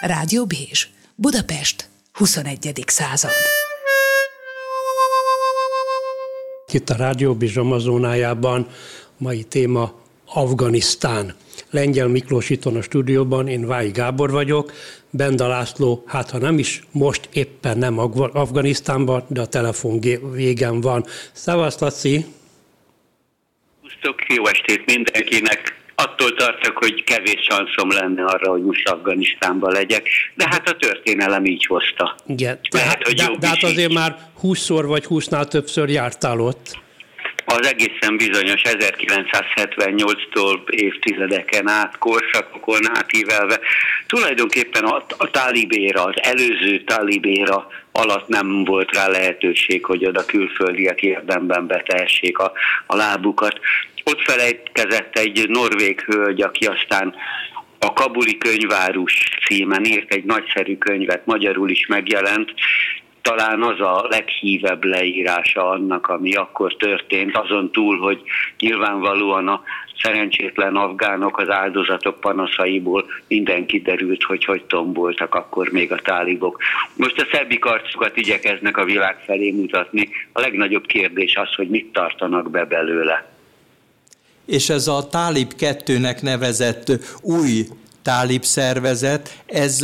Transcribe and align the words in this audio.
Rádió 0.00 0.46
Bézs, 0.46 0.86
Budapest, 1.14 1.88
21. 2.12 2.84
század. 2.86 3.30
Itt 6.72 6.90
a 6.90 6.96
Rádió 6.96 7.34
Bézs 7.34 7.56
Amazónájában 7.56 8.68
mai 9.16 9.44
téma 9.44 9.92
Afganisztán. 10.26 11.34
Lengyel 11.70 12.08
Miklós 12.08 12.50
itt 12.50 12.64
a 12.64 12.82
stúdióban, 12.82 13.48
én 13.48 13.66
Vái 13.66 13.90
Gábor 13.90 14.30
vagyok, 14.30 14.72
Benda 15.10 15.46
László, 15.46 16.04
hát 16.06 16.30
ha 16.30 16.38
nem 16.38 16.58
is 16.58 16.82
most 16.90 17.28
éppen 17.32 17.78
nem 17.78 17.98
Afganisztánban, 17.98 19.24
de 19.28 19.40
a 19.40 19.46
telefon 19.46 20.00
végen 20.32 20.80
van. 20.80 21.04
Szevasz, 21.32 21.78
Laci! 21.78 22.24
Jó 24.28 24.46
estét 24.46 24.84
mindenkinek! 24.86 25.79
Attól 26.02 26.34
tartok, 26.34 26.78
hogy 26.78 27.04
kevés 27.04 27.46
szanszom 27.48 27.90
lenne 27.90 28.24
arra, 28.24 28.50
hogy 28.50 28.62
most 28.62 28.88
Afganisztánban 28.88 29.72
legyek, 29.72 30.08
de 30.34 30.46
hát 30.50 30.68
a 30.68 30.76
történelem 30.76 31.44
így 31.44 31.66
hozta. 31.66 32.16
Igen, 32.26 32.58
Lehet, 32.70 33.06
hogy 33.06 33.14
de, 33.14 33.30
de 33.38 33.46
hát 33.46 33.62
azért 33.62 33.90
így. 33.90 33.96
már 33.96 34.16
20-szor 34.42 34.84
vagy 34.86 35.04
20-nál 35.08 35.48
többször 35.48 35.88
jártál 35.88 36.40
ott. 36.40 36.78
Az 37.44 37.66
egészen 37.66 38.16
bizonyos 38.16 38.62
1978-tól 38.64 40.70
évtizedeken 40.70 41.68
át, 41.68 41.98
korszakokon 41.98 42.98
átívelve, 42.98 43.60
tulajdonképpen 44.06 44.84
a, 44.84 45.04
a 45.16 45.30
tálibéra, 45.30 46.04
az 46.04 46.14
előző 46.22 46.84
tálibéra 46.84 47.66
alatt 47.92 48.28
nem 48.28 48.64
volt 48.64 48.94
rá 48.94 49.08
lehetőség, 49.08 49.84
hogy 49.84 50.06
oda 50.06 50.24
külföldiek 50.24 51.02
érdemben 51.02 51.66
betehessék 51.66 52.38
a, 52.38 52.52
a 52.86 52.96
lábukat. 52.96 53.60
Ott 54.04 54.20
felejtkezett 54.20 55.18
egy 55.18 55.48
norvég 55.48 56.00
hölgy, 56.00 56.42
aki 56.42 56.66
aztán 56.66 57.14
a 57.78 57.92
Kabuli 57.92 58.38
könyvárus 58.38 59.28
címen 59.46 59.84
írt 59.84 60.12
egy 60.12 60.24
nagyszerű 60.24 60.78
könyvet, 60.78 61.26
magyarul 61.26 61.70
is 61.70 61.86
megjelent, 61.86 62.54
talán 63.22 63.62
az 63.62 63.80
a 63.80 64.06
leghívebb 64.08 64.84
leírása 64.84 65.68
annak, 65.68 66.06
ami 66.06 66.34
akkor 66.34 66.76
történt, 66.76 67.36
azon 67.36 67.70
túl, 67.72 67.98
hogy 67.98 68.22
nyilvánvalóan 68.58 69.48
a 69.48 69.62
szerencsétlen 70.02 70.76
afgánok 70.76 71.38
az 71.38 71.50
áldozatok 71.50 72.20
panaszaiból 72.20 73.06
minden 73.28 73.66
kiderült, 73.66 74.22
hogy 74.22 74.44
hogy 74.44 74.64
tomboltak 74.64 75.34
akkor 75.34 75.68
még 75.70 75.92
a 75.92 75.96
tálibok. 75.96 76.62
Most 76.96 77.20
a 77.20 77.28
szebbik 77.32 77.64
arcukat 77.64 78.16
igyekeznek 78.16 78.76
a 78.76 78.84
világ 78.84 79.16
felé 79.24 79.50
mutatni. 79.50 80.08
A 80.32 80.40
legnagyobb 80.40 80.86
kérdés 80.86 81.36
az, 81.36 81.54
hogy 81.54 81.68
mit 81.68 81.92
tartanak 81.92 82.50
be 82.50 82.64
belőle 82.64 83.29
és 84.50 84.70
ez 84.70 84.86
a 84.86 85.08
Tálib 85.10 85.52
2-nek 85.58 86.22
nevezett 86.22 86.92
új 87.20 87.68
tálib 88.10 88.44
szervezet, 88.44 89.42
ez 89.46 89.78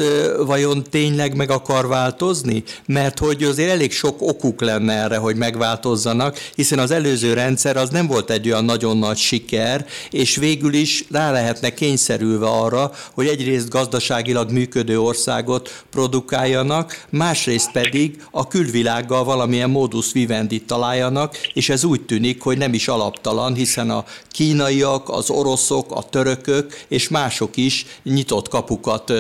vajon 0.46 0.84
tényleg 0.90 1.36
meg 1.36 1.50
akar 1.50 1.86
változni? 1.86 2.62
Mert 2.86 3.18
hogy 3.18 3.42
azért 3.42 3.70
elég 3.70 3.92
sok 3.92 4.22
okuk 4.22 4.60
lenne 4.60 4.92
erre, 4.92 5.16
hogy 5.16 5.36
megváltozzanak, 5.36 6.38
hiszen 6.54 6.78
az 6.78 6.90
előző 6.90 7.32
rendszer 7.32 7.76
az 7.76 7.90
nem 7.90 8.06
volt 8.06 8.30
egy 8.30 8.46
olyan 8.46 8.64
nagyon 8.64 8.96
nagy 8.96 9.16
siker, 9.16 9.86
és 10.10 10.36
végül 10.36 10.74
is 10.74 11.04
rá 11.10 11.30
lehetne 11.30 11.74
kényszerülve 11.74 12.46
arra, 12.46 12.92
hogy 13.14 13.26
egyrészt 13.26 13.68
gazdaságilag 13.68 14.50
működő 14.50 15.00
országot 15.00 15.84
produkáljanak, 15.90 17.06
másrészt 17.10 17.72
pedig 17.72 18.22
a 18.30 18.48
külvilággal 18.48 19.24
valamilyen 19.24 19.70
modus 19.70 20.12
vivendi 20.12 20.62
találjanak, 20.62 21.36
és 21.52 21.68
ez 21.68 21.84
úgy 21.84 22.00
tűnik, 22.00 22.42
hogy 22.42 22.58
nem 22.58 22.74
is 22.74 22.88
alaptalan, 22.88 23.54
hiszen 23.54 23.90
a 23.90 24.04
kínaiak, 24.30 25.08
az 25.08 25.30
oroszok, 25.30 25.92
a 25.92 26.02
törökök 26.02 26.84
és 26.88 27.08
mások 27.08 27.56
is 27.56 27.86
nyitott 28.16 28.48
kapukat 28.48 29.12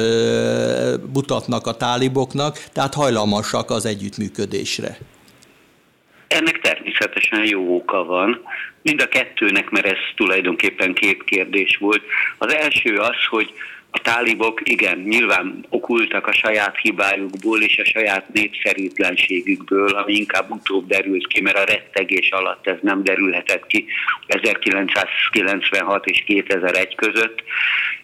mutatnak 1.12 1.66
a 1.66 1.76
táliboknak, 1.76 2.54
tehát 2.72 2.94
hajlamosak 2.94 3.70
az 3.70 3.86
együttműködésre. 3.86 4.98
Ennek 6.26 6.60
természetesen 6.60 7.44
jó 7.44 7.76
oka 7.76 8.04
van. 8.04 8.40
Mind 8.82 9.00
a 9.00 9.08
kettőnek, 9.08 9.70
mert 9.70 9.86
ez 9.86 9.98
tulajdonképpen 10.16 10.94
két 10.94 11.24
kérdés 11.24 11.76
volt. 11.76 12.02
Az 12.38 12.54
első 12.54 12.96
az, 12.96 13.16
hogy 13.30 13.52
a 13.90 13.98
tálibok 13.98 14.60
igen, 14.64 14.98
nyilván 14.98 15.64
okultak 15.68 16.26
a 16.26 16.32
saját 16.32 16.76
hibájukból 16.78 17.62
és 17.62 17.78
a 17.78 17.84
saját 17.84 18.32
népszerűtlenségükből, 18.32 19.88
ami 19.88 20.12
inkább 20.12 20.50
utóbb 20.50 20.86
derült 20.86 21.26
ki, 21.26 21.40
mert 21.40 21.56
a 21.56 21.64
rettegés 21.64 22.30
alatt 22.30 22.66
ez 22.66 22.76
nem 22.80 23.02
derülhetett 23.02 23.66
ki 23.66 23.86
1996 24.26 26.06
és 26.06 26.22
2001 26.26 26.94
között, 26.94 27.42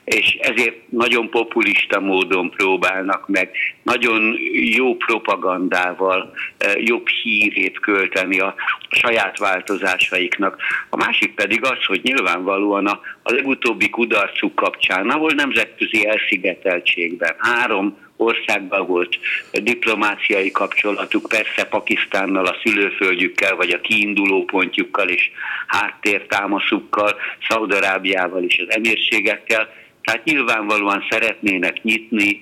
és 0.05 0.39
ezért 0.41 0.77
nagyon 0.89 1.31
populista 1.31 2.01
módon 2.01 2.51
próbálnak 2.51 3.29
meg 3.29 3.51
nagyon 3.83 4.37
jó 4.53 4.97
propagandával 4.97 6.33
jobb 6.79 7.09
hírét 7.09 7.81
költeni 7.81 8.39
a 8.39 8.55
saját 8.91 9.39
változásaiknak. 9.39 10.57
A 10.91 10.97
másik 10.97 11.35
pedig 11.35 11.65
az, 11.65 11.85
hogy 11.87 12.01
nyilvánvalóan 12.03 12.87
a, 12.87 13.01
a 13.23 13.33
legutóbbi 13.33 13.91
kudarcuk 13.91 14.55
kapcsán, 14.55 15.11
ahol 15.11 15.31
nemzetközi 15.31 16.07
elszigeteltségben 16.07 17.34
három 17.39 17.97
országban 18.17 18.87
volt 18.87 19.19
diplomáciai 19.53 20.51
kapcsolatuk, 20.51 21.29
persze 21.29 21.65
Pakisztánnal, 21.65 22.47
a 22.47 22.57
szülőföldjükkel, 22.65 23.57
vagy 23.57 23.71
a 23.71 23.81
kiinduló 23.81 24.45
pontjukkal 24.45 25.09
és 25.09 25.31
háttértámaszukkal, 25.67 27.17
Szaudarábiával 27.49 28.43
és 28.43 28.65
az 28.67 28.75
emírségekkel, 28.75 29.69
tehát 30.03 30.25
nyilvánvalóan 30.25 31.07
szeretnének 31.11 31.83
nyitni, 31.83 32.41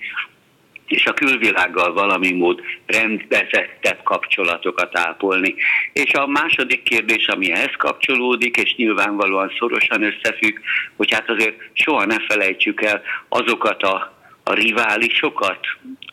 és 0.86 1.06
a 1.06 1.12
külvilággal 1.12 1.92
valami 1.92 2.32
mód 2.32 2.60
rendbezettebb 2.86 4.02
kapcsolatokat 4.02 4.98
ápolni. 4.98 5.54
És 5.92 6.12
a 6.12 6.26
második 6.26 6.82
kérdés, 6.82 7.26
ami 7.26 7.52
ehhez 7.52 7.74
kapcsolódik, 7.76 8.56
és 8.56 8.74
nyilvánvalóan 8.74 9.52
szorosan 9.58 10.02
összefügg, 10.02 10.58
hogy 10.96 11.12
hát 11.12 11.30
azért 11.30 11.56
soha 11.72 12.04
ne 12.04 12.16
felejtsük 12.28 12.82
el 12.82 13.02
azokat 13.28 13.82
a 13.82 14.19
a 14.42 14.52
riválisokat, 14.52 15.58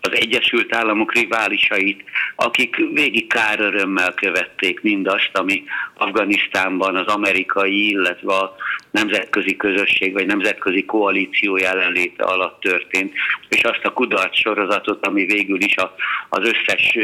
az 0.01 0.11
Egyesült 0.13 0.75
Államok 0.75 1.13
riválisait, 1.13 2.03
akik 2.35 2.75
végig 2.93 3.27
kárörömmel 3.27 4.13
követték 4.13 4.81
mindazt, 4.81 5.29
ami 5.33 5.63
Afganisztánban 5.93 6.95
az 6.95 7.07
amerikai, 7.07 7.89
illetve 7.89 8.33
a 8.33 8.55
nemzetközi 8.91 9.55
közösség 9.55 10.13
vagy 10.13 10.25
nemzetközi 10.25 10.85
koalíció 10.85 11.57
jelenléte 11.57 12.23
alatt 12.23 12.59
történt, 12.59 13.13
és 13.49 13.63
azt 13.63 13.83
a 13.85 13.93
kudarc 13.93 14.37
sorozatot, 14.39 15.07
ami 15.07 15.25
végül 15.25 15.61
is 15.61 15.75
a, 15.75 15.95
az 16.29 16.47
összes 16.47 16.97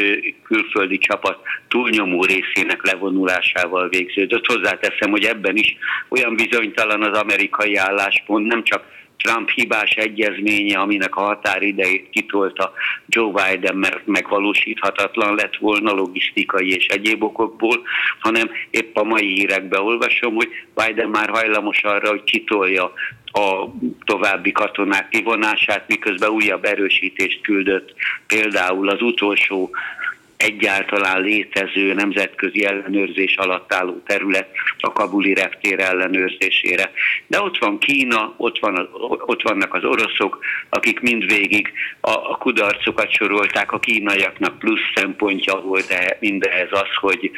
külföldi 0.44 0.98
csapat 0.98 1.40
túlnyomó 1.68 2.24
részének 2.24 2.86
levonulásával 2.86 3.90
végződött. 3.90 4.46
Hozzáteszem, 4.46 5.12
hogy 5.12 5.24
ebben 5.24 5.56
is 5.56 5.76
olyan 6.10 6.36
bizonytalan 6.36 7.04
az 7.04 7.18
amerikai 7.18 7.76
álláspont, 7.76 8.48
nem 8.48 8.64
csak 8.64 8.84
Trump 9.18 9.50
hibás 9.50 9.92
egyezménye, 9.92 10.80
aminek 10.80 11.16
a 11.16 11.22
határidejét 11.22 12.10
kitolta 12.10 12.74
Joe 13.08 13.32
Biden, 13.32 13.76
mert 13.76 14.06
megvalósíthatatlan 14.06 15.36
lett 15.36 15.56
volna 15.56 15.94
logisztikai 15.94 16.76
és 16.76 16.86
egyéb 16.86 17.24
okokból, 17.24 17.82
hanem 18.20 18.50
épp 18.70 18.96
a 18.96 19.04
mai 19.04 19.28
hírekben 19.28 19.82
olvasom, 19.82 20.36
hogy 20.36 20.50
Biden 20.76 21.10
már 21.10 21.30
hajlamos 21.30 21.84
arra, 21.84 22.10
hogy 22.10 22.24
kitolja 22.24 22.94
a 23.34 23.66
további 24.06 24.52
katonák 24.52 25.10
kivonását, 25.10 25.88
miközben 25.88 26.30
újabb 26.30 26.66
erősítést 26.66 27.42
küldött 27.42 27.94
például 28.28 28.90
az 28.90 29.02
utolsó 29.02 29.72
egyáltalán 30.44 31.22
létező 31.22 31.94
nemzetközi 31.94 32.66
ellenőrzés 32.66 33.36
alatt 33.36 33.74
álló 33.74 34.02
terület 34.06 34.50
a 34.80 34.92
kabuli 34.92 35.34
reptér 35.34 35.80
ellenőrzésére. 35.80 36.92
De 37.28 37.42
ott 37.42 37.58
van 37.58 37.80
Kína, 37.80 38.34
ott, 38.38 38.60
van, 38.60 38.90
ott 39.26 39.42
vannak 39.42 39.74
az 39.74 39.84
oroszok, 39.84 40.40
akik 40.70 41.00
mindvégig 41.00 41.74
a, 42.00 42.38
kudarcokat 42.38 43.12
sorolták, 43.12 43.72
a 43.72 43.80
kínaiaknak 43.80 44.60
plusz 44.60 44.92
szempontja 44.96 45.62
volt 45.62 46.18
mindehez 46.20 46.70
az, 46.72 46.94
hogy 47.00 47.32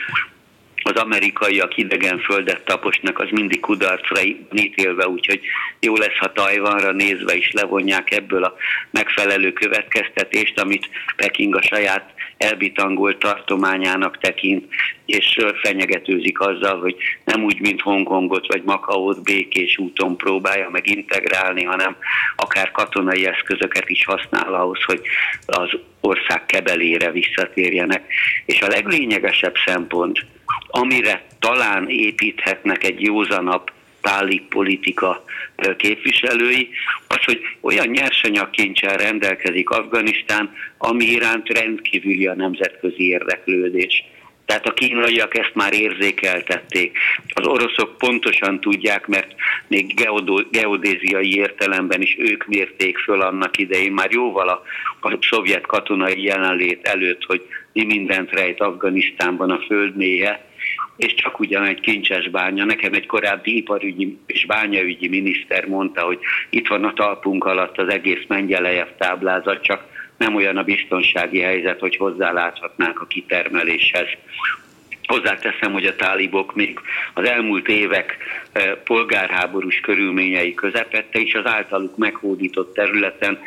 az 0.83 1.01
amerikaiak 1.01 1.77
idegen 1.77 2.19
földet 2.19 2.65
taposnak, 2.65 3.19
az 3.19 3.27
mindig 3.31 3.59
kudarcra 3.59 4.21
ítélve, 4.51 5.07
úgyhogy 5.07 5.41
jó 5.79 5.95
lesz, 5.95 6.17
ha 6.19 6.31
Tajvanra 6.31 6.91
nézve 6.91 7.35
is 7.35 7.51
levonják 7.51 8.11
ebből 8.11 8.43
a 8.43 8.55
megfelelő 8.91 9.53
következtetést, 9.53 10.59
amit 10.59 10.89
Peking 11.15 11.55
a 11.55 11.61
saját 11.61 12.14
elbitangolt 12.37 13.17
tartományának 13.17 14.17
tekint, 14.17 14.65
és 15.05 15.37
fenyegetőzik 15.61 16.39
azzal, 16.39 16.79
hogy 16.79 16.95
nem 17.23 17.43
úgy, 17.43 17.59
mint 17.59 17.81
Hongkongot 17.81 18.47
vagy 18.47 18.63
Makaót 18.63 19.23
békés 19.23 19.77
úton 19.77 20.17
próbálja 20.17 20.69
meg 20.69 20.87
integrálni, 20.87 21.63
hanem 21.63 21.95
akár 22.35 22.71
katonai 22.71 23.25
eszközöket 23.25 23.89
is 23.89 24.05
használ 24.05 24.53
ahhoz, 24.53 24.83
hogy 24.83 25.01
az 25.45 25.69
ország 25.99 26.45
kebelére 26.45 27.11
visszatérjenek. 27.11 28.13
És 28.45 28.61
a 28.61 28.67
leglényegesebb 28.67 29.55
szempont, 29.65 30.25
amire 30.67 31.25
talán 31.39 31.89
építhetnek 31.89 32.83
egy 32.83 33.01
józanap 33.01 33.71
tálik 34.01 34.47
politika 34.47 35.23
képviselői, 35.77 36.69
az 37.15 37.23
hogy 37.25 37.41
olyan 37.61 37.87
nyersanyagkincsel 37.87 38.97
rendelkezik 38.97 39.69
Afganisztán, 39.69 40.53
ami 40.77 41.05
iránt 41.05 41.47
rendkívüli 41.49 42.27
a 42.27 42.35
nemzetközi 42.35 43.07
érdeklődés. 43.07 44.03
Tehát 44.45 44.65
a 44.65 44.73
kínaiak 44.73 45.37
ezt 45.37 45.51
már 45.53 45.73
érzékeltették. 45.73 46.97
Az 47.33 47.47
oroszok 47.47 47.97
pontosan 47.97 48.59
tudják, 48.59 49.07
mert 49.07 49.35
még 49.67 49.93
geodéziai 50.51 51.35
értelemben 51.35 52.01
is 52.01 52.15
ők 52.19 52.45
mérték 52.45 52.97
föl 52.97 53.21
annak 53.21 53.57
idején, 53.57 53.91
már 53.91 54.11
jóval 54.11 54.47
a, 54.47 54.61
a 55.07 55.17
szovjet 55.29 55.65
katonai 55.65 56.23
jelenlét 56.23 56.87
előtt, 56.87 57.23
hogy 57.23 57.41
mi 57.73 57.83
mindent 57.83 58.31
rejt 58.31 58.61
Afganisztánban 58.61 59.49
a 59.49 59.63
földméje, 59.67 60.45
és 60.97 61.13
csak 61.13 61.39
ugyan 61.39 61.63
egy 61.63 61.79
kincses 61.79 62.29
bánya. 62.29 62.65
Nekem 62.65 62.93
egy 62.93 63.05
korábbi 63.05 63.55
iparügyi 63.57 64.17
és 64.25 64.45
bányaügyi 64.45 65.07
miniszter 65.07 65.65
mondta, 65.65 66.01
hogy 66.01 66.19
itt 66.49 66.67
van 66.67 66.83
a 66.83 66.93
talpunk 66.93 67.45
alatt 67.45 67.77
az 67.77 67.87
egész 67.87 68.23
Mengyelejev 68.27 68.87
táblázat, 68.97 69.63
csak 69.63 69.83
nem 70.17 70.35
olyan 70.35 70.57
a 70.57 70.63
biztonsági 70.63 71.39
helyzet, 71.39 71.79
hogy 71.79 71.95
hozzáláthatnánk 71.95 73.01
a 73.01 73.05
kitermeléshez. 73.05 74.07
Hozzáteszem, 75.05 75.71
hogy 75.71 75.85
a 75.85 75.95
tálibok 75.95 76.55
még 76.55 76.79
az 77.13 77.27
elmúlt 77.27 77.67
évek 77.67 78.17
eh, 78.51 78.71
polgárháborús 78.83 79.79
körülményei 79.79 80.53
közepette 80.53 81.19
is 81.19 81.33
az 81.33 81.45
általuk 81.45 81.97
meghódított 81.97 82.73
területen 82.73 83.39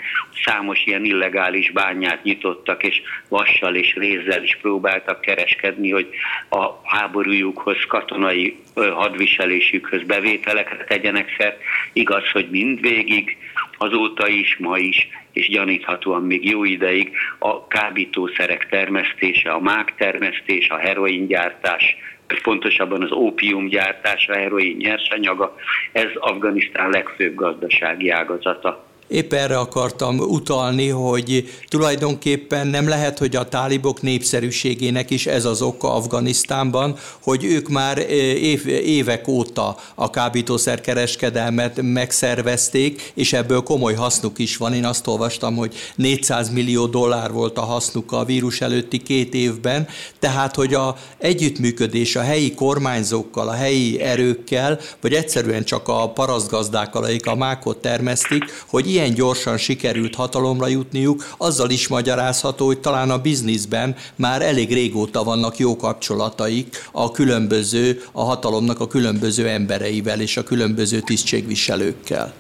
számos 0.44 0.84
ilyen 0.84 1.05
illegális 1.05 1.70
bányát 1.70 2.22
nyitottak, 2.22 2.82
és 2.82 3.02
vassal 3.28 3.75
és 3.75 3.94
rézzel 3.94 4.43
is 4.43 4.58
próbáltak 4.60 5.20
kereskedni, 5.20 5.90
hogy 5.90 6.08
a 6.50 6.66
háborújukhoz, 6.84 7.84
katonai 7.88 8.56
eh, 8.75 8.90
hadviselésükhöz 8.90 10.02
bevételekre 10.02 10.84
tegyenek 10.84 11.34
szert. 11.38 11.61
Igaz, 11.93 12.31
hogy 12.31 12.49
mindvégig, 12.50 13.37
azóta 13.78 14.28
is, 14.28 14.56
ma 14.56 14.78
is 14.78 15.08
és 15.32 15.48
gyaníthatóan 15.48 16.22
még 16.22 16.50
jó 16.50 16.64
ideig 16.64 17.16
a 17.38 17.66
kábítószerek 17.66 18.69
termesztése, 18.69 19.50
a 19.50 19.60
mák 19.60 19.94
termesztés, 19.94 20.69
a 20.69 20.76
heroingyártás, 20.76 21.96
pontosabban 22.42 23.02
az 23.02 23.12
ópiumgyártás, 23.12 24.28
a 24.28 24.34
heroin 24.34 24.76
nyersanyaga, 24.76 25.54
ez 25.92 26.10
Afganisztán 26.14 26.90
legfőbb 26.90 27.34
gazdasági 27.34 28.10
ágazata. 28.10 28.88
Épp 29.08 29.32
erre 29.32 29.58
akartam 29.58 30.19
utalni, 30.19 30.88
hogy 30.88 31.49
tulajdonképpen 31.69 32.66
nem 32.66 32.88
lehet, 32.88 33.19
hogy 33.19 33.37
a 33.37 33.49
tálibok 33.49 34.02
népszerűségének 34.02 35.10
is 35.10 35.26
ez 35.26 35.44
az 35.44 35.62
oka 35.62 35.94
Afganisztánban, 35.94 36.96
hogy 37.22 37.44
ők 37.44 37.69
már 37.69 37.99
eh, 37.99 38.06
év, 38.43 38.66
évek 38.66 39.28
óta 39.28 39.76
a 39.94 40.10
kábítószerkereskedelmet 40.10 41.81
megszervezték, 41.82 43.12
és 43.14 43.32
ebből 43.32 43.60
komoly 43.62 43.94
hasznuk 43.94 44.38
is 44.38 44.56
van. 44.56 44.75
Én 44.75 44.84
azt 44.84 45.06
olvastam, 45.06 45.56
hogy 45.56 45.75
400 45.94 46.50
millió 46.50 46.87
dollár 46.87 47.32
volt 47.32 47.58
a 47.58 47.64
hasznuk 47.64 48.12
a 48.12 48.25
vírus 48.25 48.61
előtti 48.61 48.99
két 48.99 49.34
évben, 49.34 49.88
tehát 50.19 50.54
hogy 50.54 50.75
a 50.75 50.96
együttműködés 51.19 52.16
a 52.16 52.22
helyi 52.22 52.54
kormányzókkal, 52.54 53.49
a 53.49 53.52
helyi 53.52 54.00
erőkkel, 54.00 54.81
vagy 55.00 55.12
egyszerűen 55.12 55.64
csak 55.64 55.88
a 55.88 56.11
parasztgazdákkal, 56.11 57.04
akik 57.04 57.26
a 57.26 57.34
mákot 57.34 57.76
termesztik, 57.76 58.44
hogy 58.66 58.96
ilyen 58.98 59.14
gyorsan 59.14 59.56
sikerült 59.56 60.14
hatalomra 60.14 60.66
jutniuk, 60.66 61.24
azzal 61.38 61.70
is 61.70 61.88
magyarázható, 61.88 62.66
hogy 62.66 62.80
talán 62.80 63.10
a 63.10 63.18
bizniszben 63.18 63.96
már 64.16 64.42
elég 64.42 64.72
régóta 64.72 65.24
vannak 65.24 65.56
jó 65.56 65.76
kapcsolataik 65.76 66.66
a 66.92 67.10
különböző, 67.10 68.02
a 68.12 68.22
hatalomnak 68.22 68.80
a 68.80 68.86
különböző 68.86 69.48
embereivel 69.48 70.20
és 70.20 70.36
a 70.36 70.42
különböző 70.42 71.00
tisztségviselőkkel. 71.00 72.34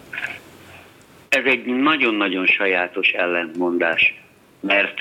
Ez 1.28 1.44
egy 1.44 1.64
nagyon-nagyon 1.64 2.46
sajátos 2.46 3.08
ellentmondás, 3.08 4.14
mert 4.60 4.94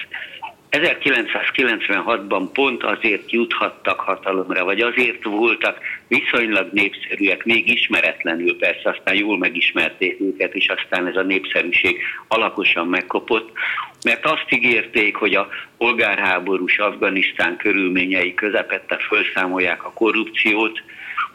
1996-ban 0.80 2.50
pont 2.54 2.84
azért 2.84 3.32
juthattak 3.32 4.00
hatalomra, 4.00 4.64
vagy 4.64 4.82
azért 4.82 5.24
voltak 5.24 5.80
viszonylag 6.08 6.70
népszerűek, 6.72 7.46
még 7.46 7.72
ismeretlenül 7.72 8.58
persze, 8.58 8.90
aztán 8.90 9.16
jól 9.16 9.38
megismerték 9.38 10.20
őket, 10.20 10.54
és 10.54 10.68
aztán 10.68 11.08
ez 11.08 11.16
a 11.16 11.22
népszerűség 11.22 12.02
alaposan 12.28 12.88
megkopott, 12.88 13.52
mert 14.04 14.26
azt 14.26 14.46
ígérték, 14.50 15.16
hogy 15.16 15.36
a 15.36 15.48
polgárháborús 15.78 16.78
Afganisztán 16.78 17.58
körülményei 17.58 18.34
közepette 18.34 18.98
felszámolják 19.10 19.86
a 19.86 19.94
korrupciót, 19.94 20.82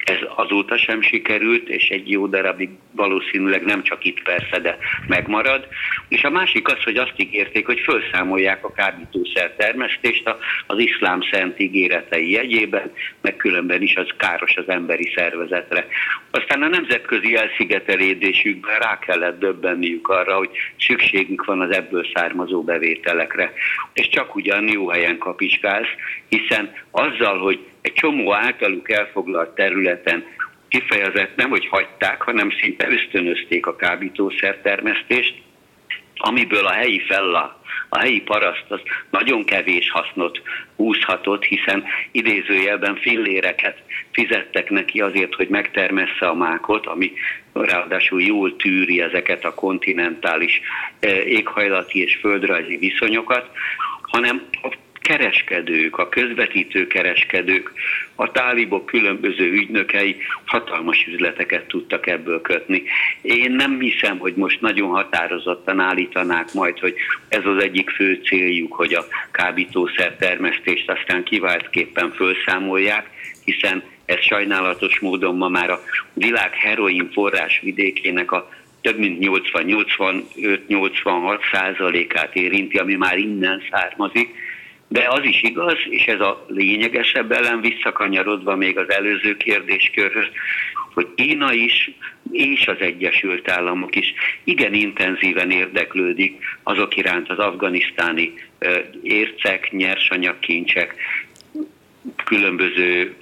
ez 0.04 0.18
azóta 0.34 0.78
sem 0.78 1.02
sikerült, 1.02 1.68
és 1.68 1.88
egy 1.88 2.10
jó 2.10 2.26
darabig 2.26 2.70
valószínűleg 2.90 3.62
nem 3.62 3.82
csak 3.82 4.04
itt 4.04 4.22
persze, 4.22 4.58
de 4.58 4.78
megmarad. 5.06 5.66
És 6.08 6.22
a 6.22 6.30
másik 6.30 6.68
az, 6.68 6.82
hogy 6.82 6.96
azt 6.96 7.12
ígérték, 7.16 7.66
hogy 7.66 7.80
felszámolják 7.80 8.64
a 8.64 8.72
kábítószer 8.72 9.54
termesztést 9.56 10.34
az 10.66 10.78
iszlám 10.78 11.20
szent 11.30 11.60
ígéretei 11.60 12.30
jegyében, 12.30 12.92
meg 13.20 13.36
különben 13.36 13.82
is 13.82 13.96
az 13.96 14.08
káros 14.16 14.56
az 14.56 14.68
emberi 14.68 15.12
szervezetre. 15.16 15.86
Aztán 16.30 16.62
a 16.62 16.68
nemzetközi 16.68 17.36
elszigetelődésükben 17.36 18.78
rá 18.78 18.98
kellett 18.98 19.38
döbbenniük 19.38 20.08
arra, 20.08 20.36
hogy 20.36 20.50
szükségük 20.78 21.44
van 21.44 21.60
az 21.60 21.70
ebből 21.70 22.06
származó 22.14 22.62
bevételekre. 22.62 23.52
És 23.92 24.08
csak 24.08 24.34
ugyan 24.34 24.68
jó 24.68 24.88
helyen 24.88 25.18
kapiskálsz, 25.18 25.88
hiszen 26.28 26.72
azzal, 26.90 27.38
hogy 27.38 27.58
egy 27.82 27.92
csomó 27.92 28.34
általuk 28.34 28.90
elfoglalt 28.90 29.54
területen 29.54 30.24
kifejezett 30.68 31.36
nem, 31.36 31.50
hogy 31.50 31.66
hagyták, 31.66 32.22
hanem 32.22 32.50
szinte 32.60 32.88
ösztönözték 32.90 33.66
a 33.66 33.76
kábítószer 33.76 34.58
termesztést, 34.62 35.34
amiből 36.16 36.66
a 36.66 36.72
helyi 36.72 37.00
fella, 37.00 37.60
a 37.88 37.98
helyi 37.98 38.20
paraszt 38.20 38.64
az 38.68 38.80
nagyon 39.10 39.44
kevés 39.44 39.90
hasznot 39.90 40.42
húzhatott, 40.76 41.44
hiszen 41.44 41.84
idézőjelben 42.10 42.96
filléreket 42.96 43.82
fizettek 44.12 44.70
neki 44.70 45.00
azért, 45.00 45.34
hogy 45.34 45.48
megtermessze 45.48 46.26
a 46.26 46.34
mákot, 46.34 46.86
ami 46.86 47.12
ráadásul 47.52 48.22
jól 48.22 48.56
tűri 48.56 49.00
ezeket 49.00 49.44
a 49.44 49.54
kontinentális 49.54 50.60
eh, 51.00 51.16
éghajlati 51.16 52.02
és 52.02 52.18
földrajzi 52.20 52.76
viszonyokat, 52.76 53.50
hanem 54.02 54.42
a 54.62 54.74
kereskedők, 55.02 55.98
a 55.98 56.08
közvetítő 56.08 56.86
kereskedők, 56.86 57.72
a 58.14 58.30
tálibok 58.30 58.86
különböző 58.86 59.50
ügynökei 59.52 60.16
hatalmas 60.44 61.06
üzleteket 61.12 61.66
tudtak 61.66 62.06
ebből 62.06 62.40
kötni. 62.40 62.82
Én 63.22 63.52
nem 63.52 63.80
hiszem, 63.80 64.18
hogy 64.18 64.34
most 64.34 64.60
nagyon 64.60 64.88
határozottan 64.88 65.80
állítanák 65.80 66.52
majd, 66.52 66.78
hogy 66.78 66.94
ez 67.28 67.44
az 67.44 67.62
egyik 67.62 67.90
fő 67.90 68.20
céljuk, 68.24 68.72
hogy 68.72 68.94
a 68.94 69.04
kábítószer 69.30 70.16
termesztést 70.16 70.90
aztán 70.90 71.22
kiváltképpen 71.22 72.12
felszámolják, 72.12 73.10
hiszen 73.44 73.82
ez 74.04 74.20
sajnálatos 74.20 74.98
módon 74.98 75.36
ma 75.36 75.48
már 75.48 75.70
a 75.70 75.82
világ 76.12 76.54
heroin 76.54 77.10
forrás 77.12 77.60
vidékének 77.62 78.32
a 78.32 78.48
több 78.80 78.98
mint 78.98 79.18
80-85-86 79.54 81.38
százalékát 81.52 82.36
érinti, 82.36 82.78
ami 82.78 82.94
már 82.94 83.18
innen 83.18 83.62
származik, 83.70 84.34
de 84.92 85.06
az 85.08 85.24
is 85.24 85.42
igaz, 85.42 85.76
és 85.88 86.04
ez 86.04 86.20
a 86.20 86.44
lényegesebb 86.48 87.32
ellen 87.32 87.60
visszakanyarodva 87.60 88.56
még 88.56 88.78
az 88.78 88.90
előző 88.90 89.36
kérdéskörhöz, 89.36 90.26
hogy 90.94 91.08
Kína 91.14 91.52
is 91.52 91.90
és 92.30 92.66
az 92.66 92.76
Egyesült 92.80 93.50
Államok 93.50 93.96
is 93.96 94.14
igen 94.44 94.74
intenzíven 94.74 95.50
érdeklődik 95.50 96.44
azok 96.62 96.96
iránt 96.96 97.30
az 97.30 97.38
afganisztáni 97.38 98.32
ércek, 99.02 99.70
nyersanyagkincsek, 99.70 100.94
különböző 102.24 103.16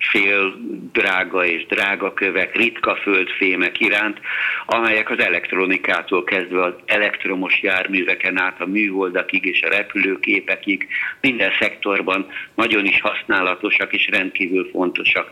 fél 0.00 0.54
drága 0.92 1.44
és 1.44 1.66
drága 1.66 2.14
kövek, 2.14 2.56
ritka 2.56 2.96
földfémek 2.96 3.80
iránt, 3.80 4.20
amelyek 4.66 5.10
az 5.10 5.18
elektronikától 5.18 6.24
kezdve 6.24 6.64
az 6.64 6.74
elektromos 6.86 7.62
járműveken 7.62 8.38
át 8.38 8.60
a 8.60 8.66
műholdakig 8.66 9.44
és 9.44 9.62
a 9.62 9.68
repülőképekig 9.68 10.88
minden 11.20 11.50
szektorban 11.60 12.26
nagyon 12.54 12.84
is 12.84 13.00
használatosak 13.00 13.92
és 13.92 14.08
rendkívül 14.08 14.68
fontosak. 14.72 15.30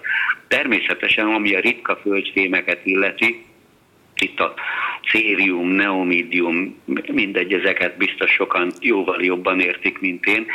Természetesen, 0.49 1.27
ami 1.27 1.55
a 1.55 1.61
ritka 1.61 1.97
földfémeket 1.97 2.81
illeti, 2.85 3.47
itt 4.21 4.41
a 4.41 4.55
cérium, 5.11 5.69
neomidium, 5.69 6.77
mindegy, 7.13 7.53
ezeket 7.53 7.97
biztos 7.97 8.31
sokan 8.31 8.73
jóval 8.81 9.25
jobban 9.25 9.61
értik, 9.61 10.01
mint 10.01 10.25
én. 10.25 10.47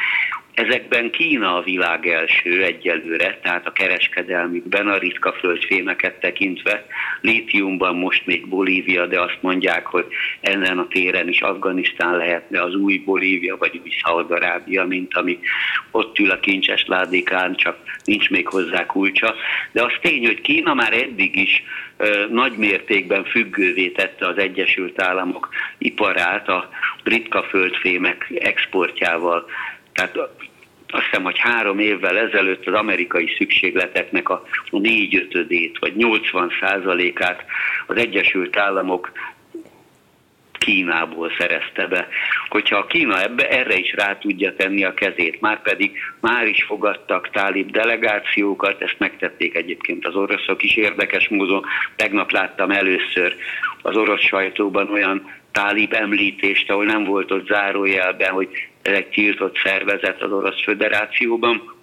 Ezekben 0.53 1.11
Kína 1.11 1.55
a 1.55 1.61
világ 1.61 2.07
első 2.07 2.63
egyelőre, 2.63 3.39
tehát 3.43 3.67
a 3.67 3.71
kereskedelmükben 3.71 4.87
a 4.87 4.97
ritka 4.97 5.33
földfémeket 5.33 6.19
tekintve, 6.19 6.85
lítiumban 7.21 7.95
most 7.95 8.25
még 8.25 8.47
Bolívia, 8.47 9.05
de 9.05 9.21
azt 9.21 9.37
mondják, 9.41 9.85
hogy 9.85 10.05
ezen 10.41 10.77
a 10.77 10.87
téren 10.87 11.27
is 11.27 11.41
Afganisztán 11.41 12.17
lehetne 12.17 12.61
az 12.61 12.75
új 12.75 12.97
Bolívia, 12.97 13.57
vagy 13.57 13.79
új 13.83 13.91
Szaudarábia, 14.03 14.85
mint 14.85 15.13
ami 15.13 15.39
ott 15.91 16.19
ül 16.19 16.31
a 16.31 16.39
kincses 16.39 16.85
ládikán, 16.87 17.55
csak 17.55 17.77
nincs 18.05 18.29
még 18.29 18.47
hozzá 18.47 18.85
kulcsa. 18.85 19.35
De 19.71 19.83
az 19.83 19.93
tény, 20.01 20.25
hogy 20.25 20.41
Kína 20.41 20.73
már 20.73 20.93
eddig 20.93 21.35
is 21.35 21.63
nagy 22.29 22.57
mértékben 22.57 23.23
függővé 23.23 23.87
tette 23.87 24.27
az 24.27 24.37
Egyesült 24.37 25.01
Államok 25.01 25.49
iparát 25.77 26.49
a 26.49 26.69
ritka 27.03 27.43
földfémek 27.43 28.31
exportjával. 28.39 29.45
Tehát 29.93 30.17
azt 30.93 31.05
hiszem, 31.05 31.23
hogy 31.23 31.37
három 31.37 31.79
évvel 31.79 32.17
ezelőtt 32.17 32.67
az 32.67 32.73
amerikai 32.73 33.35
szükségleteknek 33.37 34.29
a 34.29 34.43
négyötödét 34.71 35.77
vagy 35.79 35.95
80 35.95 36.51
százalékát 36.61 37.45
az 37.87 37.97
Egyesült 37.97 38.57
Államok 38.57 39.11
Kínából 40.63 41.31
szerezte 41.37 41.87
be. 41.87 42.07
Hogyha 42.49 42.77
a 42.77 42.85
Kína 42.85 43.21
ebbe, 43.21 43.49
erre 43.49 43.75
is 43.75 43.93
rá 43.93 44.17
tudja 44.17 44.55
tenni 44.55 44.83
a 44.83 44.93
kezét, 44.93 45.41
már 45.41 45.61
pedig 45.61 45.97
már 46.19 46.47
is 46.47 46.63
fogadtak 46.63 47.29
tálib 47.29 47.71
delegációkat, 47.71 48.81
ezt 48.81 48.95
megtették 48.97 49.55
egyébként 49.55 50.05
az 50.05 50.15
oroszok 50.15 50.63
is 50.63 50.75
érdekes 50.75 51.27
módon. 51.27 51.65
Tegnap 51.95 52.31
láttam 52.31 52.71
először 52.71 53.35
az 53.81 53.95
orosz 53.95 54.21
sajtóban 54.21 54.89
olyan 54.89 55.31
tálib 55.51 55.93
említést, 55.93 56.69
ahol 56.69 56.85
nem 56.85 57.03
volt 57.03 57.31
ott 57.31 57.47
zárójelben, 57.47 58.31
hogy 58.31 58.49
ez 58.83 58.93
egy 58.93 59.07
tiltott 59.07 59.57
szervezet 59.63 60.21
az 60.21 60.31
Orosz 60.31 60.63
Föderációban. 60.63 61.73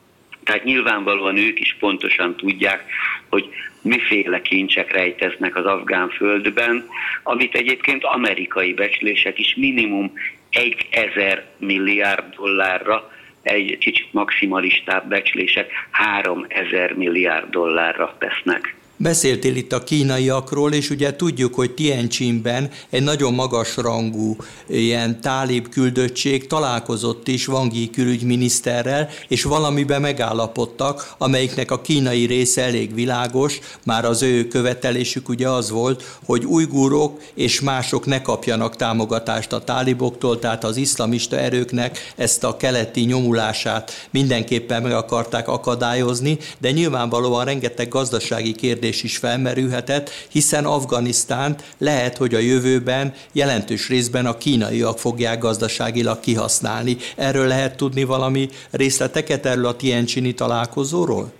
Tehát 0.44 0.64
nyilvánvalóan 0.64 1.36
ők 1.36 1.60
is 1.60 1.76
pontosan 1.78 2.36
tudják, 2.36 2.84
hogy 3.28 3.48
miféle 3.82 4.40
kincsek 4.40 4.92
rejteznek 4.92 5.56
az 5.56 5.64
afgán 5.64 6.08
földben, 6.08 6.88
amit 7.22 7.54
egyébként 7.54 8.04
amerikai 8.04 8.74
becslések 8.74 9.38
is 9.38 9.54
minimum 9.56 10.12
egy 10.50 10.86
ezer 10.90 11.44
milliárd 11.58 12.34
dollárra, 12.34 13.10
egy 13.42 13.78
kicsit 13.78 14.12
maximalistább 14.12 15.08
becslések 15.08 15.70
3000 15.90 16.92
milliárd 16.92 17.50
dollárra 17.50 18.16
tesznek. 18.18 18.74
Beszéltél 19.02 19.56
itt 19.56 19.72
a 19.72 19.84
kínaiakról, 19.84 20.72
és 20.72 20.90
ugye 20.90 21.16
tudjuk, 21.16 21.54
hogy 21.54 21.70
Tianjinben 21.70 22.70
egy 22.90 23.02
nagyon 23.02 23.34
magas 23.34 23.76
rangú 23.76 24.36
ilyen 24.66 25.20
tálib 25.20 25.68
küldöttség 25.68 26.46
találkozott 26.46 27.28
is 27.28 27.46
Vangi 27.46 27.90
külügyminiszterrel, 27.90 29.08
és 29.28 29.42
valamiben 29.42 30.00
megállapodtak, 30.00 31.14
amelyiknek 31.18 31.70
a 31.70 31.80
kínai 31.80 32.24
része 32.24 32.62
elég 32.62 32.94
világos, 32.94 33.58
már 33.84 34.04
az 34.04 34.22
ő 34.22 34.48
követelésük 34.48 35.28
ugye 35.28 35.48
az 35.48 35.70
volt, 35.70 36.18
hogy 36.24 36.44
ujgurok 36.44 37.20
és 37.34 37.60
mások 37.60 38.06
ne 38.06 38.22
kapjanak 38.22 38.76
támogatást 38.76 39.52
a 39.52 39.64
táliboktól, 39.64 40.38
tehát 40.38 40.64
az 40.64 40.76
iszlamista 40.76 41.38
erőknek 41.38 42.12
ezt 42.16 42.44
a 42.44 42.56
keleti 42.56 43.00
nyomulását 43.00 44.08
mindenképpen 44.10 44.82
meg 44.82 44.92
akarták 44.92 45.48
akadályozni, 45.48 46.38
de 46.58 46.70
nyilvánvalóan 46.70 47.44
rengeteg 47.44 47.88
gazdasági 47.88 48.52
kérdés 48.52 48.88
kérdés 48.90 49.02
is 49.02 49.16
felmerülhetett, 49.16 50.10
hiszen 50.30 50.64
Afganisztánt 50.64 51.62
lehet, 51.78 52.16
hogy 52.16 52.34
a 52.34 52.38
jövőben 52.38 53.12
jelentős 53.32 53.88
részben 53.88 54.26
a 54.26 54.36
kínaiak 54.36 54.98
fogják 54.98 55.38
gazdaságilag 55.38 56.20
kihasználni. 56.20 56.96
Erről 57.16 57.46
lehet 57.46 57.76
tudni 57.76 58.04
valami 58.04 58.48
részleteket 58.70 59.46
erről 59.46 59.66
a 59.66 59.76
Tiencsini 59.76 60.34
találkozóról? 60.34 61.32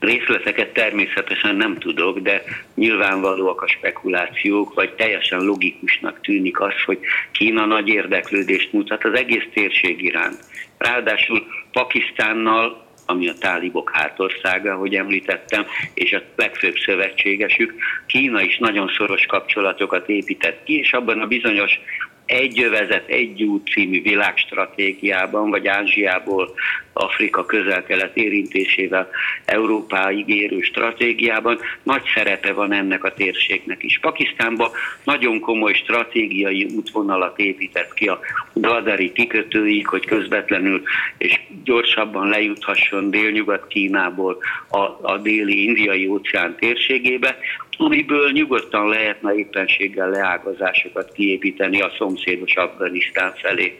Részleteket 0.00 0.72
természetesen 0.72 1.56
nem 1.56 1.78
tudok, 1.78 2.18
de 2.18 2.42
nyilvánvalóak 2.74 3.62
a 3.62 3.68
spekulációk, 3.68 4.74
vagy 4.74 4.94
teljesen 4.94 5.40
logikusnak 5.40 6.20
tűnik 6.20 6.60
az, 6.60 6.74
hogy 6.86 6.98
Kína 7.32 7.66
nagy 7.66 7.88
érdeklődést 7.88 8.72
mutat 8.72 9.04
az 9.04 9.14
egész 9.14 9.46
térség 9.54 10.04
iránt. 10.04 10.38
Ráadásul 10.78 11.42
Pakisztánnal 11.72 12.87
ami 13.10 13.28
a 13.28 13.34
tálibok 13.38 13.90
hátországa, 13.92 14.72
ahogy 14.72 14.94
említettem, 14.94 15.66
és 15.94 16.12
a 16.12 16.22
legfőbb 16.36 16.76
szövetségesük. 16.76 17.74
Kína 18.06 18.42
is 18.42 18.58
nagyon 18.58 18.90
szoros 18.96 19.26
kapcsolatokat 19.26 20.08
épített 20.08 20.64
ki, 20.64 20.78
és 20.78 20.92
abban 20.92 21.20
a 21.20 21.26
bizonyos 21.26 21.80
egy 22.26 22.62
övezet, 22.62 23.08
egy 23.08 23.42
út 23.42 23.68
című 23.68 24.02
világstratégiában, 24.02 25.50
vagy 25.50 25.66
Ázsiából 25.66 26.54
Afrika 26.98 27.44
közel-kelet 27.44 28.16
érintésével 28.16 29.10
Európáig 29.44 30.28
érő 30.28 30.60
stratégiában 30.60 31.58
nagy 31.82 32.02
szerepe 32.14 32.52
van 32.52 32.72
ennek 32.72 33.04
a 33.04 33.14
térségnek 33.14 33.82
is. 33.82 33.98
Pakisztánban 33.98 34.70
nagyon 35.04 35.40
komoly 35.40 35.72
stratégiai 35.72 36.66
útvonalat 36.76 37.38
épített 37.38 37.94
ki 37.94 38.08
a 38.08 38.20
Dadari 38.54 39.12
kikötőig, 39.12 39.86
hogy 39.86 40.06
közvetlenül 40.06 40.82
és 41.18 41.40
gyorsabban 41.64 42.28
lejuthasson 42.28 43.10
délnyugat 43.10 43.66
Kínából 43.66 44.38
a, 44.68 44.78
a 45.12 45.18
déli 45.22 45.64
indiai 45.64 46.06
óceán 46.06 46.56
térségébe, 46.56 47.38
amiből 47.78 48.30
nyugodtan 48.30 48.88
lehetne 48.88 49.34
éppenséggel 49.34 50.10
leágazásokat 50.10 51.12
kiépíteni 51.12 51.80
a 51.80 51.92
szomszédos 51.98 52.54
Afganisztán 52.54 53.32
felé. 53.34 53.78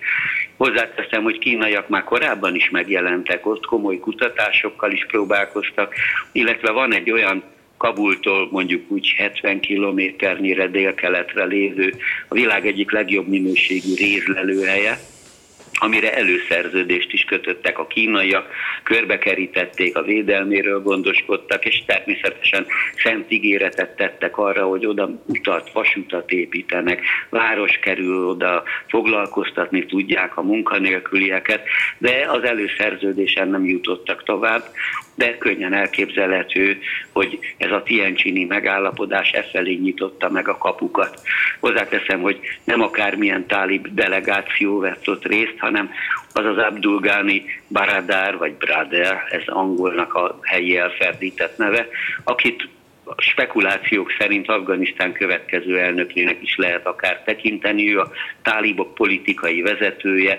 Hozzáteszem, 0.59 1.23
hogy 1.23 1.39
kínaiak 1.39 1.89
már 1.89 2.05
korábban 2.05 2.55
is 2.55 2.71
megjelentek 2.71 3.47
ott, 3.47 3.67
komoly 3.67 3.99
kutatásokkal 3.99 4.93
is 4.93 5.07
próbálkoztak, 5.07 5.95
illetve 6.33 6.71
van 6.71 6.95
egy 6.95 7.11
olyan 7.11 7.43
Kabultól 7.79 8.49
mondjuk 8.51 8.91
úgy 8.91 9.15
70 9.17 9.61
kilométernyire 9.61 10.67
délkeletre 10.67 11.45
lévő 11.45 11.95
a 12.29 12.35
világ 12.35 12.67
egyik 12.67 12.91
legjobb 12.91 13.29
minőségű 13.29 13.95
rézlelőhelye, 13.95 14.99
amire 15.79 16.15
előszerződést 16.15 17.13
is 17.13 17.25
kötöttek 17.25 17.79
a 17.79 17.87
kínaiak, 17.87 18.51
körbekerítették, 18.83 19.97
a 19.97 20.03
védelméről 20.03 20.83
gondoskodtak, 20.83 21.65
és 21.65 21.83
természetesen 21.87 22.67
szent 23.03 23.31
ígéretet 23.33 23.97
tettek 23.97 24.39
arra, 24.39 24.67
hogy 24.67 24.87
oda 24.87 25.11
utat, 25.27 25.73
vasutat 25.73 26.31
építenek, 26.31 27.03
város 27.31 27.79
kerül 27.79 28.29
oda, 28.29 28.63
foglalkoztatni 28.89 29.87
tudják 29.87 30.37
a 30.37 30.43
munkanélkülieket, 30.43 31.63
de 31.99 32.27
az 32.29 32.43
előszerződésen 32.43 33.49
nem 33.49 33.65
jutottak 33.65 34.23
tovább, 34.25 34.63
de 35.19 35.39
könnyen 35.39 35.73
elképzelhető, 35.73 36.79
hogy 37.13 37.39
ez 37.57 37.71
a 37.71 37.83
Tiencsini 37.83 38.45
megállapodás 38.45 39.31
e 39.33 39.43
felé 39.43 39.75
nyitotta 39.75 40.31
meg 40.31 40.49
a 40.49 40.59
kapukat. 40.59 41.21
Hozzáteszem, 41.61 42.21
hogy 42.21 42.39
nem 42.65 42.81
akármilyen 42.83 43.47
tálib 43.47 43.87
delegáció 43.91 44.79
vett 44.79 45.09
ott 45.09 45.27
részt, 45.27 45.59
hanem 45.59 45.91
az 46.33 46.45
az 46.45 46.57
Abdulgáni 46.57 47.45
Baradár, 47.69 48.37
vagy 48.37 48.53
Brader, 48.53 49.25
ez 49.31 49.43
angolnak 49.47 50.15
a 50.15 50.39
helyi 50.43 50.77
elferdített 50.77 51.57
neve, 51.57 51.89
akit 52.25 52.69
spekulációk 53.17 54.13
szerint 54.19 54.49
Afganisztán 54.49 55.13
következő 55.13 55.79
elnökének 55.79 56.43
is 56.43 56.57
lehet 56.57 56.87
akár 56.87 57.23
tekinteni, 57.25 57.95
ő 57.95 58.01
a 58.01 58.11
tálibok 58.43 58.95
politikai 58.95 59.63
vezetője, 59.63 60.39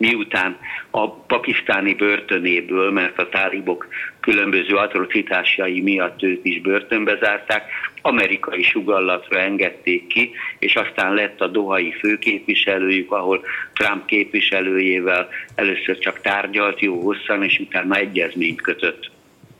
miután 0.00 0.56
a 0.90 1.10
pakisztáni 1.10 1.94
börtönéből, 1.94 2.90
mert 2.90 3.18
a 3.18 3.28
tálibok 3.28 3.88
különböző 4.20 4.74
atrocitásai 4.74 5.80
miatt 5.80 6.22
őt 6.22 6.44
is 6.44 6.60
börtönbe 6.60 7.18
zárták, 7.20 7.62
amerikai 8.02 8.62
sugallatra 8.62 9.38
engedték 9.38 10.06
ki, 10.06 10.30
és 10.58 10.74
aztán 10.74 11.14
lett 11.14 11.40
a 11.40 11.46
dohai 11.46 11.92
főképviselőjük, 11.92 13.12
ahol 13.12 13.44
Trump 13.74 14.04
képviselőjével 14.06 15.28
először 15.54 15.98
csak 15.98 16.20
tárgyalt 16.20 16.80
jó 16.80 17.00
hosszan, 17.00 17.42
és 17.42 17.58
utána 17.58 17.94
egyezményt 17.94 18.62
kötött. 18.62 19.10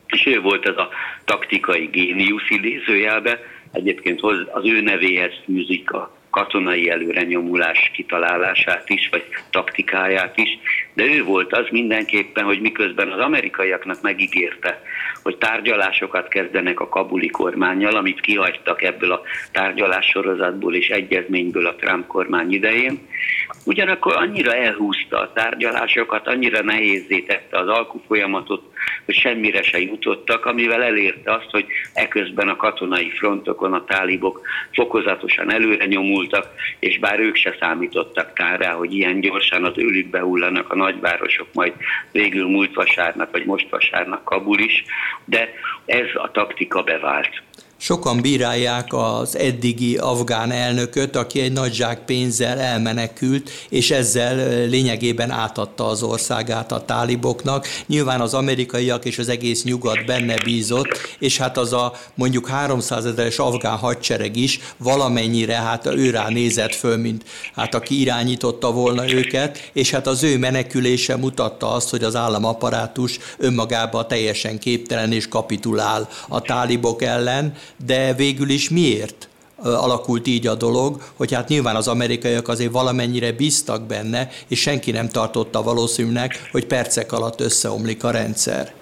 És 0.07 0.27
ő 0.27 0.41
volt 0.41 0.67
ez 0.67 0.77
a 0.77 0.89
taktikai 1.25 1.89
géniusz 1.93 2.51
idézőjelbe, 2.51 3.41
egyébként 3.73 4.21
az 4.53 4.65
ő 4.65 4.81
nevéhez 4.81 5.33
fűzik 5.45 5.91
a 5.91 6.19
katonai 6.31 6.91
előrenyomulás 6.91 7.91
kitalálását 7.95 8.89
is, 8.89 9.09
vagy 9.11 9.25
taktikáját 9.51 10.37
is, 10.37 10.59
de 10.95 11.05
ő 11.05 11.25
volt 11.25 11.53
az 11.53 11.67
mindenképpen, 11.71 12.45
hogy 12.45 12.61
miközben 12.61 13.13
az 13.13 13.19
amerikaiaknak 13.19 14.03
megígérte, 14.03 14.83
hogy 15.23 15.37
tárgyalásokat 15.37 16.29
kezdenek 16.29 16.81
a 16.81 16.89
kabuli 16.89 17.29
kormányjal, 17.29 17.95
amit 17.95 18.21
kihagytak 18.21 18.83
ebből 18.83 19.13
a 19.13 19.23
tárgyalássorozatból 19.53 20.75
és 20.75 20.89
egyezményből 20.89 21.67
a 21.67 21.75
Trump 21.75 22.07
kormány 22.07 22.53
idején, 22.53 22.99
ugyanakkor 23.65 24.17
annyira 24.17 24.55
elhúzta 24.55 25.19
a 25.19 25.33
tárgyalásokat, 25.33 26.27
annyira 26.27 26.63
nehézé 26.63 27.21
tette 27.21 27.59
az 27.59 27.69
alkufolyamatot, 27.69 28.63
hogy 29.05 29.15
semmire 29.15 29.63
se 29.63 29.81
jutottak, 29.81 30.47
amivel 30.47 30.83
elérte 30.83 31.33
azt, 31.33 31.51
hogy 31.51 31.67
eközben 31.93 32.49
a 32.49 32.57
katonai 32.57 33.11
frontokon 33.11 33.73
a 33.73 33.85
tálibok 33.85 34.41
fokozatosan 34.73 35.53
előre 35.53 35.85
nyomultak, 35.85 36.47
és 36.79 36.99
bár 36.99 37.21
ők 37.21 37.37
se 37.37 37.57
számítottak 37.61 38.39
rá, 38.39 38.73
hogy 38.73 38.95
ilyen 38.95 39.21
gyorsan 39.21 39.65
az 39.65 39.79
ölükbe 39.79 40.21
hullanak 40.21 40.71
a 40.71 40.77
nagyvárosok, 40.77 41.47
majd 41.53 41.73
végül 42.13 42.49
múlt 42.49 42.75
vasárnap, 42.75 43.31
vagy 43.31 43.45
most 43.45 43.71
vasárnap 43.71 44.25
Kabul 44.25 44.59
is, 44.59 44.85
de 45.25 45.53
ez 45.85 46.07
a 46.15 46.31
taktika 46.31 46.83
bevált. 46.83 47.43
Sokan 47.83 48.21
bírálják 48.21 48.87
az 48.93 49.37
eddigi 49.37 49.97
afgán 49.97 50.51
elnököt, 50.51 51.17
aki 51.17 51.41
egy 51.41 51.53
nagy 51.53 51.75
zsák 51.75 52.05
pénzzel 52.05 52.59
elmenekült, 52.59 53.51
és 53.69 53.91
ezzel 53.91 54.67
lényegében 54.69 55.31
átadta 55.31 55.87
az 55.87 56.03
országát 56.03 56.73
a 56.73 56.85
táliboknak. 56.85 57.67
Nyilván 57.87 58.21
az 58.21 58.35
amerikaiak 58.35 59.05
és 59.05 59.19
az 59.19 59.29
egész 59.29 59.65
nyugat 59.65 60.05
benne 60.05 60.35
bízott, 60.45 61.17
és 61.19 61.39
hát 61.39 61.59
az 61.59 61.73
a 61.73 61.93
mondjuk 62.15 62.49
300 62.49 63.05
ezeres 63.05 63.39
afgán 63.39 63.77
hadsereg 63.77 64.37
is 64.37 64.61
valamennyire 64.77 65.55
hát 65.55 65.87
ő 65.87 66.11
rá 66.11 66.29
nézett 66.29 66.75
föl, 66.75 66.97
mint 66.97 67.25
hát 67.55 67.75
aki 67.75 68.01
irányította 68.01 68.73
volna 68.73 69.13
őket, 69.13 69.71
és 69.73 69.91
hát 69.91 70.07
az 70.07 70.23
ő 70.23 70.39
menekülése 70.39 71.17
mutatta 71.17 71.73
azt, 71.73 71.91
hogy 71.91 72.05
az 72.05 72.17
államaparátus 72.17 73.19
önmagában 73.39 74.09
teljesen 74.09 74.59
képtelen 74.59 75.13
és 75.13 75.29
kapitulál 75.29 76.09
a 76.29 76.41
tálibok 76.41 77.03
ellen, 77.03 77.55
de 77.87 78.15
végül 78.15 78.49
is 78.49 78.71
miért 78.71 79.29
alakult 79.63 80.27
így 80.27 80.47
a 80.47 80.55
dolog, 80.55 81.01
hogy 81.17 81.35
hát 81.35 81.49
nyilván 81.49 81.77
az 81.77 81.89
amerikaiak 81.89 82.49
azért 82.49 82.73
valamennyire 82.73 83.33
bíztak 83.33 83.87
benne, 83.87 84.29
és 84.49 84.61
senki 84.61 84.91
nem 84.91 85.09
tartotta 85.09 85.63
valószínűnek, 85.63 86.49
hogy 86.51 86.67
percek 86.67 87.13
alatt 87.13 87.41
összeomlik 87.41 88.05
a 88.05 88.11
rendszer. 88.11 88.73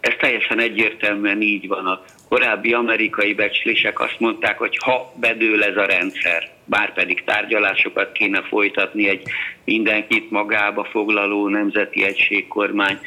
Ez 0.00 0.12
teljesen 0.20 0.60
egyértelműen 0.60 1.42
így 1.42 1.68
van. 1.68 1.86
A 1.86 2.04
korábbi 2.28 2.72
amerikai 2.72 3.34
becslések 3.34 4.00
azt 4.00 4.16
mondták, 4.18 4.58
hogy 4.58 4.78
ha 4.84 5.12
bedől 5.20 5.62
ez 5.62 5.76
a 5.76 5.84
rendszer, 5.84 6.53
bár 6.64 6.92
pedig 6.92 7.24
tárgyalásokat 7.24 8.12
kéne 8.12 8.42
folytatni 8.42 9.08
egy 9.08 9.22
mindenkit 9.64 10.30
magába 10.30 10.84
foglaló 10.84 11.48
nemzeti 11.48 12.04
egységkormány 12.04 12.98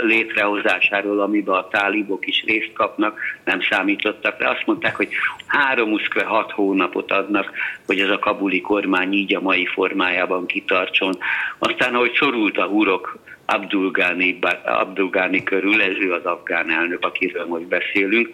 létrehozásáról, 0.00 1.20
amiben 1.20 1.54
a 1.54 1.68
tálibok 1.68 2.26
is 2.26 2.44
részt 2.46 2.72
kapnak, 2.72 3.20
nem 3.44 3.60
számítottak 3.70 4.38
de 4.38 4.48
Azt 4.48 4.66
mondták, 4.66 4.96
hogy 4.96 5.08
három, 5.46 5.92
uszkve 5.92 6.24
hat 6.24 6.50
hónapot 6.50 7.12
adnak, 7.12 7.52
hogy 7.86 8.00
ez 8.00 8.10
a 8.10 8.18
kabuli 8.18 8.60
kormány 8.60 9.12
így 9.12 9.34
a 9.34 9.40
mai 9.40 9.66
formájában 9.66 10.46
kitartson. 10.46 11.18
Aztán, 11.58 11.94
ahogy 11.94 12.12
szorult 12.14 12.58
a 12.58 12.66
hurok 12.66 13.18
Abdul 13.46 13.90
Ghani, 13.90 14.38
Abdul 14.64 15.08
Ghani 15.08 15.42
körül, 15.42 15.82
ez 15.82 15.96
ő 16.00 16.12
az 16.12 16.24
afgán 16.24 16.70
elnök, 16.70 17.04
akiről 17.04 17.46
most 17.46 17.66
beszélünk, 17.66 18.28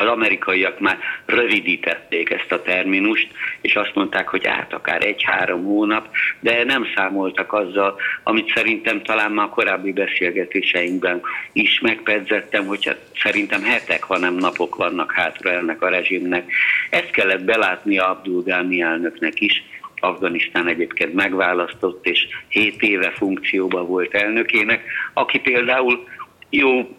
az 0.00 0.06
amerikaiak 0.06 0.80
már 0.80 0.98
rövidítették 1.26 2.30
ezt 2.30 2.52
a 2.52 2.62
terminust, 2.62 3.28
és 3.60 3.74
azt 3.74 3.94
mondták, 3.94 4.28
hogy 4.28 4.46
át 4.46 4.72
akár 4.72 5.04
egy-három 5.04 5.64
hónap, 5.64 6.08
de 6.40 6.64
nem 6.64 6.86
számoltak 6.94 7.52
azzal, 7.52 7.96
amit 8.22 8.52
szerintem 8.54 9.02
talán 9.02 9.32
már 9.32 9.46
a 9.46 9.48
korábbi 9.48 9.92
beszélgetéseinkben 9.92 11.20
is 11.52 11.80
megpedzettem, 11.80 12.66
hogy 12.66 12.86
hát 12.86 13.00
szerintem 13.22 13.62
hetek, 13.62 14.02
hanem 14.02 14.34
napok 14.34 14.76
vannak 14.76 15.12
hátra 15.12 15.50
ennek 15.50 15.82
a 15.82 15.88
rezsimnek. 15.88 16.52
Ezt 16.90 17.10
kellett 17.10 17.44
belátni 17.44 17.98
Abdul 17.98 18.42
Ghani 18.42 18.80
elnöknek 18.80 19.40
is, 19.40 19.62
Afganisztán 20.00 20.66
egyébként 20.66 21.14
megválasztott, 21.14 22.06
és 22.06 22.26
7 22.48 22.82
éve 22.82 23.10
funkcióban 23.10 23.86
volt 23.86 24.14
elnökének, 24.14 24.84
aki 25.12 25.38
például 25.38 26.08
jó 26.50 26.96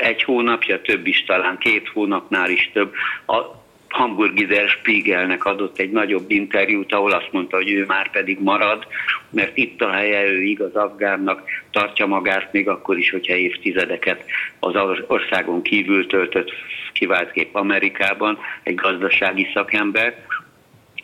egy 0.00 0.22
hónapja, 0.22 0.80
több 0.80 1.06
is 1.06 1.24
talán, 1.24 1.58
két 1.58 1.88
hónapnál 1.88 2.50
is 2.50 2.70
több, 2.72 2.92
a 3.26 3.62
Hamburgi 3.94 4.44
Der 4.44 4.68
Spiegelnek 4.68 5.44
adott 5.44 5.78
egy 5.78 5.90
nagyobb 5.90 6.30
interjút, 6.30 6.92
ahol 6.92 7.12
azt 7.12 7.32
mondta, 7.32 7.56
hogy 7.56 7.70
ő 7.70 7.84
már 7.84 8.10
pedig 8.10 8.38
marad, 8.40 8.86
mert 9.30 9.56
itt 9.56 9.82
a 9.82 9.90
helye, 9.90 10.26
ő 10.26 10.42
igaz 10.42 10.74
afgánnak 10.74 11.42
tartja 11.70 12.06
magát, 12.06 12.52
még 12.52 12.68
akkor 12.68 12.98
is, 12.98 13.10
hogyha 13.10 13.34
évtizedeket 13.34 14.24
az 14.58 14.74
országon 15.06 15.62
kívül 15.62 16.06
töltött, 16.06 16.52
kiváltképp 16.92 17.54
Amerikában, 17.54 18.38
egy 18.62 18.74
gazdasági 18.74 19.50
szakember, 19.54 20.26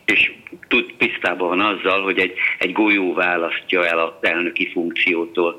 és 0.05 0.33
tud, 0.69 0.95
tisztában 0.99 1.49
van 1.49 1.61
azzal, 1.61 2.03
hogy 2.03 2.19
egy, 2.19 2.33
egy 2.59 2.73
golyó 2.73 3.15
választja 3.15 3.87
el 3.87 3.99
az 3.99 4.13
elnöki 4.21 4.71
funkciótól. 4.73 5.59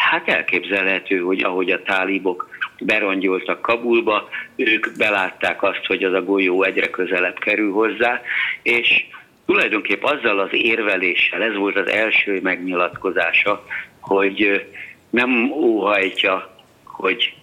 Hát 0.00 0.28
elképzelhető, 0.28 1.18
hogy 1.18 1.42
ahogy 1.42 1.70
a 1.70 1.82
tálibok 1.82 2.48
berongyoltak 2.80 3.62
Kabulba, 3.62 4.28
ők 4.56 4.96
belátták 4.96 5.62
azt, 5.62 5.86
hogy 5.86 6.04
az 6.04 6.12
a 6.12 6.22
golyó 6.22 6.62
egyre 6.62 6.90
közelebb 6.90 7.38
kerül 7.38 7.72
hozzá, 7.72 8.20
és 8.62 9.04
tulajdonképp 9.46 10.02
azzal 10.02 10.38
az 10.38 10.48
érveléssel, 10.52 11.42
ez 11.42 11.54
volt 11.54 11.76
az 11.76 11.88
első 11.88 12.40
megnyilatkozása, 12.42 13.66
hogy 14.00 14.66
nem 15.10 15.50
óhajtja, 15.52 16.56
hogy 16.84 17.34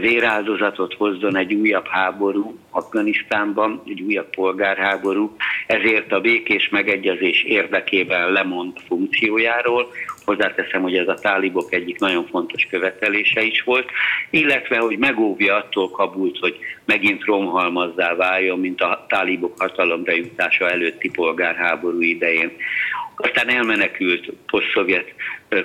véráldozatot 0.00 0.94
hozzon 0.94 1.36
egy 1.36 1.54
újabb 1.54 1.86
háború 1.86 2.58
Afganisztánban, 2.70 3.82
egy 3.86 4.00
újabb 4.00 4.30
polgárháború, 4.30 5.36
ezért 5.66 6.12
a 6.12 6.20
békés 6.20 6.68
megegyezés 6.68 7.42
érdekében 7.42 8.32
lemond 8.32 8.76
funkciójáról, 8.86 9.86
hozzáteszem, 10.24 10.82
hogy 10.82 10.96
ez 10.96 11.08
a 11.08 11.14
tálibok 11.14 11.72
egyik 11.72 11.98
nagyon 11.98 12.26
fontos 12.26 12.66
követelése 12.70 13.42
is 13.42 13.62
volt, 13.62 13.90
illetve, 14.30 14.78
hogy 14.78 14.98
megóvja 14.98 15.56
attól 15.56 15.90
Kabult, 15.90 16.38
hogy 16.38 16.58
megint 16.84 17.24
romhalmazzá 17.24 18.14
váljon, 18.14 18.58
mint 18.58 18.80
a 18.80 19.04
tálibok 19.08 19.54
hatalomra 19.58 20.12
jutása 20.12 20.70
előtti 20.70 21.10
polgárháború 21.10 22.00
idején. 22.00 22.52
Aztán 23.20 23.48
elmenekült 23.48 24.32
poszt-szovjet 24.46 25.14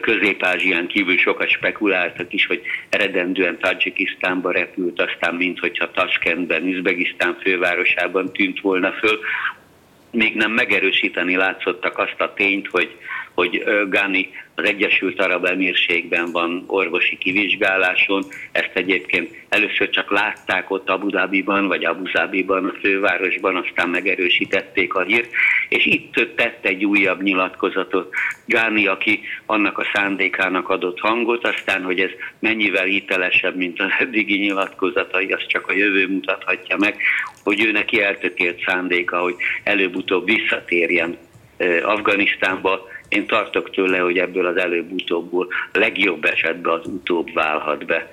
Közép-Ázsián 0.02 0.88
kívül 0.88 1.18
sokat 1.18 1.50
spekuláltak 1.50 2.34
is, 2.34 2.46
hogy 2.46 2.62
eredendően 2.90 3.60
Tajikisztánba 3.60 4.52
repült, 4.52 5.02
aztán 5.02 5.36
mint 5.36 5.60
hogyha 5.60 5.92
Taskentben, 5.92 6.68
Üzbegisztán 6.68 7.38
fővárosában 7.42 8.34
tűnt 8.34 8.60
volna 8.62 8.92
föl, 8.92 9.20
még 10.12 10.36
nem 10.36 10.52
megerősíteni 10.52 11.36
látszottak 11.36 11.98
azt 11.98 12.22
a 12.22 12.34
tényt, 12.34 12.68
hogy, 12.68 12.98
hogy 13.36 13.64
Gani 13.90 14.30
az 14.56 14.66
Egyesült 14.66 15.22
Arab 15.22 15.46
Emírségben 15.46 16.32
van 16.32 16.64
orvosi 16.68 17.18
kivizsgáláson. 17.18 18.24
Ezt 18.52 18.72
egyébként 18.74 19.36
először 19.50 19.90
csak 19.90 20.12
látták 20.12 20.72
ott 20.72 20.90
Abu 20.90 21.10
Dhabiban, 21.10 21.68
vagy 21.68 21.86
Abu 21.86 22.04
Dhabiban, 22.04 22.66
a 22.66 22.74
fővárosban, 22.82 23.56
aztán 23.56 23.90
megerősítették 23.90 24.94
a 24.94 25.02
hírt, 25.02 25.30
és 25.70 25.86
itt 25.86 26.36
tett 26.36 26.66
egy 26.66 26.86
újabb 26.86 27.22
nyilatkozatot 27.22 28.14
Gáni, 28.46 28.88
aki 28.88 29.20
annak 29.46 29.78
a 29.78 29.88
szándékának 29.94 30.70
adott 30.70 31.00
hangot, 31.00 31.48
aztán, 31.48 31.84
hogy 31.84 32.00
ez 32.00 32.12
mennyivel 32.40 32.86
hitelesebb, 32.86 33.56
mint 33.56 33.80
az 33.80 33.92
eddigi 34.00 34.38
nyilatkozatai, 34.38 35.32
azt 35.32 35.48
csak 35.48 35.68
a 35.68 35.74
jövő 35.74 36.08
mutathatja 36.08 36.78
meg, 36.78 36.96
hogy 37.44 37.66
ő 37.66 37.72
neki 37.72 38.02
eltökélt 38.02 38.64
szándéka, 38.66 39.20
hogy 39.20 39.36
előbb-utóbb 39.64 40.26
visszatérjen 40.26 41.18
Afganisztánba, 41.84 42.88
én 43.10 43.28
tartok 43.28 43.70
tőle, 43.70 43.98
hogy 43.98 44.18
ebből 44.18 44.46
az 44.46 44.58
előbb-utóbbul 44.58 45.48
legjobb 45.72 46.26
esetben 46.26 46.80
az 46.80 46.86
utóbb 46.88 47.34
válhat 47.34 47.86
be. 47.86 48.12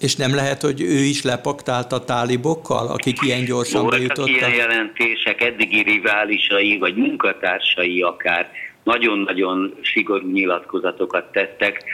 És 0.00 0.16
nem 0.16 0.34
lehet, 0.34 0.60
hogy 0.60 0.80
ő 0.80 0.98
is 0.98 1.22
lepaktált 1.22 1.92
a 1.92 2.04
tálibokkal, 2.04 2.86
akik 2.86 3.22
ilyen 3.22 3.44
gyorsan 3.44 3.80
Voltak 3.80 3.98
bejutottak? 3.98 4.36
ilyen 4.36 4.54
jelentések, 4.54 5.42
eddigi 5.42 5.82
riválisai, 5.82 6.78
vagy 6.78 6.94
munkatársai 6.94 8.02
akár 8.02 8.50
nagyon-nagyon 8.84 9.74
szigorú 9.94 10.30
nyilatkozatokat 10.30 11.32
tettek. 11.32 11.84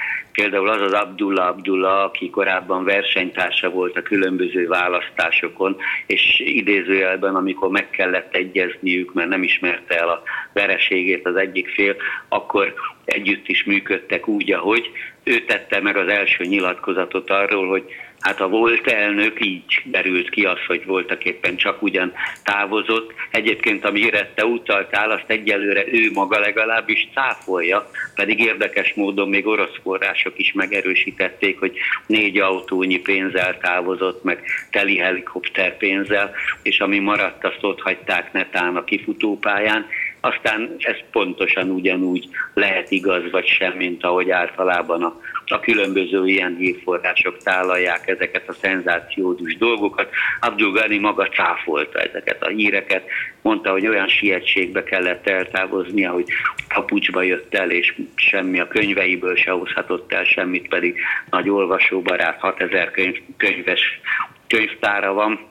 Például 0.41 0.69
az 0.69 0.81
az 0.81 0.93
Abdullah 0.93 1.47
Abdullah, 1.47 2.05
aki 2.05 2.31
korábban 2.31 2.85
versenytársa 2.85 3.71
volt 3.71 3.97
a 3.97 4.03
különböző 4.03 4.67
választásokon, 4.67 5.77
és 6.07 6.43
idézőjelben, 6.45 7.35
amikor 7.35 7.69
meg 7.69 7.91
kellett 7.91 8.35
egyezniük, 8.35 9.13
mert 9.13 9.29
nem 9.29 9.43
ismerte 9.43 9.99
el 9.99 10.09
a 10.09 10.23
vereségét 10.53 11.27
az 11.27 11.37
egyik 11.37 11.69
fél, 11.69 11.97
akkor 12.29 12.75
együtt 13.05 13.49
is 13.49 13.65
működtek 13.65 14.29
úgy, 14.29 14.53
ahogy. 14.53 14.91
Ő 15.25 15.45
tette 15.45 15.81
meg 15.81 15.97
az 15.97 16.09
első 16.09 16.45
nyilatkozatot 16.45 17.31
arról, 17.31 17.69
hogy 17.69 17.85
Hát 18.21 18.41
a 18.41 18.49
volt 18.49 18.87
elnök 18.87 19.45
így 19.45 19.83
derült 19.85 20.31
ki 20.31 20.45
az, 20.45 20.59
hogy 20.67 20.87
voltak 20.87 21.25
éppen 21.25 21.57
csak 21.57 21.83
ugyan 21.83 22.13
távozott. 22.45 23.13
Egyébként, 23.31 23.85
amire 23.85 24.33
te 24.35 24.45
utaltál, 24.45 25.11
azt 25.11 25.25
egyelőre 25.27 25.85
ő 25.87 26.11
maga 26.13 26.39
legalábbis 26.39 27.09
cáfolja, 27.15 27.91
pedig 28.15 28.41
érdekes 28.41 28.95
módon 28.95 29.29
még 29.29 29.47
orosz 29.47 29.79
források 29.83 30.39
is 30.39 30.53
megerősítették, 30.53 31.59
hogy 31.59 31.79
négy 32.07 32.39
autónyi 32.39 32.99
pénzzel 32.99 33.59
távozott, 33.59 34.25
meg 34.25 34.43
teli 34.71 34.97
helikopter 34.97 35.77
pénzzel, 35.77 36.31
és 36.63 36.81
ami 36.81 36.99
maradt, 36.99 37.45
azt 37.45 37.59
ott 37.65 37.81
hagyták 37.81 38.33
netán 38.33 38.77
a 38.77 38.85
kifutópályán. 38.85 39.87
Aztán 40.21 40.77
ez 40.79 40.97
pontosan 41.13 41.71
ugyanúgy 41.71 42.29
lehet 42.55 42.91
igaz 42.91 43.31
vagy 43.31 43.47
sem, 43.47 43.73
mint 43.73 44.05
ahogy 44.05 44.31
általában 44.31 45.03
a, 45.03 45.21
a 45.47 45.61
különböző 45.61 46.27
ilyen 46.27 46.57
hírforrások 46.57 47.43
tálalják 47.43 48.09
ezeket 48.09 48.49
a 48.49 48.53
szenzációdus 48.53 49.57
dolgokat. 49.57 50.11
Abdul 50.41 50.73
Ghani 50.73 50.99
maga 50.99 51.27
cáfolta 51.27 51.99
ezeket 51.99 52.43
a 52.43 52.49
híreket, 52.49 53.05
mondta, 53.43 53.71
hogy 53.71 53.87
olyan 53.87 54.09
sietségbe 54.09 54.83
kellett 54.83 55.29
eltávoznia, 55.29 56.11
hogy 56.11 56.27
kapucsba 56.69 57.23
jött 57.23 57.55
el, 57.55 57.71
és 57.71 57.95
semmi 58.15 58.61
a 58.61 58.69
könyveiből 58.69 59.37
se 59.37 59.51
hozhatott 59.51 60.13
el 60.13 60.25
semmit, 60.25 60.69
pedig 60.69 60.99
nagy 61.31 61.49
olvasóbarát, 61.49 62.41
6000 62.41 62.91
könyv, 62.91 63.17
könyves 63.37 64.01
könyvtára 64.47 65.13
van, 65.13 65.50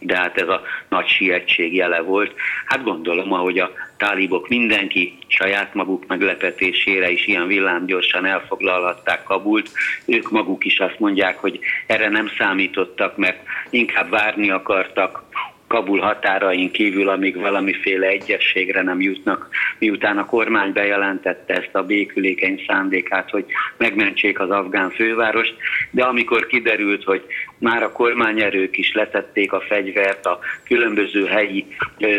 de 0.00 0.16
hát 0.16 0.40
ez 0.40 0.48
a 0.48 0.62
nagy 0.88 1.06
sietség 1.06 1.74
jele 1.74 2.00
volt. 2.00 2.34
Hát 2.66 2.82
gondolom, 2.82 3.32
ahogy 3.32 3.58
a 3.58 3.70
tálibok 3.96 4.48
mindenki 4.48 5.18
saját 5.26 5.74
maguk 5.74 6.06
meglepetésére 6.06 7.10
is 7.10 7.26
ilyen 7.26 7.46
villámgyorsan 7.46 8.24
elfoglalhatták 8.24 9.22
Kabult, 9.22 9.70
ők 10.06 10.30
maguk 10.30 10.64
is 10.64 10.78
azt 10.78 10.98
mondják, 10.98 11.38
hogy 11.38 11.58
erre 11.86 12.08
nem 12.08 12.30
számítottak, 12.38 13.16
mert 13.16 13.42
inkább 13.70 14.10
várni 14.10 14.50
akartak, 14.50 15.24
Kabul 15.68 16.00
határain 16.00 16.70
kívül, 16.70 17.08
amíg 17.08 17.36
valamiféle 17.36 18.06
egyességre 18.06 18.82
nem 18.82 19.00
jutnak, 19.00 19.48
miután 19.78 20.18
a 20.18 20.26
kormány 20.26 20.72
bejelentette 20.72 21.54
ezt 21.54 21.74
a 21.74 21.82
békülékeny 21.82 22.64
szándékát, 22.66 23.30
hogy 23.30 23.44
megmentsék 23.76 24.40
az 24.40 24.50
afgán 24.50 24.90
fővárost, 24.90 25.54
de 25.90 26.04
amikor 26.04 26.46
kiderült, 26.46 27.04
hogy 27.04 27.24
már 27.58 27.82
a 27.82 27.92
kormányerők 27.92 28.78
is 28.78 28.92
letették 28.92 29.52
a 29.52 29.60
fegyvert, 29.60 30.26
a 30.26 30.38
különböző 30.64 31.26
helyi 31.26 31.66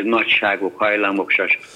nagyságok 0.04 0.78
hajlamok 0.78 1.32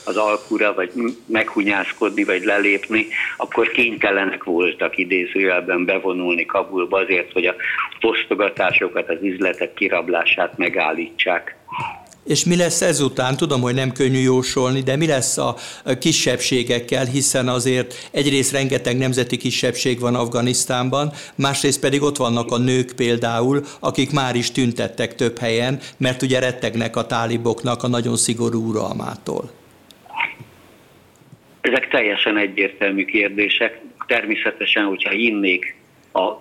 az 0.06 0.18
alkura, 0.18 0.74
vagy 0.74 0.92
meghunyászkodni, 1.26 2.24
vagy 2.24 2.44
lelépni, 2.44 3.08
akkor 3.38 3.68
kénytelenek 3.68 4.44
voltak 4.44 4.98
idézőjelben 4.98 5.86
bevonulni 5.86 6.46
Kabulba 6.46 7.00
azért, 7.00 7.32
hogy 7.32 7.46
a 7.46 7.56
posztogatásokat, 8.00 9.10
az 9.10 9.18
üzletek 9.22 9.74
kirablását 9.74 10.58
megállítsák. 10.58 11.56
És 12.24 12.46
mi 12.46 12.56
lesz 12.56 12.82
ezután? 12.82 13.38
Tudom, 13.38 13.62
hogy 13.62 13.74
nem 13.74 13.92
könnyű 13.92 14.20
jósolni, 14.20 14.82
de 14.82 14.96
mi 14.96 15.08
lesz 15.08 15.38
a 15.38 15.56
kisebbségekkel, 16.00 17.06
hiszen 17.06 17.48
azért 17.48 18.10
egyrészt 18.12 18.52
rengeteg 18.52 18.98
nemzeti 18.98 19.38
kisebbség 19.38 20.00
van 20.00 20.16
Afganisztánban, 20.16 21.12
másrészt 21.36 21.80
pedig 21.80 22.02
ott 22.02 22.18
vannak 22.18 22.52
a 22.52 22.58
nők 22.58 22.92
például, 22.96 23.64
akik 23.80 24.12
már 24.12 24.36
is 24.36 24.52
tüntettek 24.52 25.16
több 25.16 25.38
helyen, 25.38 25.80
mert 25.98 26.22
ugye 26.22 26.40
rettegnek 26.40 26.96
a 26.96 27.06
táliboknak 27.06 27.84
a 27.84 27.88
nagyon 27.88 28.18
szigorú 28.18 28.70
uralmától. 28.70 29.52
Ezek 31.62 31.88
teljesen 31.88 32.38
egyértelmű 32.38 33.06
kérdések. 33.06 33.82
Természetesen, 34.08 34.86
hogyha 34.86 35.10
hinnék 35.10 35.76
a 36.14 36.41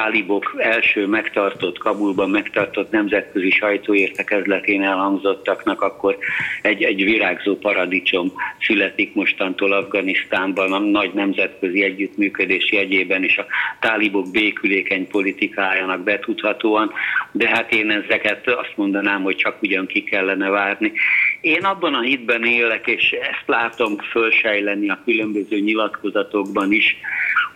tálibok 0.00 0.54
első 0.58 1.06
megtartott, 1.06 1.78
Kabulban 1.78 2.30
megtartott 2.30 2.90
nemzetközi 2.90 3.50
sajtóértekezletén 3.50 4.82
elhangzottaknak, 4.82 5.82
akkor 5.82 6.18
egy, 6.62 6.82
egy 6.82 7.04
virágzó 7.04 7.56
paradicsom 7.56 8.32
születik 8.60 9.14
mostantól 9.14 9.72
Afganisztánban 9.72 10.72
a 10.72 10.78
nagy 10.78 11.12
nemzetközi 11.14 11.82
együttműködés 11.82 12.72
jegyében 12.72 13.24
és 13.24 13.38
a 13.38 13.46
tálibok 13.80 14.30
békülékeny 14.30 15.08
politikájának 15.08 16.02
betudhatóan, 16.02 16.92
de 17.32 17.48
hát 17.48 17.72
én 17.72 17.90
ezeket 17.90 18.48
azt 18.48 18.72
mondanám, 18.76 19.22
hogy 19.22 19.36
csak 19.36 19.62
ugyan 19.62 19.86
ki 19.86 20.02
kellene 20.04 20.48
várni. 20.48 20.92
Én 21.40 21.64
abban 21.64 21.94
a 21.94 22.00
hitben 22.00 22.44
élek, 22.44 22.86
és 22.86 23.10
ezt 23.10 23.44
látom 23.46 23.96
fölsejleni 23.98 24.90
a 24.90 25.00
különböző 25.04 25.58
nyilatkozatokban 25.58 26.72
is, 26.72 26.96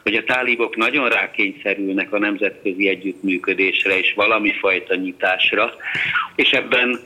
hogy 0.05 0.15
a 0.15 0.25
tálibok 0.25 0.77
nagyon 0.77 1.09
rákényszerülnek 1.09 2.13
a 2.13 2.19
nemzetközi 2.19 2.89
együttműködésre 2.89 3.99
és 3.99 4.13
valami 4.15 4.53
fajta 4.53 4.95
nyitásra, 4.95 5.75
és 6.35 6.51
ebben 6.51 7.01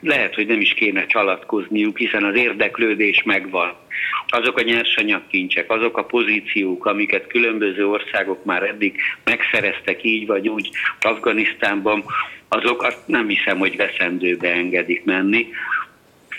lehet, 0.00 0.34
hogy 0.34 0.46
nem 0.46 0.60
is 0.60 0.74
kéne 0.74 1.06
csalatkozniuk, 1.06 1.98
hiszen 1.98 2.24
az 2.24 2.36
érdeklődés 2.36 3.22
megvan. 3.22 3.74
Azok 4.26 4.58
a 4.58 4.62
nyersanyagkincsek, 4.62 5.70
azok 5.70 5.96
a 5.96 6.04
pozíciók, 6.04 6.86
amiket 6.86 7.26
különböző 7.26 7.86
országok 7.86 8.44
már 8.44 8.62
eddig 8.62 9.00
megszereztek 9.24 10.04
így 10.04 10.26
vagy 10.26 10.48
úgy 10.48 10.70
Afganisztánban, 11.00 12.04
azok 12.48 12.82
azt 12.82 13.06
nem 13.06 13.28
hiszem, 13.28 13.58
hogy 13.58 13.76
veszendőbe 13.76 14.52
engedik 14.52 15.04
menni. 15.04 15.46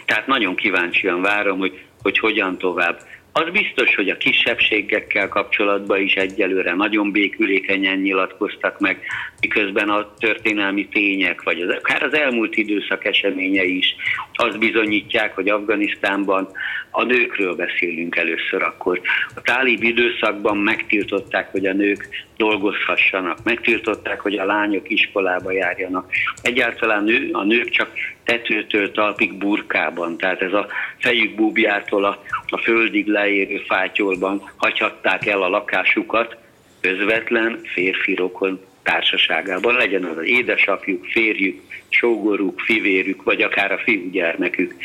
Tehát 0.05 0.27
nagyon 0.27 0.55
kíváncsian 0.55 1.21
várom, 1.21 1.57
hogy, 1.57 1.81
hogy 2.01 2.19
hogyan 2.19 2.57
tovább. 2.57 3.01
Az 3.35 3.49
biztos, 3.51 3.95
hogy 3.95 4.09
a 4.09 4.17
kisebbségekkel 4.17 5.27
kapcsolatban 5.27 6.01
is 6.01 6.13
egyelőre 6.13 6.73
nagyon 6.73 7.11
békülékenyen 7.11 7.97
nyilatkoztak 7.97 8.79
meg, 8.79 8.99
miközben 9.41 9.89
a 9.89 10.13
történelmi 10.19 10.87
tények, 10.87 11.43
vagy 11.43 11.61
az, 11.61 11.69
akár 11.69 12.03
az 12.03 12.13
elmúlt 12.13 12.55
időszak 12.55 13.05
eseményei 13.05 13.77
is 13.77 13.95
azt 14.33 14.59
bizonyítják, 14.59 15.35
hogy 15.35 15.49
Afganisztánban 15.49 16.49
a 16.91 17.03
nőkről 17.03 17.55
beszélünk 17.55 18.15
először 18.15 18.63
akkor. 18.63 19.01
A 19.35 19.41
tálib 19.41 19.83
időszakban 19.83 20.57
megtiltották, 20.57 21.51
hogy 21.51 21.65
a 21.65 21.73
nők 21.73 22.07
dolgozhassanak, 22.37 23.43
megtiltották, 23.43 24.19
hogy 24.19 24.37
a 24.37 24.45
lányok 24.45 24.89
iskolába 24.89 25.51
járjanak. 25.51 26.11
Egyáltalán 26.41 27.03
nő, 27.03 27.29
a 27.31 27.43
nők 27.43 27.69
csak 27.69 27.91
tetőtől 28.23 28.91
talpig 28.91 29.33
burkában, 29.33 30.17
tehát 30.17 30.41
ez 30.41 30.53
a 30.53 30.67
fejük 30.99 31.35
búbjától 31.35 32.05
a, 32.05 32.23
a 32.47 32.57
földig 32.57 33.07
leérő 33.07 33.57
fátyolban 33.67 34.51
hagyhatták 34.55 35.25
el 35.25 35.41
a 35.41 35.49
lakásukat, 35.49 36.37
közvetlen 36.81 37.59
férfi 37.73 38.15
rokon 38.15 38.59
társaságában, 38.83 39.75
legyen 39.75 40.03
az 40.03 40.17
az 40.17 40.25
édesapjuk, 40.25 41.05
férjük, 41.05 41.61
sógoruk, 41.89 42.59
fivérük, 42.59 43.23
vagy 43.23 43.41
akár 43.41 43.71
a 43.71 43.77
fiúgyermekük. 43.77 44.75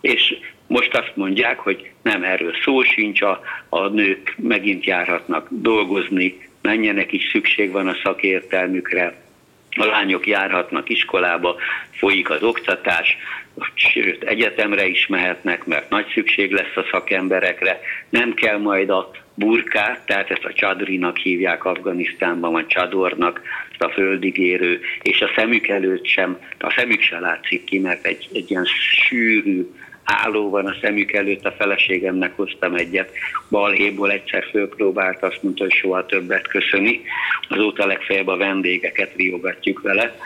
És 0.00 0.34
most 0.66 0.94
azt 0.94 1.12
mondják, 1.14 1.58
hogy 1.58 1.90
nem 2.02 2.24
erről 2.24 2.52
szó 2.64 2.82
sincs, 2.82 3.22
a, 3.22 3.40
a 3.68 3.88
nők 3.88 4.34
megint 4.38 4.84
járhatnak 4.84 5.46
dolgozni, 5.50 6.48
menjenek 6.62 7.12
is, 7.12 7.30
szükség 7.30 7.70
van 7.70 7.88
a 7.88 7.96
szakértelmükre, 8.02 9.22
a 9.76 9.84
lányok 9.84 10.26
járhatnak 10.26 10.88
iskolába, 10.88 11.56
folyik 11.90 12.30
az 12.30 12.42
oktatás, 12.42 13.16
sőt, 13.74 14.22
egyetemre 14.22 14.86
is 14.86 15.06
mehetnek, 15.06 15.66
mert 15.66 15.90
nagy 15.90 16.06
szükség 16.14 16.52
lesz 16.52 16.76
a 16.76 16.86
szakemberekre, 16.90 17.80
nem 18.08 18.34
kell 18.34 18.58
majd 18.58 18.90
a 18.90 19.10
burkát, 19.34 20.06
tehát 20.06 20.30
ezt 20.30 20.44
a 20.44 20.52
csadrinak 20.52 21.16
hívják 21.16 21.64
Afganisztánban, 21.64 22.52
vagy 22.52 22.66
csadornak, 22.66 23.40
ezt 23.70 23.82
a 23.82 23.90
földigérő, 23.90 24.80
és 25.02 25.20
a 25.20 25.30
szemük 25.36 25.68
előtt 25.68 26.06
sem, 26.06 26.38
a 26.58 26.72
szemük 26.76 27.00
se 27.00 27.18
látszik 27.18 27.64
ki, 27.64 27.78
mert 27.78 28.06
egy, 28.06 28.28
egy 28.32 28.50
ilyen 28.50 28.66
sűrű, 29.08 29.66
álló 30.10 30.50
van 30.50 30.66
a 30.66 30.76
szemük 30.80 31.12
előtt, 31.12 31.44
a 31.44 31.52
feleségemnek 31.58 32.36
hoztam 32.36 32.74
egyet, 32.74 33.10
balhéból 33.50 34.10
egyszer 34.10 34.44
fölpróbált, 34.50 35.22
azt 35.22 35.42
mondta, 35.42 35.62
hogy 35.62 35.72
soha 35.72 36.06
többet 36.06 36.48
köszöni, 36.48 37.00
azóta 37.48 37.86
legfeljebb 37.86 38.26
a 38.26 38.36
vendégeket 38.36 39.12
riogatjuk 39.16 39.80
vele, 39.80 40.16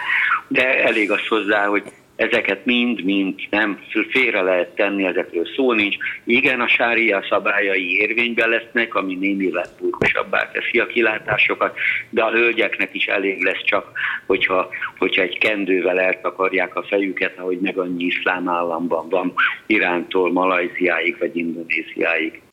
de 0.48 0.84
elég 0.84 1.10
az 1.10 1.26
hozzá, 1.28 1.66
hogy 1.66 1.82
ezeket 2.16 2.64
mind-mind 2.64 3.34
nem 3.50 3.78
félre 4.08 4.42
lehet 4.42 4.74
tenni, 4.74 5.04
ezekről 5.04 5.46
szó 5.56 5.72
nincs. 5.72 5.96
Igen, 6.24 6.60
a 6.60 6.68
sária 6.68 7.26
szabályai 7.28 7.98
érvényben 8.00 8.48
lesznek, 8.48 8.94
ami 8.94 9.14
némileg 9.14 9.66
burgosabbá 9.80 10.50
teszi 10.50 10.78
a 10.78 10.86
kilátásokat, 10.86 11.78
de 12.10 12.22
a 12.22 12.30
hölgyeknek 12.30 12.94
is 12.94 13.06
elég 13.06 13.42
lesz 13.42 13.64
csak, 13.64 13.90
hogyha, 14.26 14.68
hogyha 14.98 15.22
egy 15.22 15.38
kendővel 15.38 16.00
eltakarják 16.00 16.76
a 16.76 16.82
fejüket, 16.82 17.38
ahogy 17.38 17.58
meg 17.60 17.78
annyi 17.78 18.04
iszlám 18.04 18.48
államban 18.48 19.08
van, 19.08 19.32
Irántól 19.66 20.32
Malajziáig 20.32 21.18
vagy 21.18 21.36
Indonéziáig. 21.36 22.43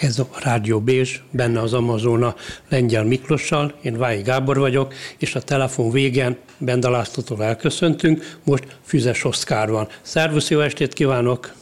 Ez 0.00 0.18
a 0.18 0.28
Rádió 0.42 0.80
Bézs, 0.80 1.20
benne 1.30 1.60
az 1.60 1.72
Amazona 1.72 2.34
Lengyel 2.68 3.04
Miklossal, 3.04 3.74
én 3.82 3.98
Vályi 3.98 4.22
Gábor 4.22 4.58
vagyok, 4.58 4.94
és 5.18 5.34
a 5.34 5.40
telefon 5.40 5.90
végén 5.90 6.36
Benda 6.58 6.90
Lászlótól 6.90 7.44
elköszöntünk, 7.44 8.38
most 8.44 8.64
Füzes 8.84 9.24
Oszkár 9.24 9.70
van. 9.70 9.88
Szervusz, 10.02 10.50
jó 10.50 10.60
estét 10.60 10.92
kívánok! 10.92 11.52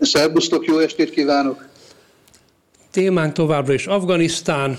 Szervusztok, 0.00 0.64
jó 0.66 0.78
estét 0.78 1.10
kívánok! 1.10 1.68
Témánk 2.90 3.32
továbbra 3.32 3.72
is 3.72 3.86
Afganisztán, 3.86 4.78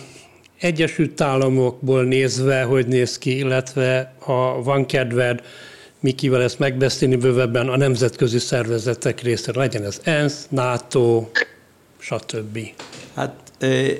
Egyesült 0.59 1.21
Államokból 1.21 2.03
nézve, 2.03 2.61
hogy 2.63 2.87
néz 2.87 3.17
ki, 3.17 3.37
illetve 3.37 4.13
ha 4.19 4.61
van 4.63 4.85
kedved, 4.85 5.41
Mikivel 5.99 6.41
ezt 6.41 6.59
megbeszélni 6.59 7.15
bővebben 7.15 7.69
a 7.69 7.77
nemzetközi 7.77 8.39
szervezetek 8.39 9.21
részéről, 9.21 9.61
legyen 9.61 9.83
ez 9.83 10.01
ENSZ, 10.03 10.47
NATO, 10.49 11.27
stb. 11.99 12.59
Hát 13.17 13.51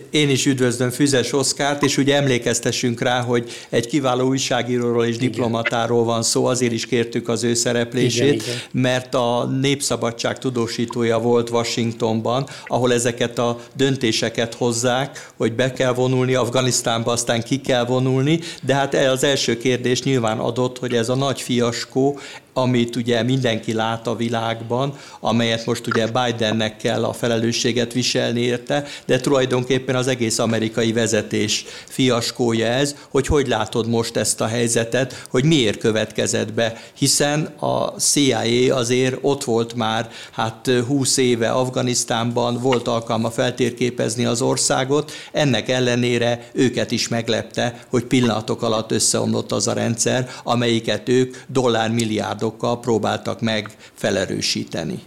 én 0.09 0.29
is 0.29 0.45
üdvözlöm 0.45 0.89
Füzes 0.89 1.33
Oszkárt, 1.33 1.83
és 1.83 1.97
ugye 1.97 2.15
emlékeztessünk 2.15 3.01
rá, 3.01 3.21
hogy 3.21 3.51
egy 3.69 3.87
kiváló 3.87 4.27
újságíróról 4.27 5.05
és 5.05 5.17
diplomatáról 5.17 6.03
van 6.03 6.23
szó, 6.23 6.45
azért 6.45 6.71
is 6.71 6.85
kértük 6.85 7.27
az 7.27 7.43
ő 7.43 7.53
szereplését, 7.53 8.33
igen, 8.33 8.33
igen. 8.33 8.57
mert 8.71 9.15
a 9.15 9.45
Népszabadság 9.61 10.39
tudósítója 10.39 11.19
volt 11.19 11.49
Washingtonban, 11.49 12.47
ahol 12.67 12.93
ezeket 12.93 13.39
a 13.39 13.59
döntéseket 13.73 14.53
hozzák, 14.53 15.31
hogy 15.37 15.53
be 15.53 15.73
kell 15.73 15.93
vonulni 15.93 16.33
Afganisztánba, 16.33 17.11
aztán 17.11 17.43
ki 17.43 17.61
kell 17.61 17.85
vonulni, 17.85 18.39
de 18.61 18.73
hát 18.73 18.93
az 18.93 19.23
első 19.23 19.57
kérdés 19.57 20.03
nyilván 20.03 20.39
adott, 20.39 20.79
hogy 20.79 20.93
ez 20.93 21.09
a 21.09 21.15
nagy 21.15 21.41
fiaskó, 21.41 22.19
amit 22.57 22.95
ugye 22.95 23.23
mindenki 23.23 23.73
lát 23.73 24.07
a 24.07 24.15
világban, 24.15 24.93
amelyet 25.19 25.65
most 25.65 25.87
ugye 25.87 26.07
Bidennek 26.07 26.77
kell 26.77 27.03
a 27.03 27.13
felelősséget 27.13 27.93
viselni 27.93 28.39
érte, 28.39 28.85
de 29.05 29.19
tulajdonképpen 29.19 29.46
az 29.95 30.07
egész 30.07 30.39
amerikai 30.39 30.93
vezetés 30.93 31.65
fiaskója 31.87 32.65
ez, 32.65 32.95
hogy 33.09 33.27
hogy 33.27 33.47
látod 33.47 33.87
most 33.87 34.17
ezt 34.17 34.41
a 34.41 34.45
helyzetet, 34.45 35.25
hogy 35.29 35.43
miért 35.43 35.79
következett 35.79 36.53
be, 36.53 36.81
hiszen 36.93 37.45
a 37.59 37.99
CIA 37.99 38.75
azért 38.75 39.17
ott 39.21 39.43
volt 39.43 39.73
már 39.73 40.09
hát 40.31 40.69
20 40.87 41.17
éve 41.17 41.49
Afganisztánban, 41.49 42.59
volt 42.61 42.87
alkalma 42.87 43.29
feltérképezni 43.29 44.25
az 44.25 44.41
országot, 44.41 45.11
ennek 45.31 45.69
ellenére 45.69 46.49
őket 46.53 46.91
is 46.91 47.07
meglepte, 47.07 47.85
hogy 47.89 48.03
pillanatok 48.03 48.61
alatt 48.61 48.91
összeomlott 48.91 49.51
az 49.51 49.67
a 49.67 49.73
rendszer, 49.73 50.29
amelyiket 50.43 51.09
ők 51.09 51.35
dollármilliárdok 51.47 52.05
milliárdokkal 52.07 52.79
próbáltak 52.79 53.41
meg 53.41 53.75
felerősíteni. 53.93 54.99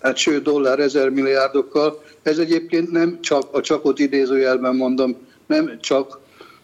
Hát 0.00 0.16
sőt, 0.16 0.42
dollár 0.42 0.78
ezer 0.78 1.08
milliárdokkal. 1.08 2.02
Ez 2.22 2.38
egyébként 2.38 2.90
nem 2.90 3.20
csak, 3.20 3.54
a 3.54 3.60
csakot 3.60 3.98
idézőjelben 3.98 4.76
mondom, 4.76 5.16
nem 5.46 5.78
csak 5.80 6.20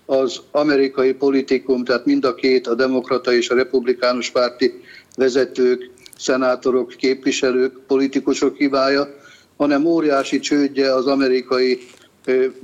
az 0.07 0.41
amerikai 0.51 1.13
politikum, 1.13 1.85
tehát 1.85 2.05
mind 2.05 2.25
a 2.25 2.35
két, 2.35 2.67
a 2.67 2.75
demokrata 2.75 3.33
és 3.33 3.51
a 3.51 3.55
republikánus 3.55 4.31
párti 4.31 4.73
vezetők, 5.17 5.91
szenátorok, 6.19 6.89
képviselők, 6.89 7.79
politikusok 7.87 8.57
hibája, 8.57 9.15
hanem 9.57 9.85
óriási 9.85 10.39
csődje 10.39 10.95
az 10.95 11.07
amerikai 11.07 11.79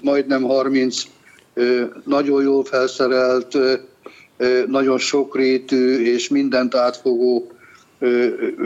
majdnem 0.02 0.42
30 0.42 1.02
nagyon 2.04 2.42
jól 2.42 2.64
felszerelt 2.64 3.58
nagyon 4.66 4.98
sokrétű 4.98 6.04
és 6.04 6.28
mindent 6.28 6.74
átfogó 6.74 7.46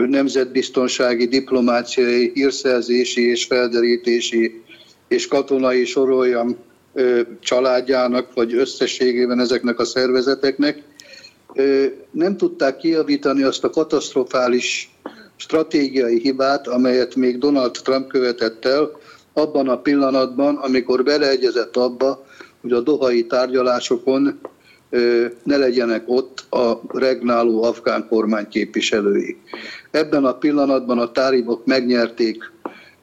nemzetbiztonsági, 0.07 1.25
diplomáciai, 1.27 2.31
hírszerzési 2.33 3.29
és 3.29 3.45
felderítési 3.45 4.61
és 5.07 5.27
katonai 5.27 5.85
soroljam 5.85 6.57
családjának, 7.39 8.33
vagy 8.33 8.53
összességében 8.53 9.39
ezeknek 9.39 9.79
a 9.79 9.85
szervezeteknek, 9.85 10.83
nem 12.11 12.37
tudták 12.37 12.77
kiavítani 12.77 13.43
azt 13.43 13.63
a 13.63 13.69
katasztrofális 13.69 14.91
stratégiai 15.35 16.19
hibát, 16.19 16.67
amelyet 16.67 17.15
még 17.15 17.37
Donald 17.37 17.71
Trump 17.71 18.07
követett 18.07 18.65
el 18.65 18.91
abban 19.33 19.67
a 19.67 19.81
pillanatban, 19.81 20.55
amikor 20.55 21.03
beleegyezett 21.03 21.77
abba, 21.77 22.25
hogy 22.61 22.71
a 22.71 22.81
dohai 22.81 23.25
tárgyalásokon 23.25 24.39
ne 25.43 25.57
legyenek 25.57 26.03
ott 26.05 26.45
a 26.49 26.81
regnáló 26.87 27.63
afgán 27.63 28.07
kormány 28.07 28.47
képviselői. 28.47 29.37
Ebben 29.91 30.25
a 30.25 30.33
pillanatban 30.33 30.99
a 30.99 31.11
táribok 31.11 31.65
megnyerték 31.65 32.51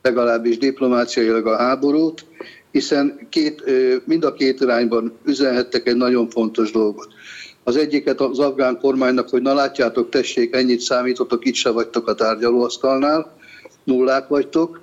legalábbis 0.03 0.59
diplomáciailag 0.59 1.47
a 1.47 1.57
háborút, 1.57 2.25
hiszen 2.71 3.19
két, 3.29 3.63
mind 4.05 4.25
a 4.25 4.33
két 4.33 4.61
irányban 4.61 5.13
üzenhettek 5.25 5.87
egy 5.87 5.97
nagyon 5.97 6.31
fontos 6.31 6.71
dolgot. 6.71 7.09
Az 7.65 7.77
egyiket 7.77 8.21
az 8.21 8.39
afgán 8.39 8.79
kormánynak, 8.79 9.29
hogy 9.29 9.43
na 9.43 9.55
látjátok, 9.55 10.09
tessék, 10.09 10.55
ennyit 10.55 10.81
számítotok, 10.81 11.45
itt 11.45 11.55
se 11.55 11.71
vagytok 11.71 12.09
a 12.09 12.15
tárgyalóasztalnál, 12.15 13.37
nullák 13.85 14.29
vagytok. 14.29 14.81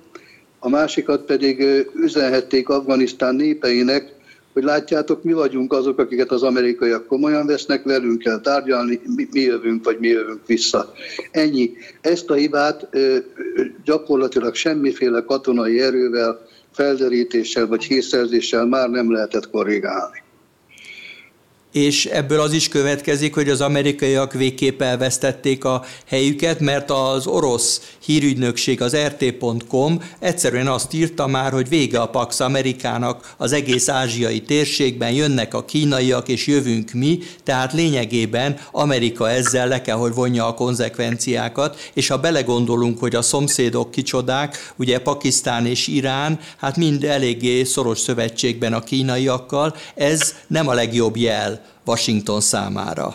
A 0.58 0.68
másikat 0.68 1.24
pedig 1.24 1.86
üzenhették 1.94 2.68
Afganisztán 2.68 3.34
népeinek, 3.34 4.12
hogy 4.54 4.62
látjátok, 4.62 5.22
mi 5.22 5.32
vagyunk 5.32 5.72
azok, 5.72 5.98
akiket 5.98 6.30
az 6.30 6.42
amerikaiak 6.42 7.06
komolyan 7.06 7.46
vesznek, 7.46 7.84
velünk 7.84 8.18
kell 8.18 8.40
tárgyalni, 8.40 9.00
mi, 9.16 9.28
mi 9.32 9.40
jövünk, 9.40 9.84
vagy 9.84 9.98
mi 9.98 10.08
jövünk 10.08 10.46
vissza. 10.46 10.92
Ennyi. 11.30 11.72
Ezt 12.00 12.30
a 12.30 12.34
hibát 12.34 12.88
gyakorlatilag 13.84 14.54
semmiféle 14.54 15.24
katonai 15.24 15.80
erővel, 15.80 16.40
felderítéssel 16.72 17.66
vagy 17.66 17.84
hírszerzéssel 17.84 18.66
már 18.66 18.88
nem 18.90 19.12
lehetett 19.12 19.50
korrigálni 19.50 20.23
és 21.74 22.06
ebből 22.06 22.40
az 22.40 22.52
is 22.52 22.68
következik, 22.68 23.34
hogy 23.34 23.48
az 23.48 23.60
amerikaiak 23.60 24.32
végképp 24.32 24.82
elvesztették 24.82 25.64
a 25.64 25.84
helyüket, 26.06 26.60
mert 26.60 26.90
az 26.90 27.26
orosz 27.26 27.80
hírügynökség, 28.04 28.82
az 28.82 28.96
rt.com 28.96 30.00
egyszerűen 30.18 30.66
azt 30.66 30.92
írta 30.92 31.26
már, 31.26 31.52
hogy 31.52 31.68
vége 31.68 32.00
a 32.00 32.06
Pax 32.06 32.40
Amerikának 32.40 33.34
az 33.36 33.52
egész 33.52 33.88
ázsiai 33.88 34.42
térségben, 34.42 35.12
jönnek 35.12 35.54
a 35.54 35.64
kínaiak 35.64 36.28
és 36.28 36.46
jövünk 36.46 36.92
mi, 36.92 37.18
tehát 37.44 37.72
lényegében 37.72 38.58
Amerika 38.72 39.30
ezzel 39.30 39.68
le 39.68 39.82
kell, 39.82 39.96
hogy 39.96 40.14
vonja 40.14 40.46
a 40.46 40.54
konzekvenciákat, 40.54 41.90
és 41.94 42.08
ha 42.08 42.18
belegondolunk, 42.18 42.98
hogy 42.98 43.14
a 43.14 43.22
szomszédok 43.22 43.90
kicsodák, 43.90 44.72
ugye 44.76 44.98
Pakisztán 44.98 45.66
és 45.66 45.86
Irán, 45.86 46.40
hát 46.56 46.76
mind 46.76 47.04
eléggé 47.04 47.64
szoros 47.64 47.98
szövetségben 47.98 48.72
a 48.72 48.80
kínaiakkal, 48.80 49.76
ez 49.94 50.34
nem 50.46 50.68
a 50.68 50.74
legjobb 50.74 51.16
jel 51.16 51.63
Washington 51.86 52.40
számára. 52.40 53.14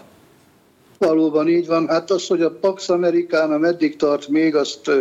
Valóban 0.97 1.47
így 1.47 1.67
van. 1.67 1.87
Hát 1.87 2.11
az, 2.11 2.27
hogy 2.27 2.41
a 2.41 2.51
Pax 2.51 2.89
Americana 2.89 3.57
meddig 3.57 3.95
tart 3.95 4.27
még, 4.27 4.55
azt 4.55 4.91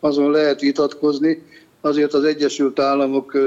azon 0.00 0.30
lehet 0.30 0.60
vitatkozni. 0.60 1.42
Azért 1.80 2.14
az 2.14 2.24
Egyesült 2.24 2.78
Államok 2.78 3.38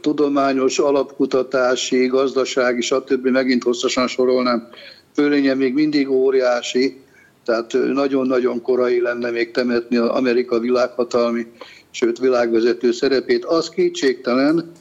tudományos, 0.00 0.78
alapkutatási, 0.78 2.06
gazdasági, 2.06 2.80
stb. 2.80 3.26
megint 3.26 3.62
hosszasan 3.62 4.06
sorolnám, 4.06 4.68
fölénye 5.14 5.54
még 5.54 5.74
mindig 5.74 6.10
óriási, 6.10 7.00
tehát 7.44 7.72
nagyon-nagyon 7.72 8.62
korai 8.62 9.00
lenne 9.00 9.30
még 9.30 9.50
temetni 9.50 9.96
az 9.96 10.08
Amerika 10.08 10.58
világhatalmi, 10.58 11.46
sőt 11.90 12.18
világvezető 12.18 12.92
szerepét. 12.92 13.44
Az 13.44 13.68
kétségtelen, 13.68 14.72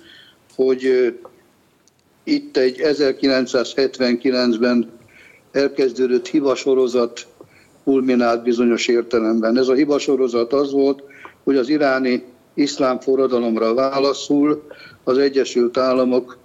hogy 0.55 1.13
itt 2.23 2.57
egy 2.57 2.81
1979-ben 2.83 4.91
elkezdődött 5.51 6.27
hivasorozat 6.27 7.27
kulminált 7.83 8.43
bizonyos 8.43 8.87
értelemben. 8.87 9.57
Ez 9.57 9.67
a 9.67 9.73
hivasorozat 9.73 10.53
az 10.53 10.71
volt, 10.71 11.03
hogy 11.43 11.57
az 11.57 11.69
iráni 11.69 12.23
iszlám 12.53 12.99
forradalomra 12.99 13.73
válaszul 13.73 14.63
az 15.03 15.17
Egyesült 15.17 15.77
Államok 15.77 16.37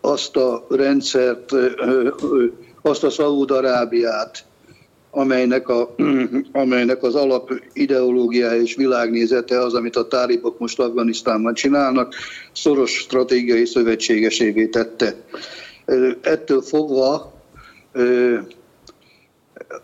azt 0.00 0.36
a 0.36 0.66
rendszert, 0.68 1.50
azt 2.82 3.04
a 3.04 3.10
Szaúd-Arábiát, 3.10 4.44
amelynek, 5.14 5.68
a, 5.68 5.94
amelynek 6.52 7.02
az 7.02 7.14
alap 7.14 7.52
ideológiája 7.72 8.60
és 8.60 8.74
világnézete 8.74 9.58
az, 9.58 9.74
amit 9.74 9.96
a 9.96 10.08
tálibok 10.08 10.58
most 10.58 10.80
Afganisztánban 10.80 11.54
csinálnak, 11.54 12.14
szoros 12.52 12.90
stratégiai 12.90 13.64
szövetségesévé 13.64 14.66
tette. 14.66 15.14
Ettől 16.22 16.60
fogva, 16.60 17.32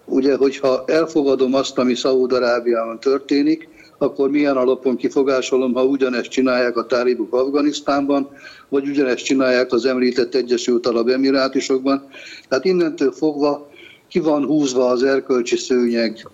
ugye, 0.05 0.37
hogyha 0.37 0.85
elfogadom 0.87 1.55
azt, 1.55 1.79
ami 1.79 1.95
Szaúd-Arábiában 1.95 3.01
történik, 3.01 3.69
akkor 3.99 4.31
milyen 4.31 4.57
alapon 4.57 4.97
kifogásolom, 4.97 5.73
ha 5.73 5.85
ugyanezt 5.85 6.29
csinálják 6.29 6.77
a 6.77 6.87
tálibok 6.87 7.35
Afganisztánban, 7.35 8.29
vagy 8.69 8.89
ugyanezt 8.89 9.25
csinálják 9.25 9.73
az 9.73 9.85
említett 9.85 10.35
Egyesült 10.35 10.87
Arab 10.87 11.09
Emirátusokban. 11.09 12.09
Tehát 12.49 12.65
innentől 12.65 13.13
fogva 13.13 13.68
ki 14.09 14.19
van 14.19 14.45
húzva 14.45 14.89
az 14.89 15.03
erkölcsi 15.03 15.57
szőnyeg 15.57 16.29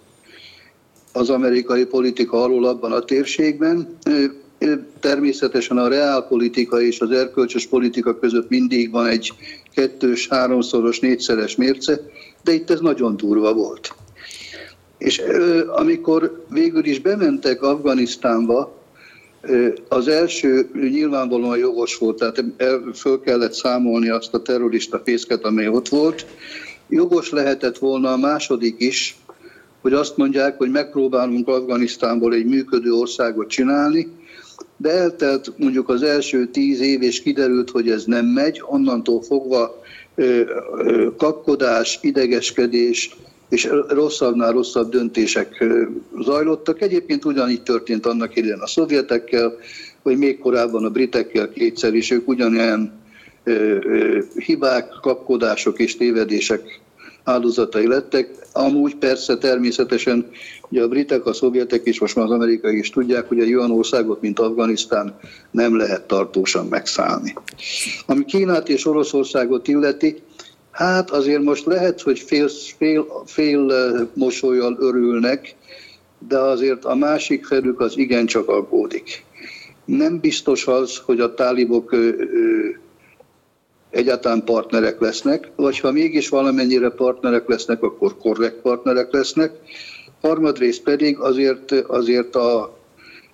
az 1.13 1.31
amerikai 1.31 1.85
politika 1.85 2.43
alól 2.43 2.65
abban 2.65 2.93
a 2.93 3.01
térségben. 3.01 3.99
Természetesen 5.01 5.79
a 5.79 5.89
reálpolitika 5.89 6.81
és 6.81 7.01
az 7.01 7.11
erkölcsös 7.11 7.67
politika 7.67 8.19
között 8.19 8.49
mindig 8.49 8.91
van 8.91 9.07
egy 9.07 9.33
kettős, 9.75 10.29
háromszoros, 10.29 11.01
négyszeres 11.01 11.57
mérce, 11.57 12.01
de 12.43 12.53
itt 12.53 12.71
ez 12.71 12.81
nagyon 12.81 13.17
durva 13.17 13.55
volt. 13.55 13.95
És 14.99 15.23
amikor 15.67 16.45
végül 16.49 16.85
is 16.85 17.01
bementek 17.01 17.63
Afganisztánba, 17.63 18.83
az 19.89 20.09
első 20.09 20.69
nyilvánvalóan 20.75 21.59
jogos 21.59 21.97
volt, 21.97 22.19
tehát 22.19 22.45
föl 22.95 23.21
kellett 23.21 23.53
számolni 23.53 24.09
azt 24.09 24.35
a 24.35 24.43
terrorista 24.43 25.01
fészket, 25.05 25.45
amely 25.45 25.69
ott 25.69 25.89
volt, 25.89 26.27
Jogos 26.89 27.31
lehetett 27.31 27.79
volna 27.79 28.13
a 28.13 28.17
második 28.17 28.75
is, 28.79 29.17
hogy 29.81 29.93
azt 29.93 30.17
mondják, 30.17 30.57
hogy 30.57 30.71
megpróbálunk 30.71 31.49
Afganisztánból 31.49 32.35
egy 32.35 32.47
működő 32.47 32.93
országot 32.93 33.49
csinálni, 33.49 34.09
de 34.77 34.91
eltelt 34.91 35.53
mondjuk 35.57 35.89
az 35.89 36.03
első 36.03 36.47
tíz 36.47 36.81
év, 36.81 37.03
és 37.03 37.23
kiderült, 37.23 37.71
hogy 37.71 37.91
ez 37.91 38.05
nem 38.05 38.27
megy, 38.27 38.63
onnantól 38.67 39.23
fogva 39.23 39.83
kapkodás, 41.17 41.99
idegeskedés, 42.03 43.17
és 43.49 43.69
rosszabbnál 43.89 44.53
rosszabb 44.53 44.91
döntések 44.91 45.65
zajlottak. 46.21 46.83
Egyébként 46.83 47.25
ugyanígy 47.25 47.63
történt 47.63 48.07
annak 48.07 48.37
idején 48.37 48.59
a 48.59 48.67
szovjetekkel, 48.67 49.53
vagy 50.03 50.19
még 50.19 50.39
korábban 50.39 50.85
a 50.85 50.91
britekkel 50.91 51.51
kétszer 51.51 51.95
is, 51.95 52.11
ők 52.11 52.29
ugyanilyen 52.29 53.04
hibák, 54.37 54.89
kapkodások 55.01 55.79
és 55.79 55.97
tévedések 55.97 56.81
áldozatai 57.25 57.87
lettek. 57.87 58.29
Amúgy 58.53 58.97
persze 58.97 59.39
természetesen 59.39 60.31
ugye 60.69 60.83
a 60.83 60.89
britek, 60.89 61.27
a 61.27 61.33
szovjetek 61.33 61.85
és 61.85 62.01
most 62.01 62.17
már 62.17 62.25
az 62.25 62.31
amerikai 62.31 62.79
is 62.79 62.91
tudják, 62.91 63.29
hogy 63.29 63.41
egy 63.41 63.55
olyan 63.55 63.71
országot, 63.71 64.21
mint 64.21 64.39
Afganisztán 64.39 65.19
nem 65.51 65.77
lehet 65.77 66.07
tartósan 66.07 66.67
megszállni. 66.67 67.35
Ami 68.07 68.25
Kínát 68.25 68.69
és 68.69 68.87
Oroszországot 68.87 69.69
illeti, 69.69 70.17
hát 70.71 71.11
azért 71.11 71.43
most 71.43 71.67
lehet, 71.67 72.01
hogy 72.01 72.19
fél, 72.19 72.49
fél, 72.77 73.07
fél 73.27 73.73
mosolyal 74.15 74.77
örülnek, 74.81 75.55
de 76.29 76.39
azért 76.39 76.85
a 76.85 76.95
másik 76.95 77.45
felük 77.45 77.81
az 77.81 77.99
igencsak 77.99 78.49
aggódik. 78.49 79.25
Nem 79.85 80.21
biztos 80.21 80.67
az, 80.67 80.97
hogy 80.97 81.21
a 81.21 81.35
tálibok 81.35 81.97
egyáltalán 83.95 84.45
partnerek 84.45 85.01
lesznek, 85.01 85.51
vagy 85.57 85.79
ha 85.81 85.93
mégis 85.93 86.29
valamennyire 86.29 86.91
partnerek 86.91 87.49
lesznek, 87.49 87.83
akkor 87.83 88.17
korrekt 88.17 88.61
partnerek 88.61 89.13
lesznek. 89.13 89.53
Harmadrészt 90.21 90.83
pedig 90.83 91.19
azért, 91.19 91.73
azért 91.73 92.37
a, 92.37 92.79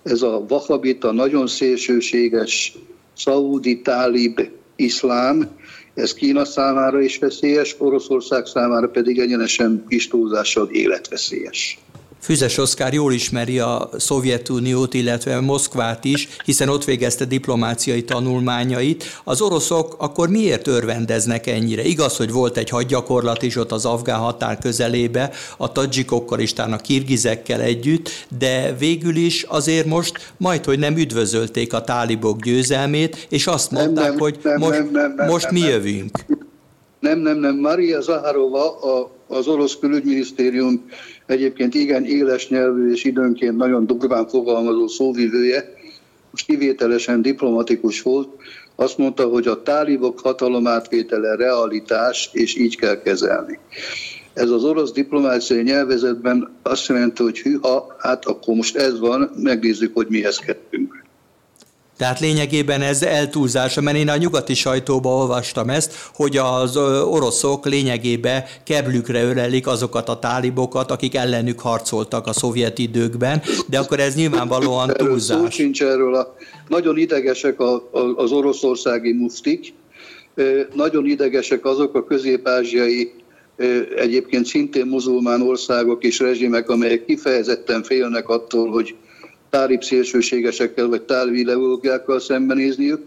ez 0.03 0.21
a 0.21 0.45
vahabita, 0.47 1.11
nagyon 1.11 1.47
szélsőséges 1.47 2.77
szaudi 3.13 3.81
tálib 3.81 4.49
iszlám, 4.75 5.49
ez 5.93 6.13
Kína 6.13 6.45
számára 6.45 7.01
is 7.01 7.17
veszélyes, 7.17 7.75
Oroszország 7.77 8.45
számára 8.45 8.87
pedig 8.87 9.19
egyenesen 9.19 9.85
kis 9.87 10.07
túlzással 10.07 10.69
életveszélyes. 10.71 11.79
Füzes 12.21 12.57
Oszkár 12.57 12.93
jól 12.93 13.13
ismeri 13.13 13.59
a 13.59 13.89
Szovjetuniót, 13.97 14.93
illetve 14.93 15.39
Moszkvát 15.39 16.05
is, 16.05 16.27
hiszen 16.45 16.69
ott 16.69 16.83
végezte 16.83 17.25
diplomáciai 17.25 18.03
tanulmányait. 18.03 19.03
Az 19.23 19.41
oroszok 19.41 19.95
akkor 19.97 20.29
miért 20.29 20.67
örvendeznek 20.67 21.47
ennyire? 21.47 21.83
Igaz, 21.83 22.17
hogy 22.17 22.31
volt 22.31 22.57
egy 22.57 22.69
hadgyakorlat 22.69 23.41
is 23.41 23.55
ott 23.55 23.71
az 23.71 23.85
afgán 23.85 24.19
határ 24.19 24.57
közelébe, 24.57 25.31
a 25.57 25.71
tadzsikokkal 25.71 26.39
és 26.39 26.53
a 26.53 26.75
kirgizekkel 26.75 27.61
együtt, 27.61 28.09
de 28.37 28.75
végül 28.79 29.15
is 29.15 29.43
azért 29.43 29.85
most 29.85 30.33
majd, 30.37 30.65
hogy 30.65 30.79
nem 30.79 30.97
üdvözölték 30.97 31.73
a 31.73 31.83
tálibok 31.83 32.41
győzelmét, 32.41 33.27
és 33.29 33.47
azt 33.47 33.71
mondták, 33.71 33.93
nem, 33.95 34.03
nem, 34.03 34.19
hogy 34.19 34.39
nem, 34.43 34.57
most, 34.59 34.79
nem, 34.79 34.89
nem, 34.91 35.13
nem, 35.15 35.27
most 35.27 35.45
nem, 35.45 35.53
mi 35.53 35.59
jövünk. 35.59 36.25
Nem, 37.01 37.19
nem, 37.19 37.37
nem. 37.37 37.55
Maria 37.55 38.01
Zaharova, 38.01 38.79
a, 38.79 39.11
az 39.27 39.47
orosz 39.47 39.77
külügyminisztérium 39.79 40.85
egyébként 41.25 41.73
igen 41.73 42.05
éles 42.05 42.49
nyelvű 42.49 42.91
és 42.91 43.03
időnként 43.03 43.57
nagyon 43.57 43.85
durván 43.85 44.27
fogalmazó 44.27 44.87
szóvivője, 44.87 45.73
most 46.31 46.45
kivételesen 46.45 47.21
diplomatikus 47.21 48.01
volt, 48.01 48.29
azt 48.75 48.97
mondta, 48.97 49.27
hogy 49.27 49.47
a 49.47 49.63
tálibok 49.63 50.19
hatalomátvétele 50.19 51.35
realitás, 51.35 52.29
és 52.33 52.55
így 52.55 52.77
kell 52.77 53.01
kezelni. 53.01 53.59
Ez 54.33 54.49
az 54.49 54.63
orosz 54.63 54.91
diplomáciai 54.91 55.61
nyelvezetben 55.61 56.49
azt 56.61 56.87
jelenti, 56.87 57.23
hogy 57.23 57.39
hűha, 57.39 57.95
hát 57.99 58.25
akkor 58.25 58.55
most 58.55 58.75
ez 58.75 58.99
van, 58.99 59.31
megnézzük, 59.35 59.93
hogy 59.93 60.07
mihez 60.09 60.37
kettünk. 60.37 61.00
Tehát 62.01 62.19
lényegében 62.19 62.81
ez 62.81 63.03
eltúlzása, 63.03 63.81
mert 63.81 63.97
én 63.97 64.09
a 64.09 64.17
nyugati 64.17 64.53
sajtóban 64.53 65.13
olvastam 65.13 65.69
ezt, 65.69 65.93
hogy 66.13 66.37
az 66.37 66.77
oroszok 67.05 67.65
lényegében 67.65 68.43
keblükre 68.63 69.23
ölelik 69.23 69.67
azokat 69.67 70.09
a 70.09 70.19
tálibokat, 70.19 70.91
akik 70.91 71.15
ellenük 71.15 71.59
harcoltak 71.59 72.27
a 72.27 72.33
szovjet 72.33 72.77
időkben, 72.79 73.41
de 73.69 73.79
akkor 73.79 73.99
ez 73.99 74.15
nyilvánvalóan 74.15 74.87
túlzás. 74.87 75.37
Erről 75.37 75.49
szó 75.49 75.55
sincs 75.55 75.83
erről. 75.83 76.15
A, 76.15 76.35
nagyon 76.67 76.97
idegesek 76.97 77.59
a, 77.59 77.73
a, 77.75 77.99
az 78.15 78.31
oroszországi 78.31 79.13
muftik, 79.13 79.73
nagyon 80.73 81.05
idegesek 81.05 81.65
azok 81.65 81.95
a 81.95 82.03
közép-ázsiai 82.03 83.11
egyébként 83.95 84.45
szintén 84.45 84.85
muzulmán 84.85 85.41
országok 85.41 86.03
és 86.03 86.19
rezsimek, 86.19 86.69
amelyek 86.69 87.05
kifejezetten 87.05 87.83
félnek 87.83 88.29
attól, 88.29 88.69
hogy 88.69 88.95
tálib 89.51 89.83
szélsőségesekkel 89.83 90.87
vagy 90.87 91.01
tálib 91.01 91.35
ideológiákkal 91.35 92.19
szembenézniük, 92.19 93.01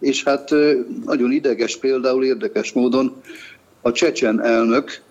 és 0.00 0.24
hát 0.24 0.50
nagyon 1.04 1.32
ideges 1.32 1.76
például 1.76 2.24
érdekes 2.24 2.72
módon 2.72 3.22
a 3.80 3.92
csecsen 3.92 4.42
elnök, 4.42 5.02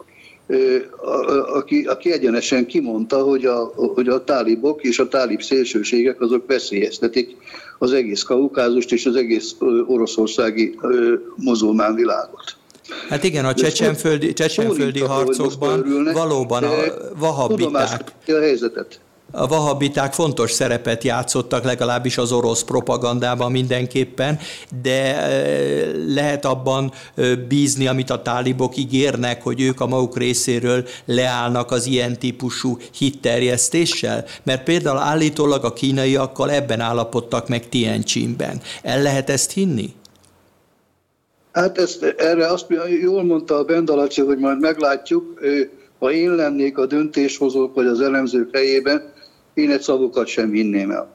aki, 1.53 1.83
aki 1.83 2.11
egyenesen 2.11 2.65
kimondta, 2.65 3.17
hogy 3.23 3.45
a, 3.45 3.73
hogy 3.75 4.07
a 4.07 4.23
tálibok 4.23 4.83
és 4.83 4.99
a 4.99 5.07
tálib 5.07 5.41
szélsőségek 5.41 6.21
azok 6.21 6.47
veszélyeztetik 6.47 7.35
az 7.79 7.91
egész 7.91 8.21
kaukázust 8.21 8.91
és 8.91 9.05
az 9.05 9.15
egész 9.15 9.55
oroszországi 9.87 10.79
muzulmán 11.35 11.95
világot. 11.95 12.57
Hát 13.09 13.23
igen, 13.23 13.45
a 13.45 13.53
csecsenföldi, 13.53 14.33
csecsenföldi 14.33 14.99
harcokban 14.99 16.09
valóban 16.13 16.63
a 16.63 16.73
vahabbiták. 17.17 18.13
a 18.27 18.39
helyzetet 18.39 18.99
a 19.31 19.47
vahabiták 19.47 20.13
fontos 20.13 20.51
szerepet 20.51 21.03
játszottak, 21.03 21.63
legalábbis 21.63 22.17
az 22.17 22.31
orosz 22.31 22.63
propagandában 22.63 23.51
mindenképpen, 23.51 24.39
de 24.81 25.15
e, 25.15 25.91
lehet 26.07 26.45
abban 26.45 26.91
e, 27.15 27.35
bízni, 27.35 27.87
amit 27.87 28.09
a 28.09 28.21
tálibok 28.21 28.77
ígérnek, 28.77 29.43
hogy 29.43 29.61
ők 29.61 29.81
a 29.81 29.87
maguk 29.87 30.17
részéről 30.17 30.87
leállnak 31.05 31.71
az 31.71 31.85
ilyen 31.85 32.19
típusú 32.19 32.77
hitterjesztéssel? 32.97 34.25
Mert 34.43 34.63
például 34.63 34.97
állítólag 34.97 35.63
a 35.63 35.73
kínaiakkal 35.73 36.51
ebben 36.51 36.79
állapodtak 36.79 37.47
meg 37.47 37.69
Tientsinben. 37.69 38.61
El 38.83 39.01
lehet 39.01 39.29
ezt 39.29 39.51
hinni? 39.51 39.93
Hát 41.51 41.77
ezt, 41.77 42.03
erre 42.17 42.47
azt 42.47 42.65
jól 43.01 43.23
mondta 43.23 43.55
a 43.55 43.63
Bendalaci, 43.63 44.21
hogy 44.21 44.37
majd 44.37 44.59
meglátjuk, 44.59 45.39
ha 45.99 46.11
én 46.11 46.35
lennék 46.35 46.77
a 46.77 46.85
döntéshozók 46.85 47.75
vagy 47.75 47.85
az 47.85 48.01
elemzők 48.01 48.55
helyében, 48.55 49.13
én 49.59 49.71
egy 49.71 49.81
szavukat 49.81 50.27
sem 50.27 50.51
hinném 50.51 50.91
el. 50.91 51.13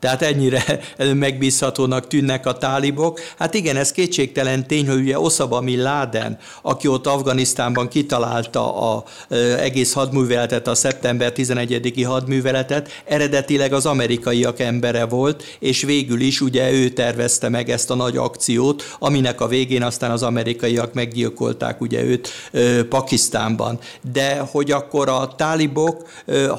Tehát 0.00 0.22
ennyire 0.22 0.80
megbízhatónak 1.14 2.06
tűnnek 2.06 2.46
a 2.46 2.52
tálibok. 2.52 3.20
Hát 3.38 3.54
igen, 3.54 3.76
ez 3.76 3.92
kétségtelen 3.92 4.66
tény, 4.66 4.88
hogy 4.88 5.00
ugye 5.00 5.18
Osama 5.18 5.60
Bin 5.60 5.82
Laden, 5.82 6.38
aki 6.62 6.88
ott 6.88 7.06
Afganisztánban 7.06 7.88
kitalálta 7.88 8.92
a 8.92 9.04
egész 9.58 9.92
hadműveletet, 9.92 10.66
a 10.66 10.74
szeptember 10.74 11.32
11-i 11.36 12.04
hadműveletet, 12.06 13.02
eredetileg 13.04 13.72
az 13.72 13.86
amerikaiak 13.86 14.60
embere 14.60 15.04
volt, 15.04 15.44
és 15.58 15.82
végül 15.82 16.20
is 16.20 16.40
ugye 16.40 16.72
ő 16.72 16.88
tervezte 16.88 17.48
meg 17.48 17.70
ezt 17.70 17.90
a 17.90 17.94
nagy 17.94 18.16
akciót, 18.16 18.96
aminek 18.98 19.40
a 19.40 19.48
végén 19.48 19.82
aztán 19.82 20.10
az 20.10 20.22
amerikaiak 20.22 20.94
meggyilkolták 20.94 21.80
ugye 21.80 22.02
őt 22.02 22.28
Pakisztánban. 22.88 23.78
De 24.12 24.38
hogy 24.50 24.70
akkor 24.70 25.08
a 25.08 25.34
tálibok, 25.36 26.08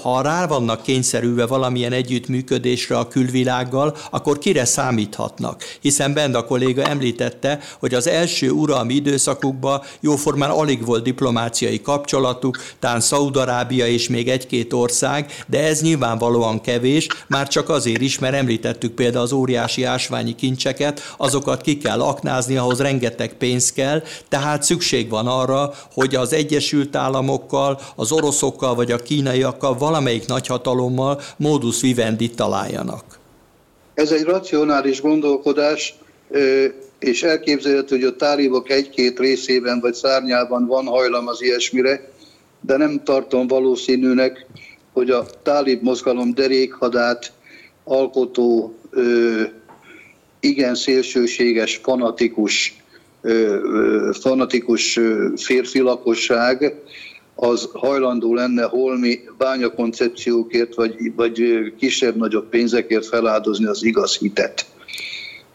ha 0.01 0.21
rá 0.21 0.47
vannak 0.47 0.81
kényszerülve 0.81 1.45
valamilyen 1.45 1.91
együttműködésre 1.91 2.97
a 2.97 3.07
kül 3.07 3.29
külvilággal, 3.31 3.95
akkor 4.09 4.37
kire 4.37 4.65
számíthatnak? 4.65 5.63
Hiszen 5.81 6.13
Bend 6.13 6.35
a 6.35 6.45
kolléga 6.45 6.83
említette, 6.83 7.59
hogy 7.79 7.93
az 7.93 8.07
első 8.07 8.49
uralmi 8.49 8.93
időszakukban 8.93 9.81
jóformán 9.99 10.49
alig 10.49 10.85
volt 10.85 11.03
diplomáciai 11.03 11.81
kapcsolatuk, 11.81 12.57
tán 12.79 12.99
Szaudarábia 12.99 13.87
és 13.87 14.09
még 14.09 14.29
egy-két 14.29 14.73
ország, 14.73 15.31
de 15.47 15.63
ez 15.63 15.81
nyilvánvalóan 15.81 16.61
kevés, 16.61 17.07
már 17.27 17.47
csak 17.47 17.69
azért 17.69 18.01
is, 18.01 18.19
mert 18.19 18.35
említettük 18.35 18.93
például 18.93 19.23
az 19.23 19.31
óriási 19.31 19.83
ásványi 19.83 20.35
kincseket, 20.35 21.13
azokat 21.17 21.61
ki 21.61 21.77
kell 21.77 22.01
aknázni, 22.01 22.57
ahhoz 22.57 22.79
rengeteg 22.79 23.33
pénz 23.33 23.71
kell, 23.71 24.03
tehát 24.29 24.63
szükség 24.63 25.09
van 25.09 25.27
arra, 25.27 25.73
hogy 25.93 26.15
az 26.15 26.33
Egyesült 26.33 26.95
Államokkal, 26.95 27.79
az 27.95 28.11
oroszokkal 28.11 28.75
vagy 28.75 28.91
a 28.91 28.97
kínaiakkal, 28.97 29.77
valamelyik 29.77 30.27
nagyhatalommal 30.27 31.21
módusz 31.37 31.81
vivendi 31.81 32.29
találjanak. 32.29 33.20
Ez 33.93 34.11
egy 34.11 34.23
racionális 34.23 35.01
gondolkodás, 35.01 35.95
és 36.99 37.23
elképzelhető, 37.23 37.95
hogy 37.95 38.05
a 38.05 38.15
tálibok 38.15 38.69
egy-két 38.69 39.19
részében 39.19 39.79
vagy 39.79 39.93
szárnyában 39.93 40.65
van 40.65 40.85
hajlam 40.85 41.27
az 41.27 41.41
ilyesmire, 41.41 42.09
de 42.61 42.77
nem 42.77 43.03
tartom 43.03 43.47
valószínűnek, 43.47 44.45
hogy 44.93 45.09
a 45.09 45.25
tálib 45.43 45.81
mozgalom 45.83 46.33
derékhadát 46.33 47.31
alkotó, 47.83 48.75
igen 50.39 50.75
szélsőséges, 50.75 51.79
fanatikus, 51.83 52.75
fanatikus 54.11 54.99
férfi 55.35 55.79
lakosság 55.79 56.73
az 57.43 57.69
hajlandó 57.73 58.33
lenne 58.33 58.63
holmi 58.63 59.19
bányakoncepciókért, 59.37 60.75
vagy, 60.75 61.15
vagy 61.15 61.43
kisebb-nagyobb 61.77 62.49
pénzekért 62.49 63.05
feláldozni 63.05 63.65
az 63.65 63.83
igaz 63.83 64.17
hitet. 64.17 64.65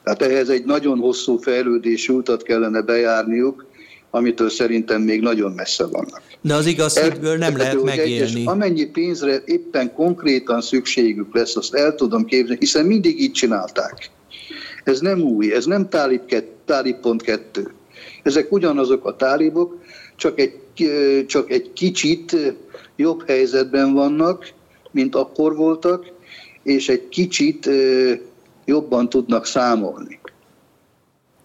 Tehát 0.04 0.22
ehhez 0.22 0.48
egy 0.48 0.64
nagyon 0.64 0.98
hosszú 0.98 1.36
fejlődési 1.36 2.12
utat 2.12 2.42
kellene 2.42 2.80
bejárniuk, 2.80 3.66
amitől 4.10 4.50
szerintem 4.50 5.02
még 5.02 5.20
nagyon 5.20 5.52
messze 5.52 5.86
vannak. 5.86 6.22
De 6.40 6.54
az 6.54 6.66
igaz 6.66 7.00
hitből 7.00 7.36
nem 7.36 7.56
lehet 7.56 7.82
megélni. 7.82 8.12
Egyes, 8.12 8.44
amennyi 8.44 8.84
pénzre 8.84 9.42
éppen 9.44 9.92
konkrétan 9.92 10.60
szükségük 10.60 11.34
lesz, 11.34 11.56
azt 11.56 11.74
el 11.74 11.94
tudom 11.94 12.24
képzelni, 12.24 12.60
hiszen 12.60 12.86
mindig 12.86 13.20
így 13.20 13.32
csinálták. 13.32 14.10
Ez 14.84 15.00
nem 15.00 15.20
új, 15.20 15.52
ez 15.52 15.64
nem 15.64 15.88
tálib, 15.88 16.20
tálib 16.64 16.96
pont 16.96 17.22
kettő. 17.22 17.70
Ezek 18.22 18.52
ugyanazok 18.52 19.06
a 19.06 19.16
tálibok, 19.16 19.84
csak 20.16 20.38
egy, 20.40 20.60
csak 21.26 21.50
egy 21.50 21.72
kicsit 21.72 22.36
jobb 22.96 23.26
helyzetben 23.26 23.92
vannak, 23.92 24.52
mint 24.90 25.14
akkor 25.14 25.56
voltak, 25.56 26.06
és 26.62 26.88
egy 26.88 27.08
kicsit 27.08 27.70
jobban 28.64 29.08
tudnak 29.08 29.46
számolni. 29.46 30.18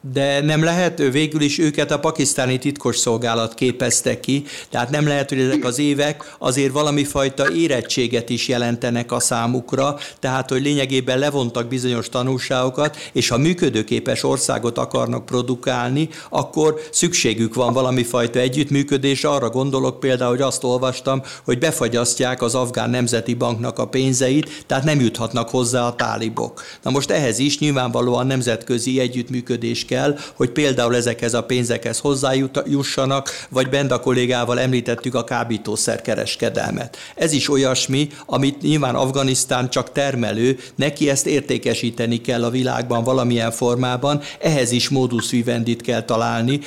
De 0.03 0.41
nem 0.41 0.63
lehet, 0.63 0.97
végül 0.97 1.41
is 1.41 1.59
őket 1.59 1.91
a 1.91 1.99
pakisztáni 1.99 2.57
titkos 2.57 2.97
szolgálat 2.97 3.53
képezte 3.53 4.19
ki, 4.19 4.43
tehát 4.69 4.89
nem 4.89 5.07
lehet, 5.07 5.29
hogy 5.29 5.39
ezek 5.39 5.65
az 5.65 5.79
évek 5.79 6.35
azért 6.39 6.71
valami 6.71 7.03
fajta 7.03 7.51
érettséget 7.53 8.29
is 8.29 8.47
jelentenek 8.47 9.11
a 9.11 9.19
számukra, 9.19 9.97
tehát 10.19 10.49
hogy 10.49 10.61
lényegében 10.61 11.19
levontak 11.19 11.67
bizonyos 11.67 12.09
tanulságokat, 12.09 12.97
és 13.13 13.27
ha 13.27 13.37
működőképes 13.37 14.23
országot 14.23 14.77
akarnak 14.77 15.25
produkálni, 15.25 16.09
akkor 16.29 16.81
szükségük 16.91 17.53
van 17.53 17.73
valami 17.73 18.03
fajta 18.03 18.39
együttműködésre. 18.39 19.29
Arra 19.29 19.49
gondolok 19.49 19.99
például, 19.99 20.31
hogy 20.31 20.41
azt 20.41 20.63
olvastam, 20.63 21.21
hogy 21.43 21.57
befagyasztják 21.57 22.41
az 22.41 22.55
afgán 22.55 22.89
nemzeti 22.89 23.33
banknak 23.33 23.79
a 23.79 23.87
pénzeit, 23.87 24.63
tehát 24.67 24.83
nem 24.83 24.99
juthatnak 24.99 25.49
hozzá 25.49 25.87
a 25.87 25.95
tálibok. 25.95 26.61
Na 26.83 26.91
most 26.91 27.11
ehhez 27.11 27.39
is 27.39 27.59
nyilvánvalóan 27.59 28.27
nemzetközi 28.27 28.99
együttműködés 28.99 29.85
kell, 29.91 30.17
hogy 30.35 30.49
például 30.49 30.95
ezekhez 30.95 31.33
a 31.33 31.43
pénzekhez 31.43 31.99
hozzájussanak, 31.99 33.29
vagy 33.49 33.69
Benda 33.69 33.99
kollégával 33.99 34.59
említettük 34.59 35.15
a 35.15 35.23
kábítószer 35.23 36.01
kereskedelmet. 36.01 36.97
Ez 37.15 37.33
is 37.33 37.49
olyasmi, 37.49 38.09
amit 38.25 38.61
nyilván 38.61 38.95
Afganisztán 38.95 39.69
csak 39.69 39.91
termelő, 39.91 40.57
neki 40.75 41.09
ezt 41.09 41.27
értékesíteni 41.27 42.21
kell 42.21 42.43
a 42.43 42.49
világban 42.49 43.03
valamilyen 43.03 43.51
formában, 43.51 44.21
ehhez 44.39 44.71
is 44.71 44.89
modus 44.89 45.31
vivendit 45.31 45.81
kell 45.81 46.03
találni 46.03 46.59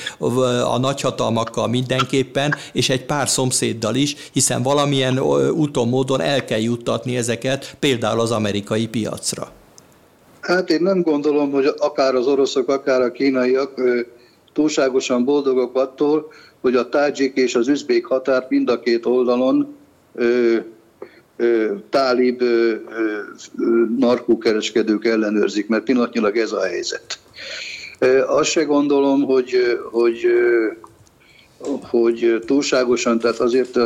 a 0.63 0.77
nagyhatalmakkal 0.77 1.67
mindenképpen, 1.67 2.55
és 2.73 2.89
egy 2.89 3.05
pár 3.05 3.29
szomszéddal 3.29 3.95
is, 3.95 4.15
hiszen 4.31 4.63
valamilyen 4.63 5.19
úton, 5.49 5.87
módon 5.87 6.21
el 6.21 6.45
kell 6.45 6.61
juttatni 6.61 7.17
ezeket 7.17 7.75
például 7.79 8.19
az 8.19 8.31
amerikai 8.31 8.87
piacra. 8.87 9.63
Hát 10.45 10.69
én 10.69 10.81
nem 10.81 11.01
gondolom, 11.01 11.51
hogy 11.51 11.73
akár 11.77 12.15
az 12.15 12.27
oroszok, 12.27 12.69
akár 12.69 13.01
a 13.01 13.11
kínaiak 13.11 13.81
túlságosan 14.53 15.25
boldogok 15.25 15.75
attól, 15.75 16.31
hogy 16.61 16.75
a 16.75 16.89
tádzsik 16.89 17.35
és 17.35 17.55
az 17.55 17.67
üzbék 17.67 18.05
határt 18.05 18.49
mind 18.49 18.69
a 18.69 18.79
két 18.79 19.05
oldalon 19.05 19.75
ö, 20.15 20.55
ö, 21.37 21.73
tálib 21.89 22.41
ö, 22.41 22.75
narkókereskedők 23.97 25.05
ellenőrzik, 25.05 25.67
mert 25.67 25.83
pillanatnyilag 25.83 26.37
ez 26.37 26.51
a 26.51 26.61
helyzet. 26.61 27.19
Ö, 27.99 28.23
azt 28.25 28.49
se 28.49 28.63
gondolom, 28.63 29.23
hogy, 29.23 29.79
hogy, 29.91 30.25
hogy 31.89 32.43
túlságosan, 32.45 33.19
tehát 33.19 33.39
azért 33.39 33.79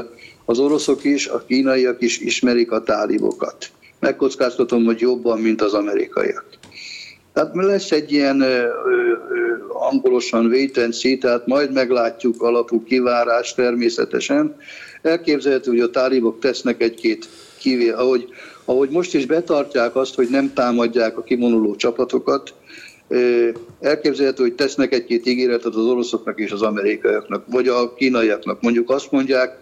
az 0.46 0.60
oroszok 0.60 1.04
is, 1.04 1.28
a 1.28 1.44
kínaiak 1.48 2.02
is 2.02 2.20
ismerik 2.20 2.72
a 2.72 2.84
tálibokat 2.84 3.72
megkockáztatom, 4.00 4.86
hogy 4.86 5.00
jobban, 5.00 5.40
mint 5.40 5.62
az 5.62 5.74
amerikaiak. 5.74 6.46
Tehát 7.34 7.56
lesz 7.56 7.92
egy 7.92 8.12
ilyen 8.12 8.42
ö, 8.42 8.64
ö, 8.64 8.68
angolosan 9.80 10.46
wait 10.46 11.20
tehát 11.20 11.48
majd 11.48 11.72
meglátjuk 11.72 12.42
alapú 12.42 12.84
kivárás 12.84 13.54
természetesen. 13.54 14.56
Elképzelhető, 15.02 15.72
hogy 15.72 15.80
a 15.80 15.90
tálibok 15.90 16.40
tesznek 16.40 16.82
egy-két 16.82 17.30
kivé, 17.58 17.90
ahogy, 17.90 18.28
ahogy 18.66 18.90
most 18.90 19.14
is 19.14 19.26
betartják 19.26 19.96
azt, 19.96 20.16
hogy 20.16 20.28
nem 20.30 20.54
támadják 20.54 21.18
a 21.18 21.24
kimonuló 21.24 21.76
csapatokat, 21.76 22.54
elképzelhető, 23.80 24.44
hogy 24.44 24.54
tesznek 24.54 24.94
egy-két 24.94 25.26
ígéretet 25.26 25.76
az 25.76 25.86
oroszoknak 25.86 26.40
és 26.40 26.52
az 26.52 26.62
amerikaiaknak, 26.62 27.44
vagy 27.48 27.68
a 27.68 27.94
kínaiaknak. 27.94 28.62
Mondjuk 28.62 28.90
azt 28.90 29.12
mondják, 29.12 29.58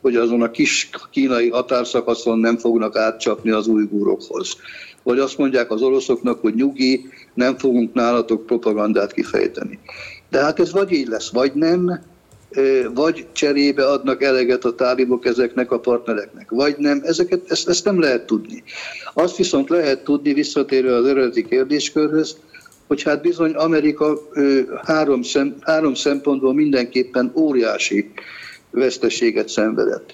hogy 0.00 0.16
azon 0.16 0.42
a 0.42 0.50
kis 0.50 0.90
kínai 1.10 1.48
határszakaszon 1.48 2.38
nem 2.38 2.56
fognak 2.56 2.96
átcsapni 2.96 3.50
az 3.50 3.66
újgúrokhoz. 3.66 4.56
Vagy 5.02 5.18
azt 5.18 5.38
mondják 5.38 5.70
az 5.70 5.82
oroszoknak, 5.82 6.40
hogy 6.40 6.54
nyugi, 6.54 7.08
nem 7.34 7.58
fogunk 7.58 7.94
nálatok 7.94 8.46
propagandát 8.46 9.12
kifejteni. 9.12 9.78
De 10.30 10.40
hát 10.40 10.60
ez 10.60 10.72
vagy 10.72 10.92
így 10.92 11.06
lesz, 11.06 11.30
vagy 11.30 11.52
nem, 11.54 12.00
vagy 12.94 13.26
cserébe 13.32 13.86
adnak 13.86 14.22
eleget 14.22 14.64
a 14.64 14.74
tálibok 14.74 15.26
ezeknek 15.26 15.70
a 15.70 15.80
partnereknek, 15.80 16.50
vagy 16.50 16.74
nem, 16.78 17.00
ezeket, 17.04 17.50
ezt, 17.50 17.68
ezt 17.68 17.84
nem 17.84 18.00
lehet 18.00 18.26
tudni. 18.26 18.62
Azt 19.14 19.36
viszont 19.36 19.68
lehet 19.68 20.04
tudni, 20.04 20.32
visszatérve 20.32 20.94
az 20.94 21.06
eredeti 21.06 21.44
kérdéskörhöz, 21.44 22.36
hogy 22.86 23.02
hát 23.02 23.22
bizony 23.22 23.52
Amerika 23.52 24.18
három, 24.84 25.22
szem, 25.22 25.56
három 25.60 25.94
szempontból 25.94 26.54
mindenképpen 26.54 27.32
óriási 27.34 28.12
veszteséget 28.70 29.48
szenvedett. 29.48 30.12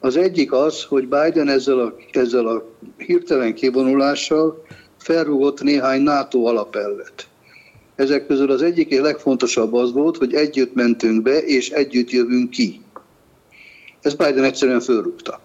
Az 0.00 0.16
egyik 0.16 0.52
az, 0.52 0.84
hogy 0.84 1.08
Biden 1.08 1.48
ezzel 1.48 1.78
a, 1.78 1.94
ezzel 2.12 2.46
a 2.46 2.64
hirtelen 2.96 3.54
kivonulással 3.54 4.64
felrúgott 4.98 5.62
néhány 5.62 6.00
NATO 6.02 6.44
alapelvet. 6.44 7.28
Ezek 7.94 8.26
közül 8.26 8.50
az 8.50 8.62
egyik 8.62 9.00
legfontosabb 9.00 9.74
az 9.74 9.92
volt, 9.92 10.16
hogy 10.16 10.34
együtt 10.34 10.74
mentünk 10.74 11.22
be, 11.22 11.38
és 11.38 11.70
együtt 11.70 12.10
jövünk 12.10 12.50
ki. 12.50 12.80
Ez 14.02 14.14
Biden 14.14 14.44
egyszerűen 14.44 14.80
fölrúgta. 14.80 15.40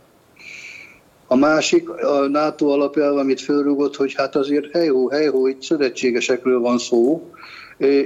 A 1.28 1.36
másik, 1.36 1.90
a 1.90 2.28
NATO 2.28 2.68
alapelv, 2.68 3.18
amit 3.18 3.42
fölrúgott, 3.42 3.96
hogy 3.96 4.14
hát 4.14 4.36
azért 4.36 4.72
hejhó, 4.72 5.10
hejhó, 5.10 5.48
itt 5.48 5.62
szövetségesekről 5.62 6.60
van 6.60 6.78
szó, 6.78 7.32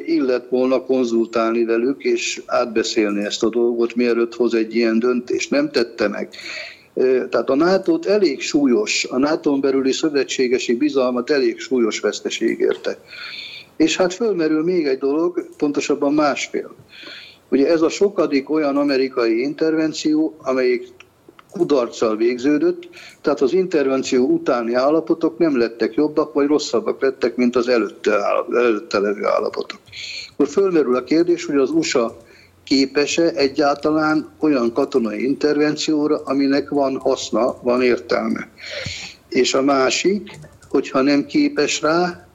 illet 0.06 0.50
volna 0.50 0.84
konzultálni 0.84 1.66
velük, 1.66 2.04
és 2.04 2.42
átbeszélni 2.46 3.26
ezt 3.26 3.44
a 3.44 3.50
dolgot, 3.50 3.96
mielőtt 3.96 4.36
hoz 4.36 4.54
egy 4.54 4.76
ilyen 4.76 5.00
döntést. 5.00 5.52
Nem 5.52 5.72
tette 5.72 6.08
meg. 6.08 6.30
Tehát 7.30 7.50
a 7.50 7.56
nato 7.56 8.00
elég 8.08 8.42
súlyos, 8.42 9.06
a 9.06 9.18
nato 9.18 9.60
belüli 9.60 9.92
szövetségesi 9.92 10.76
bizalmat 10.76 11.30
elég 11.30 11.60
súlyos 11.60 12.00
veszteség 12.00 12.60
érte. 12.60 12.98
És 13.78 13.98
hát 13.98 14.14
fölmerül 14.14 14.64
még 14.64 14.86
egy 14.86 14.98
dolog, 14.98 15.50
pontosabban 15.58 16.14
másfél. 16.14 16.76
Ugye 17.50 17.68
ez 17.68 17.82
a 17.82 17.90
sokadik 17.90 18.50
olyan 18.50 18.78
amerikai 18.78 19.42
intervenció, 19.42 20.38
amelyik 20.42 20.88
kudarccal 21.52 22.16
végződött, 22.16 22.90
tehát 23.22 23.42
az 23.42 23.54
intervenció 23.54 24.26
utáni 24.26 24.74
állapotok 24.74 25.38
nem 25.38 25.58
lettek 25.58 25.94
jobbak 25.94 26.34
vagy 26.34 26.48
rosszabbak 26.48 27.02
lettek, 27.02 27.36
mint 27.36 27.56
az 27.56 27.68
előtte, 27.68 28.12
előtte 28.52 29.00
levő 29.00 29.26
állapotok. 29.26 29.80
Akkor 30.32 30.48
fölmerül 30.48 30.96
a 30.96 31.04
kérdés, 31.04 31.46
hogy 31.46 31.56
az 31.56 31.70
USA 31.70 32.18
képes-e 32.64 33.32
egyáltalán 33.36 34.30
olyan 34.40 34.74
katonai 34.74 35.24
intervencióra, 35.24 36.22
aminek 36.24 36.70
van 36.70 36.98
haszna, 37.00 37.56
van 37.62 37.82
értelme. 37.82 38.50
És 39.30 39.54
a 39.54 39.62
másik, 39.62 40.32
hogyha 40.70 41.02
nem 41.02 41.26
képes 41.26 41.82
rá, 41.82 42.28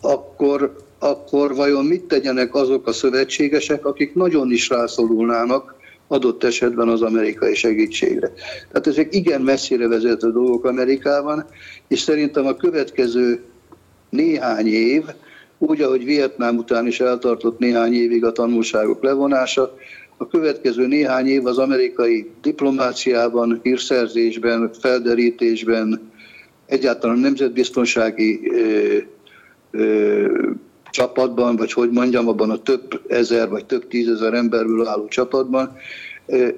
akkor, 0.00 0.76
akkor 0.98 1.54
vajon 1.54 1.84
mit 1.84 2.04
tegyenek 2.04 2.54
azok 2.54 2.86
a 2.86 2.92
szövetségesek, 2.92 3.86
akik 3.86 4.14
nagyon 4.14 4.50
is 4.50 4.68
rászorulnának 4.68 5.73
adott 6.08 6.44
esetben 6.44 6.88
az 6.88 7.02
amerikai 7.02 7.54
segítségre. 7.54 8.32
Tehát 8.68 8.86
ezek 8.86 9.14
igen 9.14 9.40
messzire 9.40 9.88
vezető 9.88 10.32
dolgok 10.32 10.64
Amerikában, 10.64 11.44
és 11.88 12.00
szerintem 12.00 12.46
a 12.46 12.56
következő 12.56 13.42
néhány 14.10 14.66
év, 14.66 15.02
úgy, 15.58 15.80
ahogy 15.80 16.04
Vietnám 16.04 16.56
után 16.56 16.86
is 16.86 17.00
eltartott 17.00 17.58
néhány 17.58 17.94
évig 17.94 18.24
a 18.24 18.32
tanulságok 18.32 19.02
levonása, 19.02 19.76
a 20.16 20.26
következő 20.26 20.86
néhány 20.86 21.26
év 21.26 21.46
az 21.46 21.58
amerikai 21.58 22.30
diplomáciában, 22.42 23.60
hírszerzésben, 23.62 24.70
felderítésben, 24.80 26.12
egyáltalán 26.66 27.18
nemzetbiztonsági 27.18 28.50
ö, 28.50 28.96
ö, 29.70 30.50
csapatban, 30.94 31.56
vagy 31.56 31.72
hogy 31.72 31.90
mondjam, 31.90 32.28
abban 32.28 32.50
a 32.50 32.56
több 32.56 33.00
ezer 33.08 33.48
vagy 33.48 33.64
több 33.64 33.88
tízezer 33.88 34.34
emberből 34.34 34.86
álló 34.86 35.08
csapatban, 35.08 35.76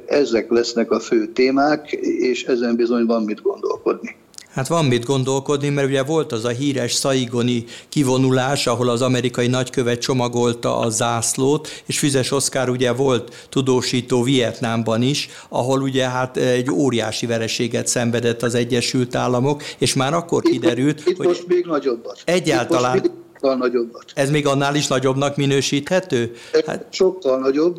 ezek 0.07 0.51
lesznek 0.51 0.91
a 0.91 1.01
fő 1.01 1.27
témák, 1.27 1.93
és 2.19 2.45
ezen 2.45 2.77
bizony 2.77 3.07
van 3.07 3.23
mit 3.23 3.43
gondolkodni. 3.43 4.17
Hát 4.51 4.69
van 4.69 4.85
mit 4.85 5.05
gondolkodni, 5.05 5.69
mert 5.69 5.89
ugye 5.89 6.03
volt 6.03 6.33
az 6.33 6.45
a 6.45 6.49
híres 6.49 6.93
szaigoni 6.93 7.65
kivonulás, 7.89 8.67
ahol 8.67 8.89
az 8.89 9.03
amerikai 9.03 9.47
nagykövet 9.47 10.01
csomagolta 10.01 10.79
a 10.79 10.91
zászlót, 10.91 11.69
és 11.87 11.99
Füzes 11.99 12.31
Oszkár 12.31 12.69
ugye 12.69 12.93
volt 12.93 13.47
tudósító 13.49 14.23
Vietnámban 14.23 15.03
is, 15.03 15.29
ahol 15.49 15.83
ugye 15.83 16.09
hát 16.09 16.37
egy 16.37 16.71
óriási 16.71 17.27
vereséget 17.27 17.87
szenvedett 17.87 18.43
az 18.43 18.55
Egyesült 18.55 19.15
Államok, 19.15 19.63
és 19.79 19.95
már 19.95 20.15
akkor 20.15 20.43
kiderült, 20.43 21.01
itt, 21.01 21.07
itt 21.07 21.17
hogy... 21.17 21.27
most 21.27 21.47
még 21.47 21.65
nagyobbat. 21.65 22.23
Egyáltalán... 22.25 22.97
Itt 22.97 23.03
most 23.03 23.15
még 23.15 23.25
nagyobbat. 23.55 24.05
Ez 24.15 24.31
még 24.31 24.47
annál 24.47 24.75
is 24.75 24.87
nagyobbnak 24.87 25.37
minősíthető? 25.37 26.33
Hát... 26.67 26.87
Sokkal 26.91 27.39
nagyobb. 27.39 27.79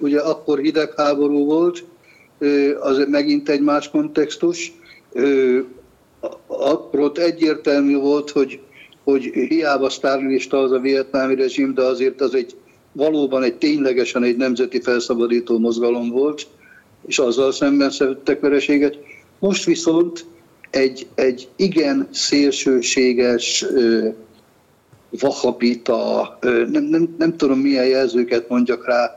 Ugye 0.00 0.20
akkor 0.20 0.58
hidegháború 0.58 1.44
volt, 1.44 1.84
az 2.80 3.04
megint 3.08 3.48
egy 3.48 3.60
más 3.60 3.90
kontextus 3.90 4.72
akkor 6.46 7.00
ott 7.00 7.18
egyértelmű 7.18 7.96
volt, 7.96 8.30
hogy, 8.30 8.60
hogy 9.04 9.22
hiába 9.22 9.90
sztárlista 9.90 10.58
az 10.58 10.72
a 10.72 10.78
vietnámi 10.78 11.34
rezsim, 11.34 11.74
de 11.74 11.82
azért 11.82 12.20
az 12.20 12.34
egy 12.34 12.56
valóban 12.92 13.42
egy 13.42 13.54
ténylegesen 13.54 14.22
egy 14.22 14.36
nemzeti 14.36 14.80
felszabadító 14.80 15.58
mozgalom 15.58 16.08
volt, 16.10 16.46
és 17.06 17.18
azzal 17.18 17.52
szemben 17.52 17.90
szedtek 17.90 18.40
vereséget. 18.40 18.98
Most 19.38 19.64
viszont 19.64 20.24
egy, 20.70 21.06
egy 21.14 21.48
igen 21.56 22.08
szélsőséges 22.10 23.64
vahabita, 25.10 26.38
nem, 26.42 26.82
nem, 26.82 27.14
nem 27.18 27.36
tudom 27.36 27.58
milyen 27.58 27.86
jelzőket 27.86 28.48
mondjak 28.48 28.86
rá, 28.86 29.10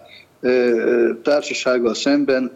társasággal 1.23 1.93
szemben 1.93 2.51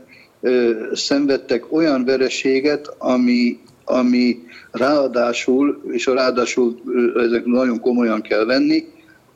szenvedtek 0.93 1.73
olyan 1.73 2.05
vereséget, 2.05 2.95
ami 2.97 3.59
ami 3.85 4.43
ráadásul, 4.71 5.81
és 5.91 6.07
a 6.07 6.13
ráadásul 6.13 6.81
ezek 7.15 7.45
nagyon 7.45 7.79
komolyan 7.79 8.21
kell 8.21 8.45
venni, 8.45 8.85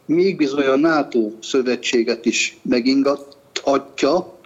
még 0.06 0.38
bizony 0.38 0.66
a 0.66 0.76
NATO 0.76 1.32
szövetséget 1.41 2.26
is 2.26 2.58
megingathatja, 2.62 4.38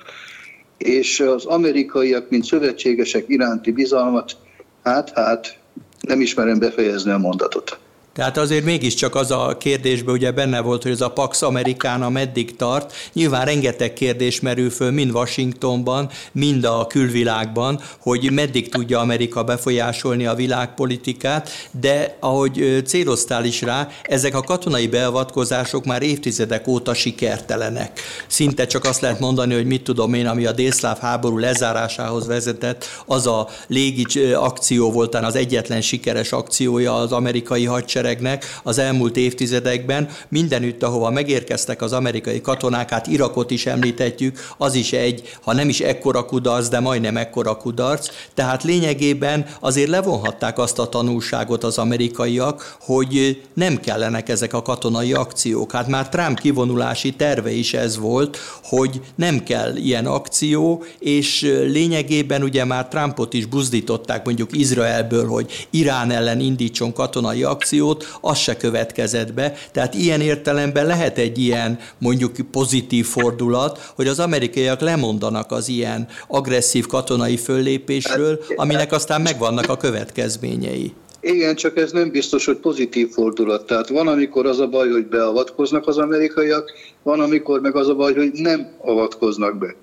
és 0.78 1.20
az 1.20 1.45
amerikaiak, 1.45 2.30
mint 2.30 2.45
szövetségesek 2.45 3.24
iránti 3.28 3.72
bizalmat, 3.72 4.36
hát, 4.84 5.12
hát 5.16 5.58
nem 6.01 6.22
ismerem 6.22 6.60
befejezni 6.60 7.12
a 7.12 7.18
mondatot. 7.18 7.78
Tehát 8.14 8.38
azért 8.38 8.66
mégiscsak 8.66 9.16
az 9.16 9.32
a 9.32 9.57
kérdésben 9.59 10.16
ugye 10.16 10.32
benne 10.32 10.61
volt, 10.61 10.84
hogy 10.84 10.91
ez 10.91 11.01
a 11.01 11.09
Pax 11.09 11.41
Americana 11.41 12.09
meddig 12.09 12.55
tart. 12.55 12.93
Nyilván 13.14 13.45
rengeteg 13.45 13.93
kérdés 13.93 14.39
merül 14.39 14.70
föl 14.70 14.91
mind 14.91 15.11
Washingtonban, 15.11 16.09
mind 16.32 16.64
a 16.64 16.88
külvilágban, 16.88 17.80
hogy 17.99 18.32
meddig 18.32 18.70
tudja 18.70 18.99
Amerika 18.99 19.43
befolyásolni 19.43 20.26
a 20.26 20.36
világpolitikát, 20.36 21.49
de 21.72 22.18
ahogy 22.20 22.84
céloztál 22.86 23.45
is 23.45 23.61
rá, 23.61 23.88
ezek 24.03 24.36
a 24.36 24.41
katonai 24.41 24.88
beavatkozások 24.88 25.86
már 25.86 26.01
évtizedek 26.01 26.68
óta 26.68 26.93
sikertelenek. 26.93 27.99
Szinte 28.28 28.66
csak 28.66 28.84
azt 28.84 29.01
lehet 29.01 29.20
mondani, 29.20 29.53
hogy 29.53 29.66
mit 29.66 29.84
tudom 29.84 30.14
én, 30.14 30.28
ami 30.28 30.45
a 30.45 30.51
délszláv 30.51 30.99
háború 30.99 31.38
lezárásához 31.38 32.28
vezetett, 32.28 32.86
az 33.05 33.28
a 33.28 33.47
légi 33.68 34.05
akció 34.34 34.91
volt 34.91 35.16
az 35.16 35.36
egyetlen 35.36 35.82
sikeres 35.82 36.32
akciója 36.32 36.95
az 36.95 37.11
amerikai 37.11 37.66
hadsereg 37.66 38.01
hadseregnek 38.04 38.60
az 38.64 38.78
elmúlt 38.78 39.18
évtizedekben 39.18 40.10
mindenütt, 40.30 40.84
ahova 40.84 41.10
megérkeztek 41.10 41.82
az 41.82 41.93
amerikai 41.93 42.41
katonák, 42.41 42.89
hát 42.89 43.08
Irakot 43.08 43.51
is 43.51 43.66
említetjük, 43.66 44.39
az 44.58 44.76
is 44.76 44.93
egy, 44.93 45.38
ha 45.41 45.54
nem 45.54 45.70
is 45.70 45.80
ekkora 45.80 46.26
kudarc, 46.26 46.68
de 46.68 46.80
majdnem 46.80 47.18
ekkora 47.18 47.58
kudarc. 47.58 48.10
Tehát 48.34 48.64
lényegében 48.64 49.45
azért 49.60 49.89
levonhatták 49.89 50.58
azt 50.58 50.80
a 50.80 50.89
tanulságot 50.89 51.64
az 51.64 51.78
amerikaiak, 51.78 52.78
hogy 52.80 53.41
nem 53.54 53.80
kellenek 53.80 54.30
ezek 54.30 54.54
a 54.54 54.62
katonai 54.62 55.14
akciók. 55.14 55.72
Hát 55.72 55.88
már 55.88 56.10
Trump 56.10 56.39
kivonulási 56.39 57.12
terve 57.12 57.51
is 57.51 57.74
ez 57.74 57.97
volt, 57.97 58.38
hogy 58.64 59.01
nem 59.16 59.43
kell 59.43 59.76
ilyen 59.76 60.06
akció, 60.06 60.84
és 60.99 61.41
lényegében 61.68 62.43
ugye 62.43 62.66
már 62.66 62.88
Trumpot 62.88 63.34
is 63.34 63.45
buzdították 63.45 64.26
mondjuk 64.26 64.58
Izraelből, 64.58 65.28
hogy 65.28 65.68
Irán 65.70 66.12
ellen 66.12 66.39
indítson 66.39 66.93
katonai 66.93 67.43
akciót, 67.43 67.93
akciót, 67.94 68.20
az 68.22 68.38
se 68.38 68.58
következett 68.58 69.34
be. 69.34 69.54
Tehát 69.72 69.94
ilyen 69.94 70.22
értelemben 70.22 70.86
lehet 70.86 71.18
egy 71.18 71.38
ilyen 71.38 71.80
mondjuk 71.98 72.32
pozitív 72.52 73.06
fordulat, 73.06 73.91
hogy 73.96 74.08
az 74.08 74.20
amerikaiak 74.20 74.80
lemondanak 74.80 75.52
az 75.52 75.70
ilyen 75.70 76.08
agresszív 76.28 76.86
katonai 76.86 77.38
föllépésről, 77.38 78.39
aminek 78.56 78.91
aztán 78.91 79.22
megvannak 79.22 79.70
a 79.70 79.78
következményei. 79.78 80.94
Igen, 81.22 81.56
csak 81.56 81.78
ez 81.78 81.91
nem 81.91 82.12
biztos, 82.12 82.46
hogy 82.46 82.58
pozitív 82.58 83.10
fordulat. 83.10 83.66
Tehát 83.66 83.89
van, 83.89 84.08
amikor 84.08 84.46
az 84.46 84.60
a 84.60 84.68
baj, 84.68 84.89
hogy 84.89 85.06
beavatkoznak 85.06 85.88
az 85.88 85.98
amerikaiak, 85.98 86.72
van, 87.04 87.20
amikor 87.20 87.62
meg 87.62 87.76
az 87.76 87.89
a 87.89 87.96
baj, 87.96 88.14
hogy 88.14 88.32
nem 88.34 88.68
avatkoznak 88.82 89.58
be. 89.58 89.76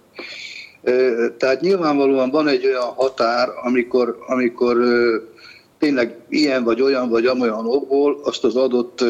Tehát 1.38 1.60
nyilvánvalóan 1.60 2.30
van 2.30 2.48
egy 2.48 2.66
olyan 2.66 2.92
határ, 2.96 3.48
amikor, 3.62 4.16
amikor 4.26 4.76
tényleg 5.80 6.16
ilyen 6.28 6.64
vagy 6.64 6.80
olyan 6.80 7.08
vagy 7.08 7.26
amolyan 7.26 7.66
okból 7.66 8.20
azt 8.24 8.44
az 8.44 8.56
adott 8.56 9.04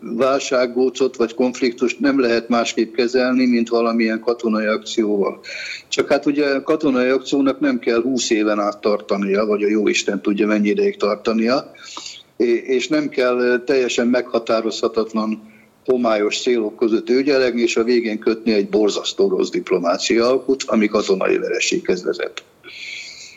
válsággócot 0.00 1.16
vagy 1.16 1.34
konfliktust 1.34 2.00
nem 2.00 2.20
lehet 2.20 2.48
másképp 2.48 2.94
kezelni, 2.94 3.46
mint 3.46 3.68
valamilyen 3.68 4.20
katonai 4.20 4.66
akcióval. 4.66 5.40
Csak 5.88 6.08
hát 6.08 6.26
ugye 6.26 6.46
a 6.46 6.62
katonai 6.62 7.08
akciónak 7.08 7.60
nem 7.60 7.78
kell 7.78 8.02
20 8.02 8.30
éven 8.30 8.58
át 8.58 8.80
tartania, 8.80 9.46
vagy 9.46 9.62
a 9.62 9.68
jó 9.68 9.88
Isten 9.88 10.22
tudja 10.22 10.46
mennyi 10.46 10.68
ideig 10.68 10.96
tartania, 10.96 11.70
és 12.66 12.88
nem 12.88 13.08
kell 13.08 13.62
teljesen 13.64 14.06
meghatározhatatlan 14.06 15.54
homályos 15.84 16.40
célok 16.40 16.76
között 16.76 17.10
ügyelegni, 17.10 17.62
és 17.62 17.76
a 17.76 17.84
végén 17.84 18.18
kötni 18.18 18.52
egy 18.52 18.68
borzasztó 18.68 19.28
rossz 19.28 19.50
diplomácia 19.50 20.28
alkut, 20.28 20.62
ami 20.66 20.86
katonai 20.86 21.38
vereséghez 21.38 22.04
vezet. 22.04 22.42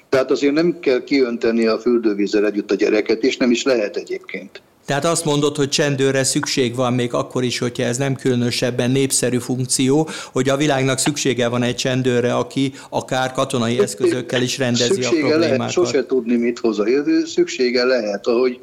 Tehát 0.10 0.32
azért 0.32 0.54
nem 0.54 0.80
kell 0.80 1.04
kiönteni 1.04 1.68
a 1.68 1.80
fürdővízzel 1.80 2.46
együtt 2.46 2.72
a 2.72 2.76
gyereket, 2.76 3.24
és 3.24 3.38
nem 3.38 3.52
is 3.52 3.64
lehet 3.64 3.96
egyébként. 3.96 4.62
Tehát 4.86 5.06
azt 5.06 5.26
mondod, 5.26 5.56
hogy 5.56 5.70
csendőre 5.70 6.24
szükség 6.24 6.76
van 6.76 6.94
még 6.94 7.14
akkor 7.14 7.44
is, 7.44 7.60
hogyha 7.60 7.84
ez 7.84 7.98
nem 7.98 8.16
különösebben 8.16 8.92
népszerű 8.92 9.38
funkció, 9.38 10.10
hogy 10.32 10.50
a 10.50 10.58
világnak 10.58 10.98
szüksége 10.98 11.48
van 11.48 11.64
egy 11.64 11.76
csendőre, 11.76 12.36
aki 12.36 12.74
akár 12.90 13.32
katonai 13.32 13.80
eszközökkel 13.80 14.42
is 14.42 14.58
rendezi 14.58 14.94
szüksége 14.94 15.26
a 15.26 15.30
problémákat. 15.30 15.58
Lehet, 15.58 15.72
sose 15.72 16.06
tudni, 16.06 16.36
mit 16.36 16.60
hoz 16.60 16.80
a 16.80 16.88
jövő, 16.88 17.26
szüksége 17.26 17.84
lehet, 17.84 18.28
ahogy 18.28 18.60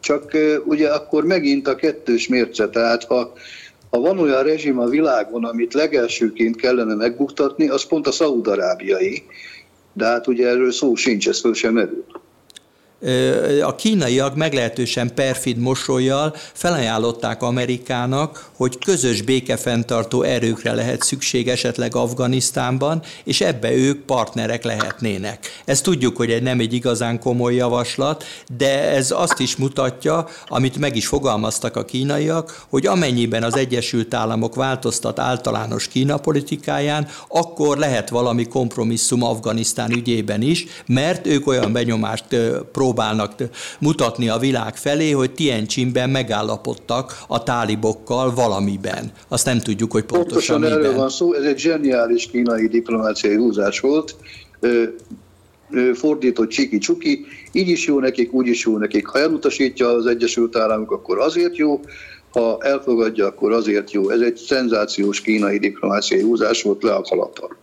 csak 0.00 0.36
ugye 0.64 0.88
akkor 0.88 1.24
megint 1.24 1.68
a 1.68 1.74
kettős 1.74 2.28
mérce, 2.28 2.68
tehát 2.68 3.04
ha, 3.04 3.32
ha 3.90 4.00
van 4.00 4.18
olyan 4.18 4.42
rezsim 4.42 4.78
a 4.78 4.86
világon, 4.86 5.44
amit 5.44 5.74
legelsőként 5.74 6.56
kellene 6.56 6.94
megbuktatni, 6.94 7.68
az 7.68 7.84
pont 7.84 8.06
a 8.06 8.12
szaudarábiai, 8.12 9.22
de 9.96 10.04
hát 10.04 10.26
ugye 10.26 10.48
erről 10.48 10.72
szó 10.72 10.94
sincs, 10.94 11.28
ez 11.28 11.40
föl 11.40 11.54
sem 11.54 11.72
merül 11.72 12.04
a 13.62 13.74
kínaiak 13.74 14.36
meglehetősen 14.36 15.14
perfid 15.14 15.58
mosolyjal 15.58 16.34
felajánlották 16.52 17.42
Amerikának, 17.42 18.48
hogy 18.56 18.78
közös 18.78 19.22
békefenntartó 19.22 20.22
erőkre 20.22 20.72
lehet 20.72 21.02
szükség 21.02 21.48
esetleg 21.48 21.94
Afganisztánban, 21.94 23.02
és 23.24 23.40
ebbe 23.40 23.72
ők 23.72 24.04
partnerek 24.04 24.64
lehetnének. 24.64 25.62
Ezt 25.64 25.82
tudjuk, 25.82 26.16
hogy 26.16 26.30
egy 26.30 26.42
nem 26.42 26.60
egy 26.60 26.72
igazán 26.72 27.20
komoly 27.20 27.54
javaslat, 27.54 28.24
de 28.56 28.90
ez 28.90 29.10
azt 29.10 29.40
is 29.40 29.56
mutatja, 29.56 30.28
amit 30.48 30.78
meg 30.78 30.96
is 30.96 31.06
fogalmaztak 31.06 31.76
a 31.76 31.84
kínaiak, 31.84 32.64
hogy 32.68 32.86
amennyiben 32.86 33.42
az 33.42 33.56
Egyesült 33.56 34.14
Államok 34.14 34.54
változtat 34.54 35.18
általános 35.18 35.88
Kína 35.88 36.16
politikáján, 36.16 37.08
akkor 37.28 37.78
lehet 37.78 38.08
valami 38.08 38.46
kompromisszum 38.46 39.22
Afganisztán 39.22 39.92
ügyében 39.92 40.42
is, 40.42 40.64
mert 40.86 41.26
ők 41.26 41.46
olyan 41.46 41.72
benyomást 41.72 42.24
pró 42.72 42.85
próbálnak 42.86 43.32
mutatni 43.78 44.28
a 44.28 44.38
világ 44.38 44.76
felé, 44.76 45.10
hogy 45.10 45.30
Tientsinben 45.30 46.10
megállapodtak 46.10 47.18
a 47.28 47.42
tálibokkal 47.42 48.34
valamiben. 48.34 49.12
Azt 49.28 49.44
nem 49.44 49.58
tudjuk, 49.58 49.92
hogy 49.92 50.04
pontosan, 50.04 50.60
pontosan 50.60 50.78
erről 50.78 50.96
van 50.96 51.08
szó, 51.08 51.32
ez 51.32 51.44
egy 51.44 51.58
zseniális 51.58 52.26
kínai 52.30 52.68
diplomáciai 52.68 53.36
húzás 53.36 53.80
volt, 53.80 54.16
fordított 55.94 56.48
csiki-csuki, 56.48 57.26
így 57.52 57.68
is 57.68 57.86
jó 57.86 58.00
nekik, 58.00 58.32
úgy 58.32 58.46
is 58.46 58.64
jó 58.64 58.78
nekik. 58.78 59.06
Ha 59.06 59.18
elutasítja 59.18 59.88
az 59.88 60.06
Egyesült 60.06 60.56
Államok, 60.56 60.90
akkor 60.90 61.18
azért 61.18 61.56
jó, 61.56 61.80
ha 62.30 62.58
elfogadja, 62.60 63.26
akkor 63.26 63.52
azért 63.52 63.92
jó. 63.92 64.10
Ez 64.10 64.20
egy 64.20 64.36
szenzációs 64.36 65.20
kínai 65.20 65.58
diplomáciai 65.58 66.22
húzás 66.22 66.62
volt 66.62 66.82
le 66.82 66.94
a 66.94 67.02
kalappal. 67.02 67.56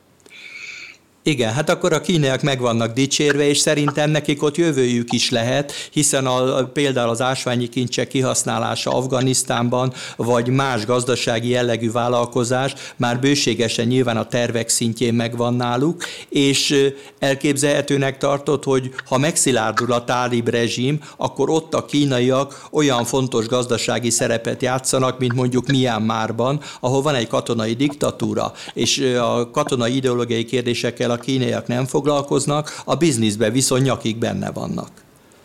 Igen, 1.26 1.54
hát 1.54 1.70
akkor 1.70 1.94
a 1.94 2.02
kínaiak 2.02 2.42
meg 2.42 2.60
vannak 2.60 2.94
dicsérve, 2.94 3.48
és 3.48 3.58
szerintem 3.58 4.10
nekik 4.10 4.44
ott 4.44 4.58
jövőjük 4.58 5.14
is 5.14 5.30
lehet, 5.30 5.72
hiszen 5.92 6.26
a, 6.26 6.64
például 6.64 7.10
az 7.10 7.22
ásványi 7.22 7.70
kincsek 7.70 8.08
kihasználása 8.08 8.92
Afganisztánban, 8.92 9.94
vagy 10.16 10.48
más 10.48 10.86
gazdasági 10.86 11.50
jellegű 11.50 11.92
vállalkozás 11.92 12.74
már 12.96 13.20
bőségesen 13.20 13.88
nyilván 13.88 14.18
a 14.18 14.28
tervek 14.28 14.70
szintjén 14.70 15.14
megvan 15.14 15.54
náluk, 15.54 16.04
és 16.30 16.92
elképzelhetőnek 17.20 18.18
tartott, 18.18 18.64
hogy 18.64 18.94
ha 19.06 19.18
megszilárdul 19.18 19.92
a 19.92 20.04
tálib 20.04 20.50
rezsim, 20.50 21.00
akkor 21.18 21.50
ott 21.50 21.74
a 21.74 21.86
kínaiak 21.86 22.68
olyan 22.72 23.06
fontos 23.06 23.48
gazdasági 23.48 24.10
szerepet 24.10 24.62
játszanak, 24.62 25.20
mint 25.20 25.34
mondjuk 25.34 25.68
Myanmarban, 25.68 26.62
ahol 26.80 27.02
van 27.02 27.16
egy 27.16 27.28
katonai 27.28 27.74
diktatúra, 27.74 28.54
és 28.74 29.00
a 29.22 29.50
katonai 29.52 29.96
ideológiai 29.96 30.46
kérdésekkel 30.46 31.12
a 31.14 31.18
kínaiak 31.18 31.68
nem 31.68 31.86
foglalkoznak, 31.86 32.82
a 32.86 32.96
bizniszben 32.96 33.52
viszont 33.52 33.84
nyakig 33.84 34.18
benne 34.18 34.52
vannak. 34.52 34.90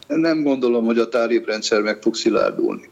Nem 0.06 0.42
gondolom, 0.42 0.84
hogy 0.84 0.98
a 0.98 1.08
tálib 1.08 1.46
rendszer 1.46 1.80
meg 1.80 1.98
fog 2.02 2.14
szilárdulni. 2.14 2.88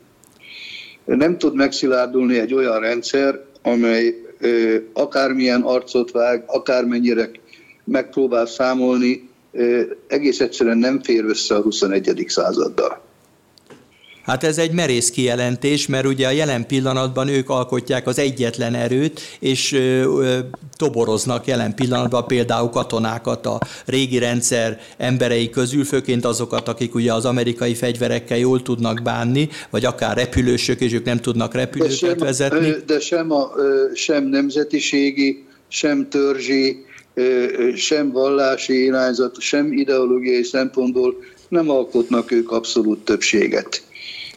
Nem 1.04 1.38
tud 1.38 1.54
megszilárdulni 1.54 2.38
egy 2.38 2.54
olyan 2.54 2.80
rendszer, 2.80 3.44
amely 3.62 4.14
ö, 4.40 4.76
akármilyen 4.92 5.62
arcot 5.62 6.10
vág, 6.10 6.44
akármennyire 6.46 7.30
megpróbál 7.84 8.46
számolni, 8.46 9.28
ö, 9.52 9.82
egész 10.08 10.40
egyszerűen 10.40 10.78
nem 10.78 11.02
fér 11.02 11.24
össze 11.24 11.54
a 11.54 11.60
21. 11.60 12.24
századdal. 12.28 13.05
Hát 14.26 14.44
ez 14.44 14.58
egy 14.58 14.72
merész 14.72 15.10
kijelentés, 15.10 15.86
mert 15.86 16.06
ugye 16.06 16.26
a 16.26 16.30
jelen 16.30 16.66
pillanatban 16.66 17.28
ők 17.28 17.48
alkotják 17.48 18.06
az 18.06 18.18
egyetlen 18.18 18.74
erőt, 18.74 19.20
és 19.40 19.72
ö, 19.72 19.78
ö, 19.78 20.38
toboroznak 20.76 21.46
jelen 21.46 21.74
pillanatban 21.74 22.26
például 22.26 22.68
katonákat 22.68 23.46
a 23.46 23.60
régi 23.84 24.18
rendszer 24.18 24.80
emberei 24.96 25.50
közül, 25.50 25.84
főként 25.84 26.24
azokat, 26.24 26.68
akik 26.68 26.94
ugye 26.94 27.12
az 27.12 27.24
amerikai 27.24 27.74
fegyverekkel 27.74 28.38
jól 28.38 28.62
tudnak 28.62 29.02
bánni, 29.02 29.48
vagy 29.70 29.84
akár 29.84 30.16
repülősök, 30.16 30.80
és 30.80 30.92
ők 30.92 31.04
nem 31.04 31.18
tudnak 31.18 31.54
repülőket 31.54 32.00
de 32.00 32.06
sem, 32.06 32.18
vezetni. 32.18 32.74
De 32.86 33.00
sem, 33.00 33.32
a, 33.32 33.50
sem 33.94 34.24
nemzetiségi, 34.24 35.44
sem 35.68 36.08
törzsi, 36.08 36.84
sem 37.76 38.12
vallási 38.12 38.84
irányzat, 38.84 39.40
sem 39.40 39.72
ideológiai 39.72 40.42
szempontból 40.42 41.14
nem 41.48 41.70
alkotnak 41.70 42.32
ők 42.32 42.50
abszolút 42.50 43.04
többséget. 43.04 43.82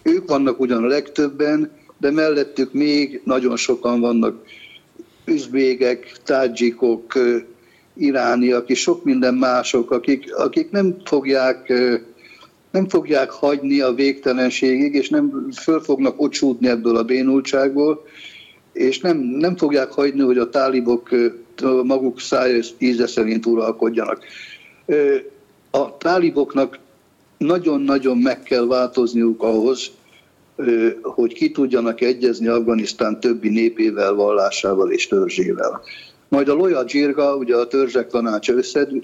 Ők 0.04 0.30
vannak 0.30 0.60
ugyan 0.60 0.84
a 0.84 0.88
legtöbben, 0.88 1.72
de 1.98 2.12
mellettük 2.12 2.74
még 2.74 3.22
nagyon 3.24 3.56
sokan 3.56 4.00
vannak 4.00 4.44
üzbégek, 5.26 6.12
tádzsikok, 6.24 7.14
irániak 7.94 8.70
és 8.70 8.80
sok 8.80 9.04
minden 9.04 9.34
mások, 9.34 9.92
akik, 9.92 10.36
akik 10.36 10.72
nem 10.72 10.96
fogják 11.04 11.74
nem 12.72 12.88
fogják 12.88 13.30
hagyni 13.30 13.80
a 13.80 13.94
végtelenségig, 13.94 14.94
és 14.94 15.10
nem 15.10 15.50
föl 15.62 15.80
fognak 15.80 16.22
ocsúdni 16.22 16.68
ebből 16.68 16.98
a 16.98 17.04
bénultságból, 17.04 18.06
és 18.74 19.00
nem, 19.00 19.18
nem 19.18 19.56
fogják 19.56 19.92
hagyni, 19.92 20.22
hogy 20.22 20.38
a 20.38 20.50
tálibok 20.50 21.10
maguk 21.84 22.20
száj 22.20 22.60
íze 22.78 23.08
szerint 23.08 23.46
uralkodjanak. 23.46 24.24
A 25.72 25.98
táliboknak 25.98 26.80
nagyon-nagyon 27.40 28.18
meg 28.18 28.44
kell 28.44 28.66
változniuk 28.66 29.44
ahhoz, 29.44 29.92
hogy 31.02 31.34
ki 31.34 31.52
tudjanak 31.52 32.02
egyezni 32.02 32.48
Afganisztán 32.48 33.20
többi 33.20 33.50
népével, 33.50 34.14
vallásával 34.14 34.92
és 34.92 35.08
törzsével. 35.08 35.82
Majd 36.30 36.50
a 36.50 36.54
Loya 36.54 36.84
Dzsirga, 36.84 37.36
ugye 37.36 37.56
a 37.56 37.68
törzsek 37.68 38.08
tanácsa 38.08 38.54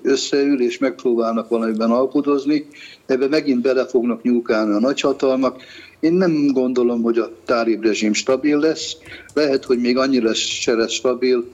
összeül, 0.01 0.61
és 0.61 0.77
megpróbálnak 0.77 1.49
valamiben 1.49 1.91
alkudozni, 1.91 2.67
ebbe 3.05 3.27
megint 3.27 3.61
bele 3.61 3.85
fognak 3.85 4.21
nyúkálni 4.21 4.73
a 4.73 4.79
nagyhatalmak. 4.79 5.61
Én 5.99 6.13
nem 6.13 6.47
gondolom, 6.53 7.01
hogy 7.01 7.17
a 7.17 7.31
tálib 7.45 7.83
rezsim 7.83 8.13
stabil 8.13 8.57
lesz, 8.57 8.97
lehet, 9.33 9.65
hogy 9.65 9.79
még 9.79 9.97
annyira 9.97 10.33
se 10.33 10.73
lesz 10.73 10.91
stabil, 10.91 11.45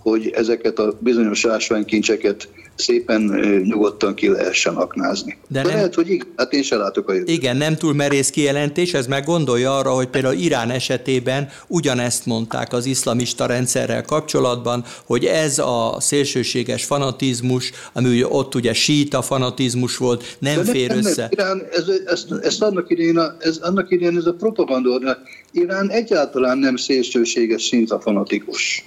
hogy 0.00 0.30
ezeket 0.34 0.78
a 0.78 0.96
bizonyos 1.00 1.44
ásványkincseket 1.44 2.48
szépen 2.78 3.22
nyugodtan 3.64 4.14
ki 4.14 4.28
lehessen 4.28 4.74
aknázni. 4.74 5.36
De, 5.48 5.62
De 5.62 5.68
nem, 5.68 5.76
lehet, 5.76 5.94
hogy 5.94 6.10
igen, 6.10 6.26
hát 6.36 6.52
én 6.52 6.62
se 6.62 6.76
látok 6.76 7.08
a 7.08 7.12
jövőt. 7.12 7.28
Igen, 7.28 7.56
nem 7.56 7.76
túl 7.76 7.94
merész 7.94 8.30
kijelentés, 8.30 8.94
ez 8.94 9.06
meg 9.06 9.24
gondolja 9.24 9.76
arra, 9.76 9.90
hogy 9.90 10.08
például 10.08 10.34
Irán 10.34 10.70
esetében 10.70 11.48
ugyanezt 11.66 12.26
mondták 12.26 12.72
az 12.72 12.86
iszlamista 12.86 13.46
rendszerrel 13.46 14.04
kapcsolatban, 14.04 14.84
hogy 15.04 15.24
ez 15.24 15.58
a 15.58 15.96
szélsőséges 16.00 16.84
fanatizmus, 16.84 17.72
ami 17.92 18.24
ott 18.24 18.54
ugye 18.54 18.72
síta 18.72 19.22
fanatizmus 19.22 19.96
volt, 19.96 20.36
nem 20.38 20.56
De 20.56 20.70
fér 20.70 20.88
nem, 20.88 20.98
össze. 20.98 21.20
Nem, 21.20 21.30
Irán, 21.30 21.62
ez, 21.70 21.84
ez, 22.06 22.26
ez, 22.42 22.60
annak 22.60 22.90
idején, 22.90 23.20
ez, 23.38 23.56
annak 23.56 23.90
idején 23.90 24.16
ez 24.16 24.26
a 24.26 24.32
propaganda, 24.32 25.18
Irán 25.52 25.90
egyáltalán 25.90 26.58
nem 26.58 26.76
szélsőséges 26.76 27.62
szinte 27.62 27.98
fanatikus 28.00 28.84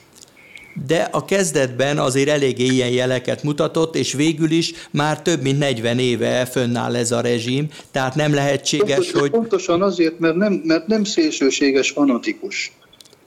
de 0.88 1.10
a 1.12 1.26
kezdetben 1.26 1.98
azért 1.98 2.30
eléggé 2.30 2.66
ilyen 2.66 2.90
jeleket 2.90 3.44
mutatott, 3.44 3.96
és 3.96 4.14
végül 4.14 4.52
is 4.52 4.74
már 4.92 5.22
több 5.22 5.42
mint 5.42 5.60
40 5.60 6.00
éve 6.00 6.46
fönnáll 6.46 6.96
ez 6.96 7.12
a 7.12 7.22
rezsim, 7.22 7.68
tehát 7.92 8.16
nem 8.16 8.34
lehetséges, 8.34 8.96
pontosan, 8.96 9.20
hogy... 9.20 9.30
Pontosan 9.30 9.82
azért, 9.82 10.20
mert 10.20 10.36
nem, 10.36 10.54
mert 10.54 10.88
nem 10.88 11.04
szélsőséges 11.04 11.92
fanatikus, 11.92 12.72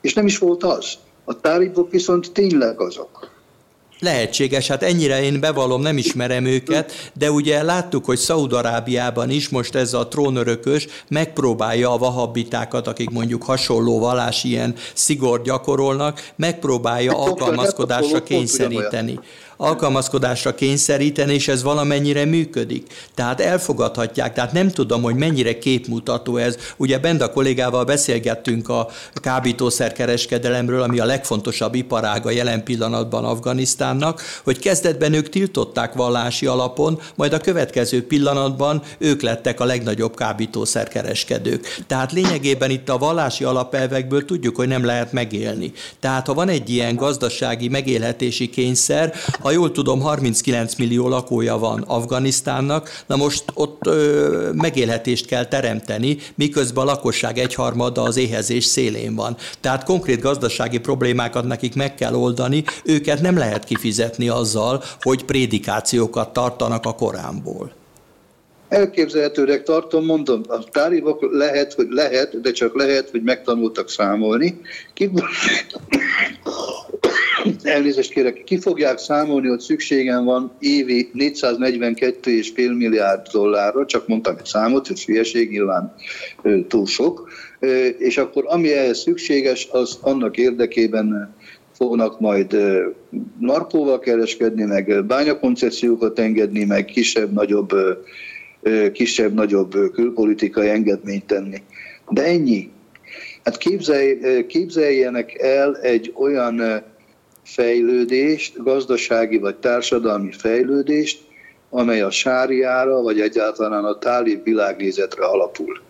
és 0.01 0.15
nem 0.15 0.27
is 0.27 0.39
volt 0.39 0.65
az. 0.65 0.95
A 1.25 1.41
tálibok 1.41 1.91
viszont 1.91 2.33
tényleg 2.33 2.81
azok. 2.81 3.34
Lehetséges, 4.05 4.67
hát 4.67 4.83
ennyire 4.83 5.23
én 5.23 5.41
bevallom, 5.41 5.81
nem 5.81 5.97
ismerem 5.97 6.45
őket, 6.45 7.11
de 7.15 7.31
ugye 7.31 7.63
láttuk, 7.63 8.05
hogy 8.05 8.19
Szaudarábiában 8.19 9.31
is 9.31 9.49
most 9.49 9.75
ez 9.75 9.93
a 9.93 10.09
trónörökös 10.09 10.87
megpróbálja 11.09 11.93
a 11.93 11.99
vahabbitákat, 11.99 12.87
akik 12.87 13.11
mondjuk 13.11 13.43
hasonló 13.43 13.99
vallás 13.99 14.45
ilyen 14.45 14.75
szigor 14.95 15.43
gyakorolnak, 15.43 16.31
megpróbálja 16.37 17.19
alkalmazkodásra 17.19 18.23
kényszeríteni 18.23 19.19
alkalmazkodásra 19.57 20.55
kényszeríteni, 20.55 21.35
és 21.35 21.49
ez 21.49 21.63
valamennyire 21.63 22.25
működik. 22.25 22.87
Tehát 23.15 23.41
elfogadhatják, 23.41 24.33
tehát 24.35 24.53
nem 24.53 24.71
tudom, 24.71 25.03
hogy 25.03 25.15
mennyire 25.15 25.59
képmutató 25.59 26.37
ez. 26.37 26.57
Ugye 26.77 26.99
Benda 26.99 27.31
kollégával 27.31 27.85
beszélgettünk 27.85 28.69
a 28.69 28.89
kábítószerkereskedelemről, 29.15 30.83
ami 30.83 30.99
a 30.99 31.05
legfontosabb 31.05 31.75
iparága 31.75 32.31
jelen 32.31 32.65
pillanatban 32.65 33.25
Afganisztánnak, 33.25 34.23
hogy 34.45 34.59
kezdetben 34.59 35.13
ők 35.13 35.29
tiltották 35.29 35.95
vallási 35.95 36.47
alapon, 36.47 37.01
majd 37.15 37.33
a 37.33 37.39
következő 37.39 38.07
pillanatban 38.07 38.83
ők 38.99 39.23
lettek 39.23 39.61
a 39.61 39.65
legnagyobb 39.65 40.17
kábítószerkereskedők. 40.17 41.83
Tehát 41.87 42.13
lényegében 42.13 42.71
itt 42.71 42.89
a 42.89 42.99
vallási 42.99 43.45
alapelvekből 43.45 44.25
tudjuk, 44.25 44.57
hogy 44.57 44.69
nem 44.69 44.85
lehet 44.85 45.13
megélni. 45.13 45.73
Tehát 46.01 46.27
ha 46.27 46.35
van 46.35 46.49
egy 46.49 46.71
ilyen 46.71 46.97
gazdasági 46.97 47.69
megélhetési 47.69 48.51
kényszer, 48.51 49.15
ha 49.45 49.51
jól 49.51 49.73
tudom, 49.73 50.01
39 50.01 50.75
millió 50.75 51.09
lakója 51.09 51.59
van 51.59 51.83
Afganisztánnak, 51.83 53.03
na 53.07 53.17
most 53.17 53.45
ott 53.55 53.87
ö, 53.87 54.51
megélhetést 54.55 55.27
kell 55.27 55.45
teremteni, 55.47 56.17
miközben 56.35 56.83
a 56.83 56.87
lakosság 56.87 57.39
egyharmada 57.39 58.03
az 58.03 58.17
éhezés 58.17 58.65
szélén 58.65 59.15
van. 59.15 59.37
Tehát 59.61 59.85
konkrét 59.85 60.21
gazdasági 60.21 60.79
problémákat 60.79 61.45
nekik 61.45 61.75
meg 61.75 61.95
kell 61.95 62.15
oldani, 62.15 62.65
őket 62.85 63.21
nem 63.21 63.37
lehet 63.37 63.65
kifizetni 63.65 64.29
azzal, 64.29 64.83
hogy 65.01 65.25
prédikációkat 65.25 66.33
tartanak 66.33 66.87
a 66.87 66.95
Koránból. 66.95 67.73
Elképzelhetőnek 68.69 69.63
tartom, 69.63 70.05
mondom, 70.05 70.43
a 70.49 70.65
tálibok 70.65 71.29
lehet, 71.33 71.73
hogy 71.73 71.87
lehet, 71.91 72.41
de 72.41 72.51
csak 72.51 72.77
lehet, 72.77 73.11
hogy 73.11 73.23
megtanultak 73.23 73.89
számolni. 73.89 74.61
Ki, 74.95 75.11
elnézést 77.63 78.11
kérek, 78.11 78.45
ki 78.45 78.59
fogják 78.59 78.99
számolni, 78.99 79.49
hogy 79.49 79.61
szükségem 79.61 80.25
van 80.25 80.53
évi 80.59 81.11
442,5 81.15 82.77
milliárd 82.77 83.27
dollárra, 83.33 83.87
csak 83.87 84.09
mondtam 84.09 84.37
egy 84.39 84.45
számot, 84.45 84.87
hogy 84.87 85.05
hülyeség 85.05 85.51
nyilván 85.51 85.95
túl 86.69 86.87
sok, 86.87 87.29
és 87.99 88.19
akkor 88.19 88.45
ami 88.47 88.73
ehhez 88.73 88.99
szükséges, 88.99 89.69
az 89.71 89.99
annak 90.01 90.37
érdekében 90.37 91.35
fognak 91.73 92.21
majd 92.21 92.57
narkóval 93.41 93.99
kereskedni, 93.99 94.65
meg 94.65 95.05
bányakoncepciókat 95.07 96.19
engedni, 96.19 96.65
meg 96.65 96.85
kisebb-nagyobb 96.85 97.71
kisebb-nagyobb 98.93 99.75
külpolitikai 99.93 100.69
engedményt 100.69 101.27
tenni. 101.27 101.63
De 102.09 102.25
ennyi. 102.25 102.71
Hát 103.45 103.57
képzelj, 103.57 104.19
képzeljenek 104.47 105.39
el 105.39 105.77
egy 105.77 106.13
olyan 106.17 106.83
fejlődést, 107.45 108.63
gazdasági 108.63 109.39
vagy 109.39 109.57
társadalmi 109.57 110.33
fejlődést, 110.33 111.21
amely 111.71 112.01
a 112.01 112.11
sáriára, 112.11 113.03
vagy 113.03 113.21
egyáltalán 113.21 113.85
a 113.85 113.99
tálib 113.99 114.45
világnézetre 114.45 115.25
alapul. 115.25 115.81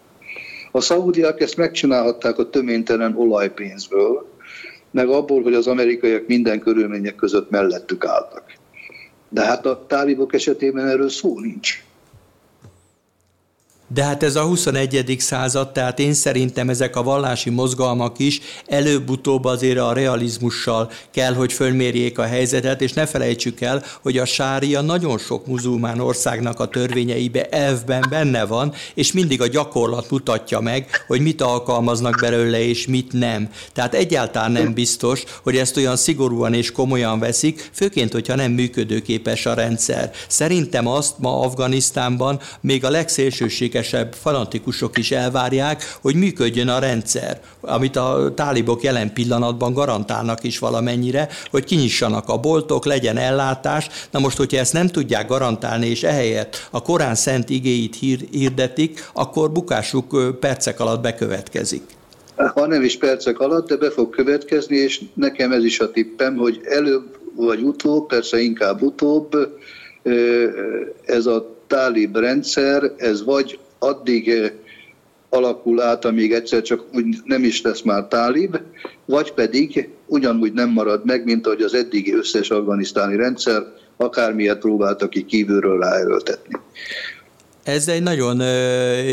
A 0.72 0.80
szaudiak 0.80 1.40
ezt 1.40 1.56
megcsinálhatták 1.56 2.38
a 2.38 2.50
töménytelen 2.50 3.16
olajpénzből, 3.16 4.32
meg 4.90 5.08
abból, 5.08 5.42
hogy 5.42 5.54
az 5.54 5.66
amerikaiak 5.66 6.26
minden 6.26 6.60
körülmények 6.60 7.14
között 7.14 7.50
mellettük 7.50 8.04
álltak. 8.04 8.42
De 9.28 9.44
hát 9.44 9.66
a 9.66 9.84
tálibok 9.86 10.34
esetében 10.34 10.86
erről 10.86 11.08
szó 11.08 11.40
nincs. 11.40 11.84
De 13.88 14.04
hát 14.04 14.22
ez 14.22 14.36
a 14.36 14.42
21. 14.42 15.16
század, 15.18 15.72
tehát 15.72 15.98
én 15.98 16.14
szerintem 16.14 16.68
ezek 16.68 16.96
a 16.96 17.02
vallási 17.02 17.50
mozgalmak 17.50 18.18
is 18.18 18.40
előbb-utóbb 18.66 19.44
azért 19.44 19.78
a 19.78 19.92
realizmussal 19.92 20.90
kell, 21.10 21.34
hogy 21.34 21.52
fölmérjék 21.52 22.18
a 22.18 22.22
helyzetet, 22.22 22.80
és 22.80 22.92
ne 22.92 23.06
felejtsük 23.06 23.60
el, 23.60 23.82
hogy 24.02 24.18
a 24.18 24.24
sária 24.24 24.80
nagyon 24.80 25.18
sok 25.18 25.46
muzulmán 25.46 26.00
országnak 26.00 26.60
a 26.60 26.68
törvényeibe 26.68 27.48
elvben 27.48 28.06
benne 28.10 28.44
van, 28.44 28.72
és 28.94 29.12
mindig 29.12 29.40
a 29.40 29.46
gyakorlat 29.46 30.10
mutatja 30.10 30.60
meg, 30.60 31.04
hogy 31.06 31.20
mit 31.20 31.40
alkalmaznak 31.40 32.20
belőle, 32.20 32.60
és 32.60 32.86
mit 32.86 33.12
nem. 33.12 33.50
Tehát 33.72 33.94
egyáltalán 33.94 34.52
nem 34.52 34.74
biztos, 34.74 35.24
hogy 35.42 35.56
ezt 35.56 35.76
olyan 35.76 35.96
szigorúan 35.96 36.54
és 36.54 36.72
komolyan 36.72 37.18
veszik, 37.18 37.70
főként, 37.72 38.12
hogyha 38.12 38.34
nem 38.34 38.52
működőképes 38.52 39.46
a 39.46 39.54
rendszer. 39.54 40.10
Szerintem 40.28 40.86
azt 40.86 41.18
ma 41.18 41.40
Afganisztánban 41.40 42.40
még 42.60 42.84
a 42.84 42.90
legszélsőséges 42.90 43.83
szélsőségesebb 43.84 44.12
fanatikusok 44.12 44.98
is 44.98 45.10
elvárják, 45.10 45.96
hogy 46.00 46.14
működjön 46.14 46.68
a 46.68 46.78
rendszer, 46.78 47.40
amit 47.60 47.96
a 47.96 48.32
tálibok 48.34 48.82
jelen 48.82 49.12
pillanatban 49.12 49.72
garantálnak 49.72 50.44
is 50.44 50.58
valamennyire, 50.58 51.28
hogy 51.50 51.64
kinyissanak 51.64 52.28
a 52.28 52.38
boltok, 52.38 52.84
legyen 52.84 53.16
ellátás. 53.16 53.88
Na 54.10 54.18
most, 54.18 54.36
hogyha 54.36 54.58
ezt 54.58 54.72
nem 54.72 54.86
tudják 54.86 55.28
garantálni, 55.28 55.86
és 55.86 56.02
ehelyett 56.02 56.68
a 56.70 56.82
Korán 56.82 57.14
szent 57.14 57.50
igéit 57.50 57.96
hirdetik, 58.30 59.10
akkor 59.12 59.52
bukásuk 59.52 60.38
percek 60.40 60.80
alatt 60.80 61.02
bekövetkezik. 61.02 61.82
Ha 62.54 62.66
nem 62.66 62.82
is 62.82 62.98
percek 62.98 63.40
alatt, 63.40 63.68
de 63.68 63.76
be 63.76 63.90
fog 63.90 64.10
következni, 64.10 64.76
és 64.76 65.00
nekem 65.14 65.52
ez 65.52 65.64
is 65.64 65.80
a 65.80 65.90
tippem, 65.90 66.36
hogy 66.36 66.60
előbb 66.64 67.16
vagy 67.36 67.60
utóbb, 67.60 68.06
persze 68.06 68.40
inkább 68.40 68.82
utóbb, 68.82 69.32
ez 71.04 71.26
a 71.26 71.54
tálib 71.66 72.16
rendszer, 72.16 72.92
ez 72.96 73.24
vagy 73.24 73.58
addig 73.84 74.28
eh, 74.28 74.50
alakul 75.28 75.80
át, 75.80 76.04
amíg 76.04 76.32
egyszer 76.32 76.62
csak 76.62 76.84
úgy 76.94 77.16
nem 77.24 77.44
is 77.44 77.62
lesz 77.62 77.82
már 77.82 78.06
tálib, 78.06 78.60
vagy 79.04 79.32
pedig 79.32 79.88
ugyanúgy 80.06 80.52
nem 80.52 80.68
marad 80.70 81.04
meg, 81.04 81.24
mint 81.24 81.46
ahogy 81.46 81.62
az 81.62 81.74
eddigi 81.74 82.14
összes 82.14 82.50
afganisztáni 82.50 83.16
rendszer, 83.16 83.62
akármilyet 83.96 84.58
próbáltak 84.58 85.10
ki 85.10 85.24
kívülről 85.24 85.78
ráerőltetni. 85.78 86.54
Ez 87.64 87.88
egy 87.88 88.02
nagyon 88.02 88.42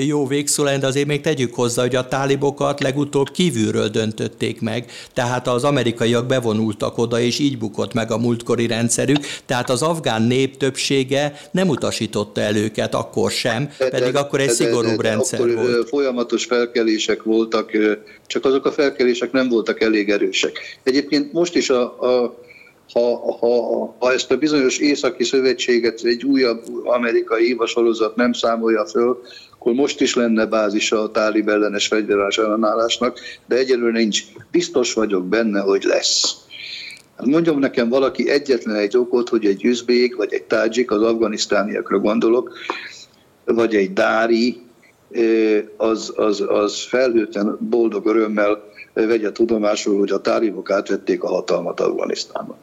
jó 0.06 0.28
végszó 0.28 0.64
de 0.64 0.88
azért 0.88 1.08
még 1.08 1.22
tegyük 1.22 1.54
hozzá, 1.54 1.82
hogy 1.82 1.95
a 1.95 2.08
tálibokat 2.08 2.80
legutóbb 2.80 3.30
kívülről 3.32 3.88
döntötték 3.88 4.62
meg, 4.62 4.91
tehát 5.14 5.47
az 5.47 5.64
amerikaiak 5.64 6.26
bevonultak 6.26 6.97
oda, 6.97 7.20
és 7.20 7.39
így 7.39 7.58
bukott 7.58 7.93
meg 7.93 8.12
a 8.12 8.18
múltkori 8.18 8.68
rendszerük, 8.68 9.18
tehát 9.45 9.70
az 9.70 9.82
afgán 9.82 10.22
nép 10.22 10.58
többsége 10.58 11.39
nem 11.52 11.70
utasította 11.70 12.41
el 12.41 12.56
őket 12.56 12.95
akkor 12.95 13.32
sem, 13.32 13.70
pedig 13.78 14.16
akkor 14.16 14.39
egy 14.39 14.49
szigorúbb 14.49 15.02
rendszer 15.02 15.39
akkor 15.39 15.56
volt. 15.56 15.88
Folyamatos 15.88 16.45
felkelések 16.45 17.24
voltak, 17.24 17.72
csak 18.28 18.45
azok 18.45 18.66
a 18.66 18.72
felkelések 18.72 19.32
nem 19.32 19.49
voltak 19.49 19.82
elég 19.82 20.10
erősek. 20.10 20.80
Egyébként 20.84 21.34
most 21.34 21.56
is 21.56 21.70
a, 21.70 21.82
a 21.82 22.36
ha, 22.94 23.38
ha, 23.39 23.96
ha 24.00 24.12
ezt 24.12 24.32
a 24.32 24.38
bizonyos 24.38 24.78
északi 24.78 25.24
szövetséget 25.24 26.02
egy 26.04 26.24
újabb 26.24 26.64
amerikai 26.84 27.46
hívasorozat 27.46 28.16
nem 28.16 28.34
számolja 28.34 28.86
föl, 28.86 29.22
akkor 29.54 29.74
most 29.74 30.02
is 30.02 30.16
lenne 30.16 30.46
bázisa 30.46 31.02
a 31.02 31.12
tálib 31.12 31.50
ellenes 31.50 31.88
fegyveres 31.88 32.38
ellenállásnak, 32.38 33.20
de 33.46 33.56
egyelőre 33.56 33.98
nincs. 33.98 34.24
Biztos 34.52 34.94
vagyok 34.94 35.26
benne, 35.26 35.60
hogy 35.60 35.84
lesz. 35.84 36.36
Hát 37.18 37.26
mondjam 37.26 37.60
nekem 37.60 37.89
valaki 37.89 38.30
egyetlen 38.30 38.76
egy 38.76 38.98
okot, 38.98 39.30
hogy 39.30 39.46
egy 39.46 39.66
üzbék, 39.66 40.16
vagy 40.16 40.34
egy 40.34 40.44
tádzsik, 40.44 40.92
az 40.92 41.02
afganisztániakra 41.02 42.00
gondolok, 42.00 42.54
vagy 43.46 43.76
egy 43.76 43.94
dári, 43.94 44.62
az, 45.78 46.14
az, 46.16 46.44
az 46.48 46.86
felhőten 46.86 47.58
boldog 47.60 48.06
örömmel 48.06 48.64
vegye 48.94 49.32
tudomásul, 49.32 50.00
hogy 50.00 50.12
a 50.12 50.22
tálibok 50.22 50.72
átvették 50.72 51.24
a 51.24 51.28
hatalmat 51.28 51.80
Afganisztánban. 51.80 52.58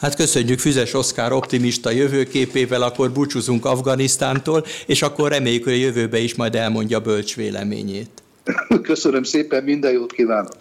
Hát 0.00 0.14
köszönjük 0.14 0.58
Füzes 0.58 0.94
Oszkár 0.94 1.32
optimista 1.32 1.90
jövőképével, 1.90 2.82
akkor 2.82 3.12
búcsúzunk 3.12 3.64
Afganisztántól, 3.64 4.64
és 4.86 5.02
akkor 5.02 5.30
reméljük, 5.30 5.64
hogy 5.64 5.72
a 5.72 5.76
jövőbe 5.76 6.18
is 6.18 6.34
majd 6.34 6.54
elmondja 6.54 7.00
bölcs 7.00 7.36
véleményét. 7.36 8.22
Köszönöm 8.82 9.22
szépen, 9.22 9.64
minden 9.64 9.92
jót 9.92 10.12
kívánok! 10.12 10.54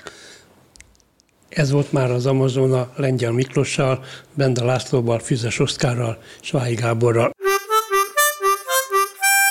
Ez 1.50 1.72
volt 1.72 1.92
már 1.92 2.12
az 2.12 2.26
Amazona 2.26 2.92
Lengyel 2.96 3.32
Miklossal, 3.32 4.04
Benda 4.34 4.66
Lászlóval, 4.66 5.20
Füzes 5.20 5.60
Oszkárral, 5.60 6.18
Sváhi 6.42 6.74
Gáborral. 6.74 7.32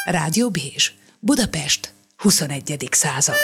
Rádió 0.04 0.50
Bézs, 0.50 0.92
Budapest, 1.20 1.92
21. 2.16 2.88
század. 2.90 3.34